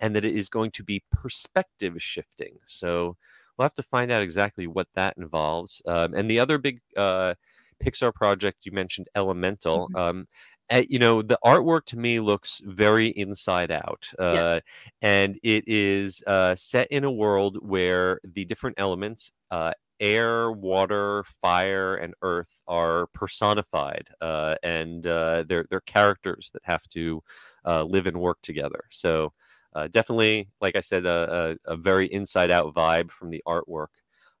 and 0.00 0.16
that 0.16 0.24
it 0.24 0.34
is 0.34 0.48
going 0.48 0.72
to 0.72 0.82
be 0.82 1.04
perspective 1.12 1.94
shifting. 1.98 2.56
So 2.66 3.16
we'll 3.56 3.66
have 3.66 3.74
to 3.74 3.84
find 3.84 4.10
out 4.10 4.22
exactly 4.22 4.66
what 4.66 4.88
that 4.96 5.16
involves. 5.16 5.80
Um, 5.86 6.14
and 6.14 6.28
the 6.28 6.40
other 6.40 6.58
big 6.58 6.80
uh, 6.96 7.34
Pixar 7.80 8.12
project 8.12 8.66
you 8.66 8.72
mentioned, 8.72 9.08
Elemental. 9.14 9.88
Um, 9.94 10.26
uh, 10.70 10.82
you 10.88 10.98
know, 10.98 11.22
the 11.22 11.38
artwork 11.44 11.84
to 11.86 11.98
me 11.98 12.20
looks 12.20 12.62
very 12.64 13.08
inside 13.08 13.70
out. 13.70 14.08
Uh, 14.18 14.32
Yes. 14.34 14.62
And 15.02 15.38
it 15.42 15.64
is 15.66 16.22
uh, 16.26 16.54
set 16.54 16.86
in 16.88 17.04
a 17.04 17.10
world 17.10 17.58
where 17.60 18.20
the 18.24 18.44
different 18.44 18.78
elements, 18.78 19.32
uh, 19.50 19.72
air, 19.98 20.52
water, 20.52 21.24
fire, 21.42 21.96
and 21.96 22.14
earth, 22.22 22.60
are 22.66 23.08
personified. 23.08 24.08
Uh, 24.20 24.54
and 24.62 25.06
uh, 25.06 25.44
they're, 25.48 25.66
they're 25.68 25.80
characters 25.80 26.50
that 26.52 26.62
have 26.64 26.86
to 26.90 27.22
uh, 27.66 27.82
live 27.84 28.06
and 28.06 28.18
work 28.18 28.38
together. 28.42 28.84
So 28.90 29.32
uh, 29.74 29.88
definitely, 29.88 30.48
like 30.60 30.76
I 30.76 30.80
said, 30.80 31.04
a, 31.04 31.56
a, 31.66 31.72
a 31.72 31.76
very 31.76 32.06
inside 32.06 32.50
out 32.50 32.74
vibe 32.74 33.10
from 33.10 33.30
the 33.30 33.42
artwork. 33.46 33.88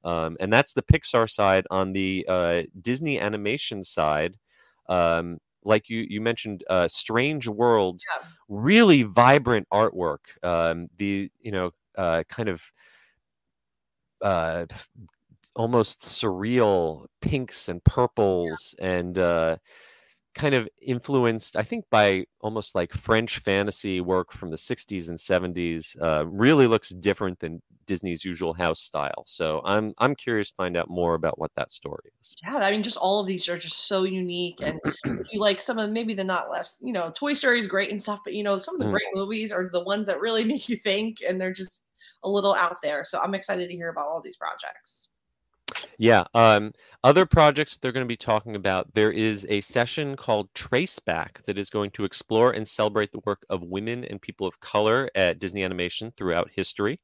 Um, 0.04 0.36
and 0.40 0.52
that's 0.52 0.72
the 0.72 0.82
Pixar 0.82 1.28
side. 1.28 1.66
On 1.70 1.92
the 1.92 2.24
uh, 2.28 2.62
Disney 2.80 3.20
animation 3.20 3.84
side, 3.84 4.36
um, 4.88 5.38
like 5.64 5.88
you 5.88 6.06
you 6.08 6.20
mentioned, 6.20 6.64
uh, 6.70 6.88
Strange 6.88 7.48
World, 7.48 8.02
Yeah. 8.08 8.26
really 8.48 9.02
vibrant 9.04 9.66
artwork. 9.72 10.20
Um, 10.42 10.88
the 10.98 11.30
you 11.40 11.52
know 11.52 11.70
uh, 11.96 12.22
kind 12.28 12.48
of 12.48 12.62
uh, 14.22 14.66
almost 15.56 16.00
surreal 16.02 17.06
pinks 17.20 17.68
and 17.68 17.82
purples 17.84 18.74
and 18.80 19.18
uh, 19.18 19.56
kind 20.34 20.54
of 20.54 20.68
influenced, 20.80 21.56
I 21.56 21.62
think, 21.62 21.84
by 21.90 22.26
almost 22.40 22.74
like 22.74 22.92
French 22.92 23.38
fantasy 23.40 24.00
work 24.00 24.32
from 24.32 24.50
the 24.50 24.58
60s 24.58 25.08
and 25.08 25.20
70s. 25.20 25.96
Uh, 26.00 26.26
really 26.26 26.66
looks 26.66 26.90
different 26.90 27.40
than 27.40 27.62
Disney's 27.86 28.24
usual 28.24 28.54
house 28.54 28.80
style. 28.80 29.24
So 29.26 29.60
I'm 29.64 29.94
I'm 29.98 30.14
curious 30.14 30.50
to 30.50 30.56
find 30.56 30.76
out 30.76 30.88
more 30.90 31.14
about 31.14 31.38
what 31.38 31.52
that 31.56 31.72
story 31.72 32.10
is. 32.20 32.36
Yeah, 32.42 32.56
I 32.58 32.70
mean, 32.70 32.82
just 32.82 32.96
all 32.96 33.20
of 33.20 33.26
these 33.26 33.48
are 33.48 33.58
just 33.58 33.86
so 33.86 34.04
unique. 34.04 34.60
And 34.62 34.78
if 35.18 35.26
you 35.32 35.40
like 35.40 35.60
some 35.60 35.78
of 35.78 35.90
maybe 35.90 36.14
the 36.14 36.24
not 36.24 36.50
less, 36.50 36.78
you 36.80 36.92
know, 36.92 37.10
Toy 37.14 37.34
Story 37.34 37.58
is 37.58 37.66
great 37.66 37.90
and 37.90 38.00
stuff, 38.00 38.20
but 38.24 38.32
you 38.34 38.42
know, 38.42 38.56
some 38.58 38.74
of 38.74 38.80
the 38.80 38.86
Mm. 38.86 38.90
great 38.90 39.06
movies 39.12 39.52
are 39.52 39.68
the 39.70 39.82
ones 39.82 40.06
that 40.06 40.20
really 40.20 40.44
make 40.52 40.68
you 40.68 40.76
think, 40.76 41.18
and 41.26 41.40
they're 41.40 41.52
just 41.52 41.82
a 42.24 42.28
little 42.30 42.54
out 42.54 42.80
there. 42.82 43.04
So 43.04 43.20
I'm 43.20 43.34
excited 43.34 43.68
to 43.68 43.74
hear 43.74 43.90
about 43.90 44.08
all 44.08 44.22
these 44.22 44.36
projects. 44.36 45.08
Yeah. 45.98 46.24
Um, 46.34 46.72
other 47.04 47.26
projects 47.26 47.76
they're 47.76 47.92
going 47.92 48.04
to 48.04 48.08
be 48.08 48.16
talking 48.16 48.56
about. 48.56 48.92
There 48.94 49.10
is 49.12 49.46
a 49.48 49.60
session 49.60 50.16
called 50.16 50.52
Traceback 50.54 51.42
that 51.44 51.58
is 51.58 51.70
going 51.70 51.90
to 51.92 52.04
explore 52.04 52.52
and 52.52 52.66
celebrate 52.66 53.12
the 53.12 53.20
work 53.26 53.44
of 53.48 53.62
women 53.62 54.04
and 54.04 54.20
people 54.20 54.46
of 54.46 54.58
color 54.60 55.10
at 55.14 55.38
Disney 55.38 55.62
Animation 55.64 56.12
throughout 56.16 56.50
history. 56.54 57.00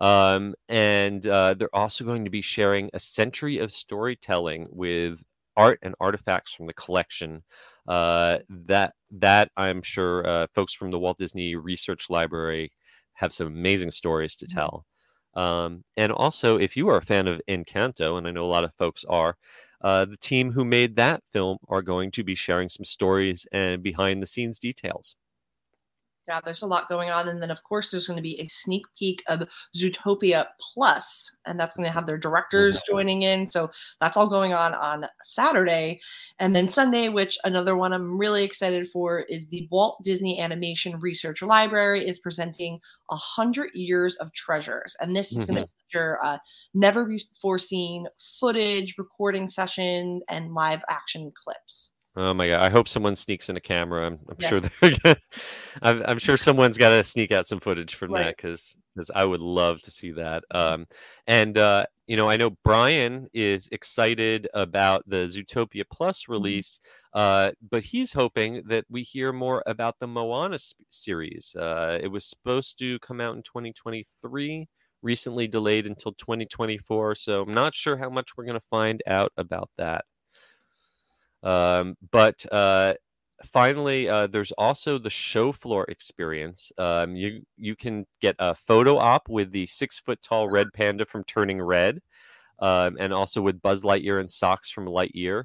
Um, 0.00 0.54
and 0.68 1.26
uh, 1.26 1.54
they're 1.54 1.74
also 1.74 2.04
going 2.04 2.24
to 2.24 2.30
be 2.30 2.42
sharing 2.42 2.90
a 2.94 3.00
century 3.00 3.58
of 3.58 3.72
storytelling 3.72 4.68
with 4.70 5.22
art 5.56 5.78
and 5.82 5.94
artifacts 6.00 6.54
from 6.54 6.66
the 6.66 6.74
collection. 6.74 7.42
Uh, 7.88 8.38
that 8.50 8.94
that 9.12 9.50
I'm 9.56 9.82
sure 9.82 10.26
uh, 10.26 10.46
folks 10.54 10.74
from 10.74 10.90
the 10.90 10.98
Walt 10.98 11.18
Disney 11.18 11.56
Research 11.56 12.10
Library 12.10 12.72
have 13.14 13.32
some 13.32 13.48
amazing 13.48 13.92
stories 13.92 14.36
to 14.36 14.46
Mhm. 14.46 14.54
tell. 14.54 14.86
Um, 15.34 15.84
and 15.96 16.12
also, 16.12 16.58
if 16.58 16.76
you 16.76 16.88
are 16.88 16.96
a 16.98 17.02
fan 17.02 17.28
of 17.28 17.40
Encanto, 17.48 18.18
and 18.18 18.26
I 18.28 18.30
know 18.32 18.44
a 18.44 18.46
lot 18.46 18.64
of 18.64 18.74
folks 18.74 19.04
are, 19.04 19.36
uh, 19.82 20.04
the 20.06 20.16
team 20.16 20.52
who 20.52 20.64
made 20.64 20.96
that 20.96 21.22
film 21.32 21.58
are 21.68 21.82
going 21.82 22.10
to 22.12 22.24
be 22.24 22.34
sharing 22.34 22.68
some 22.68 22.84
stories 22.84 23.46
and 23.52 23.82
behind 23.82 24.22
the 24.22 24.26
scenes 24.26 24.58
details. 24.58 25.16
Yeah, 26.30 26.40
there's 26.44 26.62
a 26.62 26.66
lot 26.66 26.88
going 26.88 27.10
on. 27.10 27.26
And 27.26 27.42
then, 27.42 27.50
of 27.50 27.64
course, 27.64 27.90
there's 27.90 28.06
going 28.06 28.16
to 28.16 28.22
be 28.22 28.40
a 28.40 28.46
sneak 28.46 28.84
peek 28.96 29.20
of 29.26 29.48
Zootopia 29.76 30.46
Plus, 30.60 31.34
and 31.44 31.58
that's 31.58 31.74
going 31.74 31.88
to 31.88 31.92
have 31.92 32.06
their 32.06 32.18
directors 32.18 32.76
Mm-hmm. 32.76 32.92
joining 32.92 33.22
in. 33.22 33.50
So 33.50 33.68
that's 34.00 34.16
all 34.16 34.28
going 34.28 34.52
on 34.52 34.74
on 34.74 35.06
Saturday. 35.24 35.98
And 36.38 36.54
then 36.54 36.68
Sunday, 36.68 37.08
which 37.08 37.36
another 37.42 37.74
one 37.74 37.92
I'm 37.92 38.16
really 38.16 38.44
excited 38.44 38.86
for, 38.86 39.20
is 39.28 39.48
the 39.48 39.66
Walt 39.72 39.98
Disney 40.04 40.38
Animation 40.40 41.00
Research 41.00 41.42
Library 41.42 42.06
is 42.06 42.20
presenting 42.20 42.78
100 43.06 43.70
Years 43.74 44.14
of 44.16 44.32
Treasures. 44.32 44.96
And 45.00 45.16
this 45.16 45.32
is 45.32 45.44
going 45.44 45.64
to 45.64 45.68
feature 45.88 46.18
uh, 46.22 46.38
never 46.74 47.06
before 47.06 47.58
seen 47.58 48.06
footage, 48.38 48.94
recording 48.98 49.48
session, 49.48 50.20
and 50.28 50.54
live 50.54 50.84
action 50.88 51.32
clips. 51.34 51.92
Oh 52.16 52.34
my 52.34 52.48
god! 52.48 52.60
I 52.60 52.68
hope 52.70 52.88
someone 52.88 53.14
sneaks 53.14 53.48
in 53.48 53.56
a 53.56 53.60
camera. 53.60 54.06
I'm, 54.06 54.18
I'm 54.28 54.36
Yes. 54.38 54.48
sure 54.48 54.60
they're. 54.80 54.90
Gonna, 55.04 55.16
I'm, 55.82 56.02
I'm 56.06 56.18
sure 56.18 56.36
someone's 56.36 56.76
got 56.78 56.88
to 56.90 57.04
sneak 57.04 57.30
out 57.30 57.46
some 57.46 57.60
footage 57.60 57.94
from 57.94 58.12
that 58.14 58.26
Right. 58.26 58.36
because 58.36 58.74
I 59.14 59.24
would 59.24 59.40
love 59.40 59.80
to 59.82 59.90
see 59.92 60.10
that. 60.12 60.42
Um, 60.50 60.86
and 61.28 61.56
uh, 61.56 61.86
you 62.08 62.16
know, 62.16 62.28
I 62.28 62.36
know 62.36 62.50
Brian 62.64 63.28
is 63.32 63.68
excited 63.72 64.48
about 64.54 65.04
the 65.08 65.28
Zootopia 65.28 65.84
Plus 65.92 66.28
release, 66.28 66.80
uh, 67.14 67.52
but 67.70 67.84
he's 67.84 68.12
hoping 68.12 68.62
that 68.66 68.84
we 68.90 69.02
hear 69.02 69.32
more 69.32 69.62
about 69.66 69.96
the 70.00 70.08
Moana 70.08 70.56
s- 70.56 70.74
series. 70.90 71.54
Uh, 71.56 71.98
it 72.02 72.08
was 72.08 72.24
supposed 72.26 72.78
to 72.80 72.98
come 73.00 73.20
out 73.20 73.36
in 73.36 73.42
2023, 73.44 74.66
recently 75.02 75.46
delayed 75.46 75.86
until 75.86 76.12
2024. 76.14 77.14
So 77.14 77.42
I'm 77.42 77.54
not 77.54 77.74
sure 77.74 77.96
how 77.96 78.10
much 78.10 78.36
we're 78.36 78.44
going 78.46 78.58
to 78.60 78.66
find 78.68 79.00
out 79.06 79.32
about 79.36 79.70
that. 79.78 80.04
Um, 81.42 81.96
but 82.10 82.44
uh, 82.52 82.94
finally, 83.46 84.08
uh, 84.08 84.26
there's 84.26 84.52
also 84.52 84.98
the 84.98 85.10
show 85.10 85.52
floor 85.52 85.84
experience. 85.88 86.72
Um, 86.78 87.16
you 87.16 87.42
you 87.56 87.76
can 87.76 88.06
get 88.20 88.36
a 88.38 88.54
photo 88.54 88.98
op 88.98 89.28
with 89.28 89.52
the 89.52 89.66
six 89.66 89.98
foot 89.98 90.20
tall 90.22 90.48
red 90.48 90.68
panda 90.74 91.04
from 91.06 91.24
Turning 91.24 91.60
Red, 91.60 92.00
um, 92.60 92.96
and 93.00 93.12
also 93.12 93.40
with 93.42 93.62
Buzz 93.62 93.82
Lightyear 93.82 94.20
and 94.20 94.30
socks 94.30 94.70
from 94.70 94.86
Lightyear. 94.86 95.44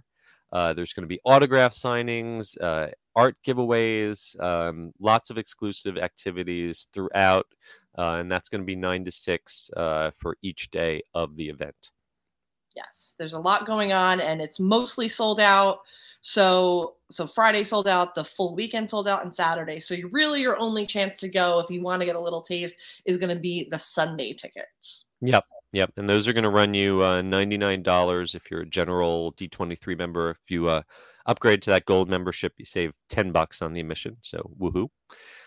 Uh, 0.52 0.74
there's 0.74 0.94
going 0.94 1.04
to 1.04 1.08
be 1.08 1.20
autograph 1.26 1.74
signings, 1.74 2.56
uh, 2.62 2.88
art 3.16 3.36
giveaways, 3.46 4.40
um, 4.42 4.94
lots 5.00 5.30
of 5.30 5.38
exclusive 5.38 5.98
activities 5.98 6.88
throughout, 6.94 7.46
uh, 7.98 8.18
and 8.20 8.32
that's 8.32 8.50
going 8.50 8.62
to 8.62 8.66
be 8.66 8.76
nine 8.76 9.04
to 9.04 9.12
six 9.12 9.70
uh, 9.76 10.12
for 10.18 10.38
each 10.42 10.70
day 10.72 11.02
of 11.14 11.36
the 11.36 11.50
event. 11.50 11.92
Yes, 12.76 13.16
there's 13.18 13.34
a 13.34 13.40
lot 13.40 13.66
going 13.66 13.94
on 13.94 14.20
and 14.20 14.42
it's 14.42 14.60
mostly 14.60 15.08
sold 15.08 15.40
out. 15.40 15.80
So 16.22 16.96
so 17.12 17.28
Friday 17.28 17.64
sold 17.64 17.88
out, 17.88 18.16
the 18.16 18.24
full 18.24 18.56
weekend 18.56 18.90
sold 18.90 19.08
out, 19.08 19.24
and 19.24 19.34
Saturday. 19.34 19.80
So 19.80 19.94
you 19.94 20.08
really 20.08 20.42
your 20.42 20.60
only 20.60 20.86
chance 20.86 21.18
to 21.18 21.30
go 21.30 21.60
if 21.60 21.70
you 21.70 21.84
want 21.84 22.02
to 22.02 22.06
get 22.06 22.16
a 22.16 22.20
little 22.20 22.42
taste 22.42 23.02
is 23.06 23.18
going 23.18 23.36
to 23.36 23.40
be 23.40 23.68
the 23.70 23.78
Sunday 23.78 24.34
tickets. 24.34 25.06
Yep. 25.22 25.46
Yep. 25.74 25.92
And 25.98 26.10
those 26.10 26.28
are 26.28 26.34
going 26.34 26.44
to 26.44 26.50
run 26.50 26.74
you 26.74 27.02
uh, 27.02 27.22
$99 27.22 28.34
if 28.34 28.50
you're 28.50 28.62
a 28.62 28.66
general 28.66 29.34
D23 29.34 29.98
member. 29.98 30.32
If 30.32 30.50
you 30.50 30.68
uh, 30.68 30.82
upgrade 31.26 31.62
to 31.64 31.72
that 31.72 31.86
gold 31.86 32.10
membership, 32.10 32.54
you 32.58 32.66
save 32.66 32.94
10 33.10 33.32
bucks 33.32 33.62
on 33.62 33.74
the 33.74 33.82
admission. 33.82 34.18
So 34.22 34.50
woohoo. 34.60 34.88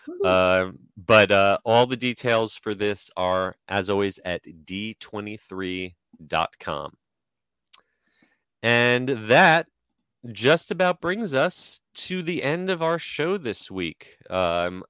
Woohoo. 0.07 0.25
Uh, 0.25 0.71
but 1.05 1.31
uh, 1.31 1.57
all 1.65 1.87
the 1.87 1.97
details 1.97 2.55
for 2.55 2.75
this 2.75 3.09
are, 3.17 3.55
as 3.67 3.89
always, 3.89 4.19
at 4.23 4.41
d23.com. 4.65 6.93
And 8.63 9.09
that 9.29 9.67
just 10.31 10.71
about 10.71 11.01
brings 11.01 11.33
us 11.33 11.79
to 11.95 12.21
the 12.21 12.43
end 12.43 12.69
of 12.69 12.81
our 12.81 12.99
show 12.99 13.37
this 13.37 13.71
week. 13.71 14.17
Um, 14.29 14.83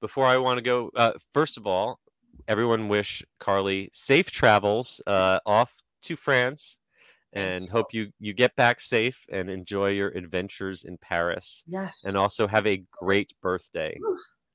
before 0.00 0.26
I 0.26 0.36
want 0.38 0.58
to 0.58 0.62
go, 0.62 0.90
uh, 0.96 1.12
first 1.32 1.56
of 1.56 1.66
all, 1.66 1.98
everyone 2.48 2.88
wish 2.88 3.22
Carly 3.40 3.90
safe 3.92 4.30
travels 4.30 5.00
uh, 5.06 5.40
off 5.46 5.72
to 6.02 6.16
France 6.16 6.78
and 7.32 7.68
hope 7.68 7.92
you, 7.92 8.10
you 8.20 8.32
get 8.32 8.54
back 8.54 8.80
safe 8.80 9.18
and 9.30 9.50
enjoy 9.50 9.88
your 9.88 10.08
adventures 10.10 10.84
in 10.84 10.96
Paris. 10.98 11.64
yes. 11.66 12.02
And 12.04 12.16
also 12.16 12.46
have 12.46 12.66
a 12.66 12.82
great 12.92 13.32
birthday. 13.42 13.98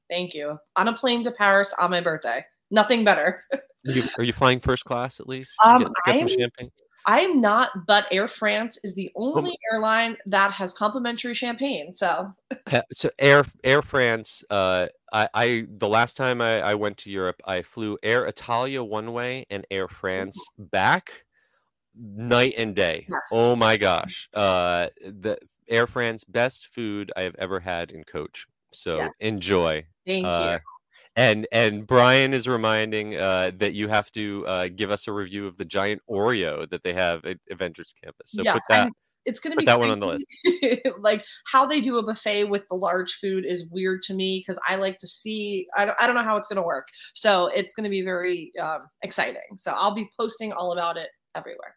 Thank 0.10 0.34
you. 0.34 0.58
On 0.76 0.88
a 0.88 0.93
plane 0.93 1.22
to 1.24 1.32
Paris 1.32 1.74
on 1.78 1.89
my 1.91 2.00
birthday. 2.02 2.43
Nothing 2.72 3.04
better. 3.04 3.43
Are 3.88 3.93
you, 3.93 4.04
are 4.18 4.24
you 4.26 4.34
flying 4.34 4.60
first 4.60 4.84
class 4.84 5.22
at 5.22 5.30
least? 5.30 5.52
Um, 5.64 5.84
get, 5.84 5.91
get 6.06 6.14
some 6.16 6.28
I'm- 6.28 6.28
champagne. 6.28 6.72
I 7.10 7.22
am 7.22 7.41
not, 7.41 7.88
but 7.88 8.05
Air 8.12 8.28
France 8.28 8.78
is 8.84 8.93
the 8.93 9.12
Oh 9.16 9.38
only 9.38 9.57
airline 9.74 10.16
that 10.28 10.51
has 10.51 10.74
complimentary 10.74 11.34
champagne. 11.34 11.91
So 11.91 12.28
so 12.93 13.10
Air 13.18 13.45
Air 13.64 13.82
France. 13.82 14.43
Uh, 14.49 14.88
I, 15.12 15.28
I 15.34 15.66
the 15.68 15.88
last 15.88 16.18
time 16.18 16.39
I, 16.39 16.62
I 16.62 16.76
went 16.76 16.97
to 16.99 17.10
Europe, 17.10 17.41
I 17.45 17.64
flew 17.64 17.97
Air 18.03 18.28
Italia 18.28 18.84
one 18.84 19.12
way 19.12 19.47
and 19.49 19.66
Air 19.72 19.88
France 19.88 20.51
back, 20.60 21.26
night 21.97 22.53
and 22.57 22.76
day. 22.76 23.07
Yes. 23.10 23.30
Oh 23.32 23.55
my 23.55 23.76
gosh! 23.76 24.30
Uh, 24.36 24.89
the 25.01 25.39
Air 25.68 25.88
France 25.88 26.24
best 26.24 26.70
food 26.76 27.12
I 27.18 27.22
have 27.24 27.36
ever 27.39 27.60
had 27.60 27.89
in 27.89 28.03
coach. 28.03 28.45
So 28.72 28.97
Yes. 28.99 29.22
enjoy. 29.22 29.84
thank 30.05 30.26
Uh, 30.28 30.60
you. 30.60 30.78
And 31.20 31.45
and 31.51 31.86
Brian 31.86 32.34
is 32.34 32.47
reminding 32.47 33.17
uh, 33.17 33.51
that 33.57 33.74
you 33.74 33.89
have 33.89 34.09
to 34.11 34.47
uh, 34.47 34.70
give 34.74 34.89
us 34.89 35.05
a 35.09 35.11
review 35.11 35.47
of 35.47 35.57
the 35.57 35.65
giant 35.65 36.01
Oreo 36.09 36.70
that 36.70 36.82
they 36.84 36.93
have 36.93 37.26
at 37.26 37.38
Avengers 37.51 37.93
Campus. 38.01 38.32
So 38.32 38.41
Yes, 38.43 38.53
put 38.53 38.61
that. 38.70 38.80
I'm- 38.84 38.93
It's 39.26 39.41
going 39.41 39.51
to 39.51 39.57
be 39.57 39.65
that 39.65 39.78
one 39.78 39.91
on 39.91 39.99
the 39.99 40.07
list. 40.07 40.26
like 40.99 41.26
how 41.45 41.65
they 41.65 41.82
do 41.82 41.97
a 41.97 42.03
buffet 42.03 42.45
with 42.45 42.63
the 42.70 42.76
large 42.76 43.11
food 43.15 43.45
is 43.45 43.67
weird 43.70 44.01
to 44.03 44.13
me 44.13 44.39
because 44.39 44.57
I 44.65 44.78
like 44.78 44.97
to 44.99 45.07
see. 45.07 45.67
I 45.76 45.84
don't, 45.86 45.97
I 45.99 46.07
don't 46.07 46.15
know 46.15 46.24
how 46.24 46.38
it's 46.38 46.47
going 46.47 46.61
to 46.61 46.65
work. 46.65 46.88
So 47.15 47.47
it's 47.47 47.74
going 47.74 47.84
to 47.84 47.89
be 47.89 48.01
very 48.01 48.53
um, 48.61 48.88
exciting. 49.03 49.57
So 49.57 49.72
I'll 49.72 49.93
be 49.93 50.07
posting 50.17 50.53
all 50.53 50.72
about 50.72 50.95
it 50.95 51.09
everywhere. 51.36 51.76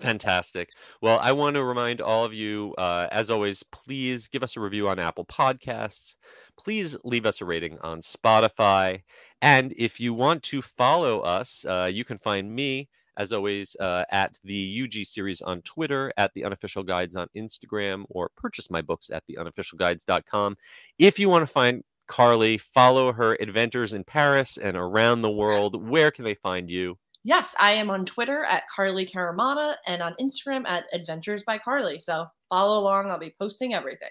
Fantastic. 0.00 0.70
Well, 1.02 1.20
I 1.20 1.30
want 1.32 1.54
to 1.54 1.62
remind 1.64 2.00
all 2.00 2.24
of 2.24 2.34
you, 2.34 2.74
uh, 2.78 3.06
as 3.12 3.30
always, 3.30 3.62
please 3.62 4.26
give 4.26 4.42
us 4.42 4.56
a 4.56 4.60
review 4.60 4.88
on 4.88 4.98
Apple 4.98 5.24
Podcasts. 5.24 6.16
Please 6.58 6.96
leave 7.04 7.26
us 7.26 7.40
a 7.40 7.44
rating 7.44 7.78
on 7.80 8.00
Spotify. 8.00 9.02
And 9.40 9.72
if 9.76 10.00
you 10.00 10.12
want 10.12 10.42
to 10.44 10.62
follow 10.62 11.20
us, 11.20 11.64
uh, 11.66 11.88
you 11.92 12.04
can 12.04 12.18
find 12.18 12.52
me, 12.52 12.88
as 13.18 13.32
always, 13.32 13.76
uh, 13.78 14.04
at 14.10 14.36
the 14.42 14.82
UG 14.84 15.04
series 15.04 15.42
on 15.42 15.62
Twitter, 15.62 16.12
at 16.16 16.32
the 16.34 16.44
unofficial 16.44 16.82
guides 16.82 17.14
on 17.14 17.28
Instagram, 17.36 18.04
or 18.08 18.30
purchase 18.36 18.70
my 18.70 18.82
books 18.82 19.10
at 19.10 19.22
the 19.28 19.36
unofficialguides.com. 19.40 20.56
If 20.98 21.20
you 21.20 21.28
want 21.28 21.46
to 21.46 21.52
find 21.52 21.84
Carly, 22.08 22.58
follow 22.58 23.12
her 23.12 23.34
adventures 23.40 23.92
in 23.94 24.02
Paris 24.02 24.56
and 24.58 24.76
around 24.76 25.22
the 25.22 25.30
world, 25.30 25.88
where 25.88 26.10
can 26.10 26.24
they 26.24 26.34
find 26.34 26.68
you? 26.68 26.98
Yes, 27.24 27.54
I 27.58 27.72
am 27.72 27.88
on 27.88 28.04
Twitter 28.04 28.44
at 28.44 28.68
Carly 28.68 29.06
Caramanna 29.06 29.76
and 29.86 30.02
on 30.02 30.14
Instagram 30.20 30.66
at 30.68 30.84
Adventures 30.92 31.42
by 31.46 31.56
Carly. 31.56 31.98
So 31.98 32.26
follow 32.50 32.78
along. 32.78 33.10
I'll 33.10 33.18
be 33.18 33.34
posting 33.40 33.72
everything. 33.72 34.10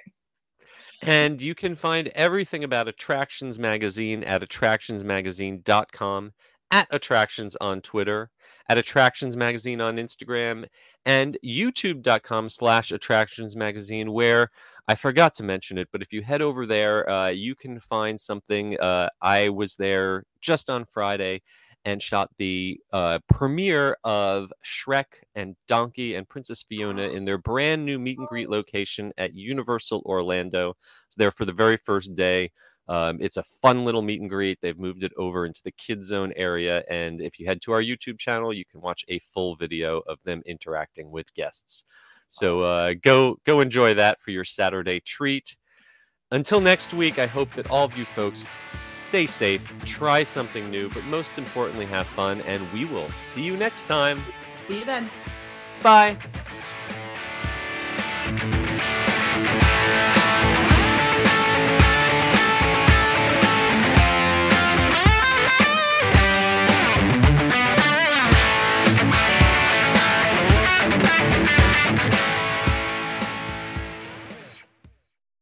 And 1.04 1.40
you 1.40 1.54
can 1.54 1.76
find 1.76 2.08
everything 2.16 2.64
about 2.64 2.88
Attractions 2.88 3.60
Magazine 3.60 4.24
at 4.24 4.42
attractionsmagazine.com, 4.42 6.32
at 6.72 6.88
Attractions 6.90 7.56
on 7.58 7.82
Twitter, 7.82 8.32
at 8.68 8.80
Attractions 8.80 9.38
Magazine 9.38 9.80
on 9.80 9.98
Instagram, 9.98 10.66
and 11.06 11.38
youtube.com 11.46 12.50
slash 12.50 12.92
Attractions 12.92 13.56
Magazine, 13.56 14.12
where 14.12 14.50
I 14.88 14.96
forgot 14.96 15.36
to 15.36 15.44
mention 15.44 15.78
it, 15.78 15.88
but 15.92 16.02
if 16.02 16.12
you 16.12 16.24
head 16.24 16.42
over 16.42 16.66
there, 16.66 17.08
uh, 17.10 17.30
you 17.30 17.56
can 17.56 17.80
find 17.80 18.20
something. 18.20 18.80
Uh, 18.80 19.10
I 19.22 19.50
was 19.50 19.76
there 19.76 20.24
just 20.42 20.70
on 20.70 20.86
Friday 20.86 21.42
and 21.86 22.02
shot 22.02 22.30
the 22.38 22.80
uh, 22.92 23.20
premiere 23.28 23.98
of 24.04 24.52
Shrek 24.64 25.24
and 25.36 25.56
Donkey 25.68 26.16
and 26.16 26.28
Princess 26.28 26.64
Fiona 26.64 27.04
in 27.10 27.26
their 27.26 27.38
brand 27.38 27.86
new 27.86 28.00
meet 28.00 28.18
and 28.18 28.28
greet 28.28 28.50
location 28.50 29.12
at 29.18 29.34
Universal 29.34 30.02
Orlando. 30.06 30.76
It's 31.08 31.16
there 31.16 31.32
for 31.32 31.46
the 31.46 31.54
very 31.54 31.78
first 31.78 32.16
day. 32.16 32.52
Um, 32.88 33.18
it's 33.22 33.38
a 33.38 33.44
fun 33.44 33.86
little 33.86 34.02
meet 34.02 34.22
and 34.22 34.30
greet. 34.30 34.60
They've 34.62 34.78
moved 34.78 35.04
it 35.04 35.14
over 35.18 35.46
into 35.46 35.62
the 35.64 35.72
kids 35.72 36.08
zone 36.08 36.34
area, 36.36 36.84
and 36.90 37.22
if 37.22 37.40
you 37.40 37.46
head 37.46 37.62
to 37.62 37.72
our 37.72 37.82
YouTube 37.82 38.20
channel, 38.20 38.52
you 38.54 38.66
can 38.66 38.82
watch 38.82 39.06
a 39.08 39.20
full 39.20 39.56
video 39.56 40.00
of 40.08 40.22
them 40.24 40.42
interacting 40.46 41.10
with 41.10 41.34
guests. 41.34 41.86
So 42.28 42.62
uh, 42.62 42.96
go 43.02 43.38
go 43.46 43.62
enjoy 43.62 43.94
that 43.94 44.20
for 44.20 44.32
your 44.32 44.44
Saturday 44.44 45.00
treat. 45.00 45.56
Until 46.34 46.60
next 46.60 46.96
week, 46.96 47.20
I 47.20 47.28
hope 47.28 47.54
that 47.54 47.70
all 47.70 47.86
of 47.86 47.96
you 47.96 48.06
folks 48.06 48.48
stay 48.80 49.28
safe, 49.28 49.72
try 49.86 50.24
something 50.24 50.68
new, 50.72 50.90
but 50.90 51.04
most 51.04 51.38
importantly, 51.38 51.86
have 51.86 52.08
fun, 52.08 52.42
and 52.42 52.68
we 52.74 52.86
will 52.86 53.08
see 53.12 53.44
you 53.44 53.56
next 53.56 53.86
time. 53.86 54.20
See 54.66 54.80
you 54.80 54.86
then. 54.86 55.12
Bye. 55.84 56.18